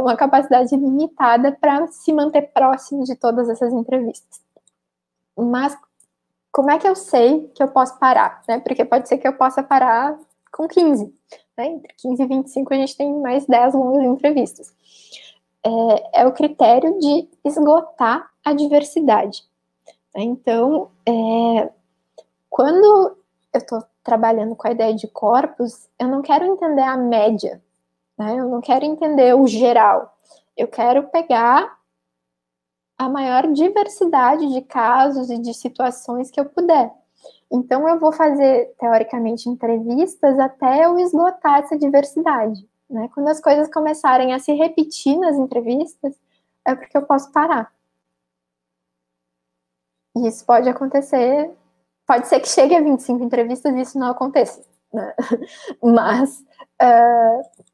uma 0.00 0.16
capacidade 0.16 0.74
limitada 0.76 1.52
para 1.52 1.86
se 1.88 2.12
manter 2.12 2.42
próximo 2.52 3.04
de 3.04 3.16
todas 3.16 3.48
essas 3.48 3.72
entrevistas. 3.72 4.40
Mas 5.36 5.76
como 6.52 6.70
é 6.70 6.78
que 6.78 6.86
eu 6.86 6.94
sei 6.94 7.48
que 7.48 7.62
eu 7.62 7.68
posso 7.68 7.98
parar? 7.98 8.42
Né? 8.46 8.60
Porque 8.60 8.84
pode 8.84 9.08
ser 9.08 9.18
que 9.18 9.26
eu 9.26 9.36
possa 9.36 9.62
parar 9.62 10.16
com 10.52 10.68
15. 10.68 11.12
Né? 11.58 11.66
Entre 11.66 11.92
15 11.96 12.22
e 12.22 12.26
25 12.26 12.72
a 12.72 12.76
gente 12.76 12.96
tem 12.96 13.12
mais 13.20 13.44
10 13.46 13.74
longas 13.74 14.04
entrevistas. 14.04 14.72
É, 15.66 16.20
é 16.20 16.26
o 16.26 16.32
critério 16.32 16.96
de 17.00 17.28
esgotar 17.44 18.30
a 18.44 18.52
diversidade. 18.52 19.42
Né? 20.14 20.22
Então, 20.22 20.92
é, 21.04 21.70
quando 22.48 23.16
eu 23.52 23.58
estou 23.60 23.82
trabalhando 24.04 24.54
com 24.54 24.68
a 24.68 24.70
ideia 24.70 24.94
de 24.94 25.08
corpos, 25.08 25.88
eu 25.98 26.06
não 26.06 26.22
quero 26.22 26.44
entender 26.44 26.82
a 26.82 26.96
média, 26.96 27.60
né? 28.18 28.38
eu 28.38 28.48
não 28.48 28.60
quero 28.60 28.84
entender 28.84 29.34
o 29.34 29.46
geral. 29.46 30.16
Eu 30.56 30.68
quero 30.68 31.08
pegar 31.08 31.78
a 32.96 33.08
maior 33.08 33.50
diversidade 33.52 34.52
de 34.52 34.62
casos 34.62 35.30
e 35.30 35.38
de 35.38 35.52
situações 35.52 36.30
que 36.30 36.38
eu 36.38 36.44
puder. 36.44 36.92
Então, 37.50 37.88
eu 37.88 37.98
vou 37.98 38.12
fazer, 38.12 38.74
teoricamente, 38.78 39.48
entrevistas 39.48 40.38
até 40.38 40.86
eu 40.86 40.98
esgotar 40.98 41.60
essa 41.60 41.78
diversidade. 41.78 42.68
Né? 42.88 43.08
Quando 43.12 43.28
as 43.28 43.40
coisas 43.40 43.72
começarem 43.72 44.32
a 44.32 44.38
se 44.38 44.52
repetir 44.52 45.18
nas 45.18 45.36
entrevistas, 45.36 46.18
é 46.64 46.74
porque 46.74 46.96
eu 46.96 47.02
posso 47.02 47.30
parar. 47.32 47.72
E 50.16 50.28
isso 50.28 50.44
pode 50.46 50.68
acontecer, 50.68 51.50
pode 52.06 52.28
ser 52.28 52.40
que 52.40 52.48
chegue 52.48 52.74
a 52.74 52.80
25 52.80 53.22
entrevistas 53.22 53.74
e 53.74 53.80
isso 53.80 53.98
não 53.98 54.08
aconteça. 54.08 54.62
Né? 54.92 55.14
Mas, 55.82 56.40
uh, 56.80 57.64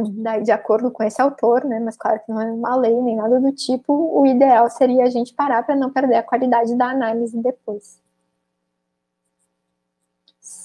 daí, 0.00 0.42
de 0.42 0.52
acordo 0.52 0.90
com 0.90 1.02
esse 1.02 1.20
autor, 1.20 1.64
né, 1.64 1.80
mas 1.80 1.96
claro 1.96 2.20
que 2.24 2.30
não 2.30 2.40
é 2.40 2.52
uma 2.52 2.76
lei 2.76 2.94
nem 3.02 3.16
nada 3.16 3.40
do 3.40 3.52
tipo, 3.52 3.92
o 3.92 4.24
ideal 4.26 4.70
seria 4.70 5.04
a 5.04 5.10
gente 5.10 5.34
parar 5.34 5.64
para 5.64 5.76
não 5.76 5.92
perder 5.92 6.16
a 6.16 6.22
qualidade 6.22 6.74
da 6.76 6.90
análise 6.90 7.36
depois 7.42 8.00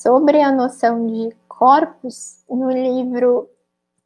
sobre 0.03 0.41
a 0.41 0.49
noção 0.49 1.05
de 1.05 1.35
corpos, 1.47 2.43
no 2.49 2.71
livro 2.71 3.49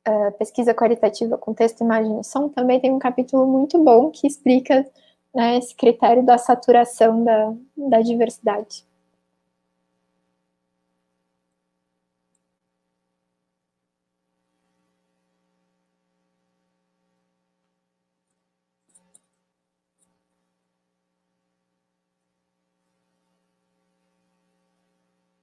uh, 0.08 0.32
Pesquisa 0.40 0.74
Qualitativa 0.74 1.38
com 1.38 1.54
Texto, 1.54 1.84
Imagem 1.84 2.20
e 2.20 2.24
Som, 2.24 2.50
também 2.50 2.80
tem 2.80 2.92
um 2.92 2.98
capítulo 2.98 3.46
muito 3.46 3.84
bom 3.84 4.10
que 4.10 4.26
explica 4.26 4.88
né, 5.34 5.60
esse 5.60 5.76
critério 5.76 6.26
da 6.26 6.40
saturação 6.40 7.24
da, 7.24 7.54
da 7.78 8.02
diversidade. 8.02 8.87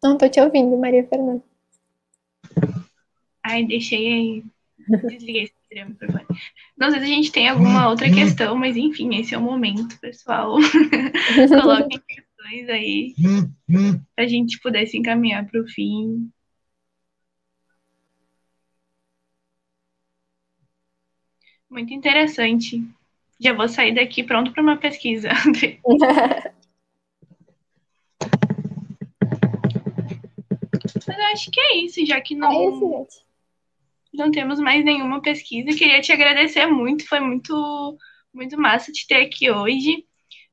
Não 0.05 0.19
tô 0.19 0.29
te 0.29 0.39
ouvindo, 0.39 0.77
Maria 0.77 1.03
Fernanda. 1.09 1.43
Ai, 3.43 3.65
deixei 3.65 4.13
aí. 4.13 4.45
Desliguei 5.09 5.45
esse 5.45 5.85
microfone. 5.87 6.27
Não 6.77 6.91
sei 6.91 7.01
se 7.01 7.05
a 7.07 7.09
gente 7.09 7.33
tem 7.33 7.49
alguma 7.49 7.89
outra 7.89 8.13
questão, 8.13 8.55
mas 8.55 8.77
enfim, 8.77 9.19
esse 9.19 9.35
é 9.35 9.39
o 9.39 9.41
momento, 9.41 9.99
pessoal. 10.01 10.57
Coloquem 11.49 11.99
questões 12.07 12.69
aí 12.69 13.15
pra 14.15 14.27
gente 14.27 14.61
poder 14.61 14.87
se 14.87 14.99
encaminhar 14.99 15.47
para 15.47 15.63
o 15.63 15.67
fim. 15.67 16.31
Muito 21.71 21.95
interessante. 21.95 22.87
Já 23.41 23.55
vou 23.55 23.69
sair 23.69 23.95
daqui 23.95 24.23
pronto 24.23 24.53
para 24.53 24.63
uma 24.63 24.77
pesquisa. 24.77 25.31
Mas 31.07 31.19
eu 31.19 31.25
acho 31.27 31.51
que 31.51 31.61
é 31.61 31.77
isso, 31.79 32.05
já 32.07 32.21
que 32.21 32.35
não, 32.35 32.51
é 32.51 32.69
isso, 32.69 32.91
gente. 32.91 33.25
não 34.13 34.31
temos 34.31 34.59
mais 34.59 34.85
nenhuma 34.85 35.21
pesquisa. 35.21 35.77
Queria 35.77 36.01
te 36.01 36.13
agradecer 36.13 36.67
muito, 36.67 37.07
foi 37.07 37.21
muito, 37.21 37.99
muito 38.33 38.59
massa 38.59 38.93
te 38.93 39.07
ter 39.07 39.27
aqui 39.27 39.51
hoje. 39.51 40.05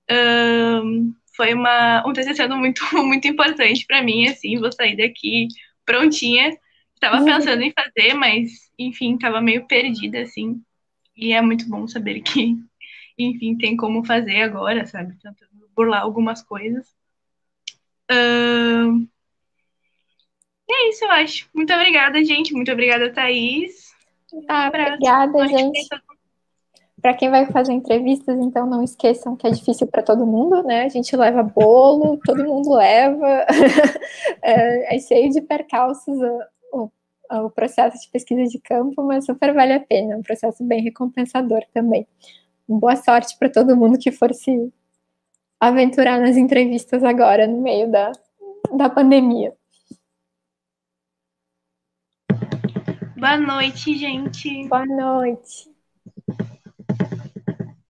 Um, 0.10 1.14
foi 1.36 1.53
uma, 1.53 2.06
um 2.07 2.14
TCC 2.14 2.48
muito, 2.56 2.84
muito 2.94 3.28
importante 3.28 3.86
para 3.86 4.02
mim, 4.02 4.28
assim, 4.28 4.60
vou 4.60 4.72
sair 4.72 4.95
daqui 4.98 5.48
prontinha. 5.86 6.57
Estava 6.95 7.18
uhum. 7.18 7.26
pensando 7.26 7.64
em 7.64 7.73
fazer, 7.73 8.14
mas, 8.14 8.52
enfim, 8.78 9.15
estava 9.15 9.41
meio 9.41 9.65
perdida, 9.65 10.22
assim. 10.22 10.61
E 11.15 11.34
é 11.34 11.41
muito 11.41 11.68
bom 11.68 11.88
saber 11.88 12.22
que, 12.22 12.56
enfim, 13.18 13.57
tem 13.57 13.76
como 13.76 14.06
fazer 14.06 14.41
agora, 14.41 14.86
sabe? 14.86 15.15
Tentando 15.22 15.69
burlar 15.76 16.02
algumas 16.02 16.44
coisas. 16.44 16.88
Uh, 18.11 19.07
é 20.73 20.89
isso, 20.89 21.06
eu 21.06 21.11
acho. 21.11 21.49
Muito 21.53 21.73
obrigada, 21.73 22.23
gente. 22.23 22.53
Muito 22.53 22.72
obrigada, 22.72 23.11
Thaís. 23.11 23.91
Ah, 24.48 24.68
obrigada, 24.68 25.48
gente. 25.48 25.88
Para 27.02 27.15
quem 27.15 27.30
vai 27.31 27.48
fazer 27.48 27.73
entrevistas, 27.73 28.38
então 28.39 28.68
não 28.68 28.84
esqueçam 28.84 29.35
que 29.35 29.48
é 29.48 29.49
difícil 29.49 29.88
para 29.88 30.03
todo 30.03 30.26
mundo, 30.26 30.61
né? 30.61 30.84
A 30.84 30.89
gente 30.89 31.15
leva 31.15 31.41
bolo, 31.41 32.19
todo 32.23 32.43
mundo 32.43 32.76
leva. 32.76 33.45
é, 34.41 34.95
é, 34.95 34.99
cheio 34.99 35.31
de 35.31 35.41
percalços 35.41 36.15
o, 36.72 36.91
o, 37.31 37.49
processo 37.49 37.99
de 37.99 38.07
pesquisa 38.10 38.43
de 38.43 38.60
campo, 38.60 39.03
mas 39.03 39.26
super 39.26 39.52
vale 39.52 39.73
a 39.73 39.80
pena. 39.80 40.14
É 40.14 40.18
um 40.18 40.22
processo 40.22 40.64
bem 40.64 40.81
recompensador 40.81 41.64
também. 41.73 42.06
Boa 42.68 42.95
sorte 42.95 43.35
para 43.38 43.49
todo 43.49 43.76
mundo 43.76 43.98
que 43.98 44.11
for 44.11 44.31
se 44.34 44.72
aventurar 45.60 46.19
nas 46.19 46.38
entrevistas 46.38 47.03
agora, 47.03 47.48
no 47.48 47.61
meio 47.61 47.89
da, 47.89 48.11
da 48.77 48.89
pandemia. 48.89 49.53
Boa 53.22 53.38
noite, 53.38 53.95
gente. 53.95 54.68
Boa 54.68 54.84
noite. 54.84 55.70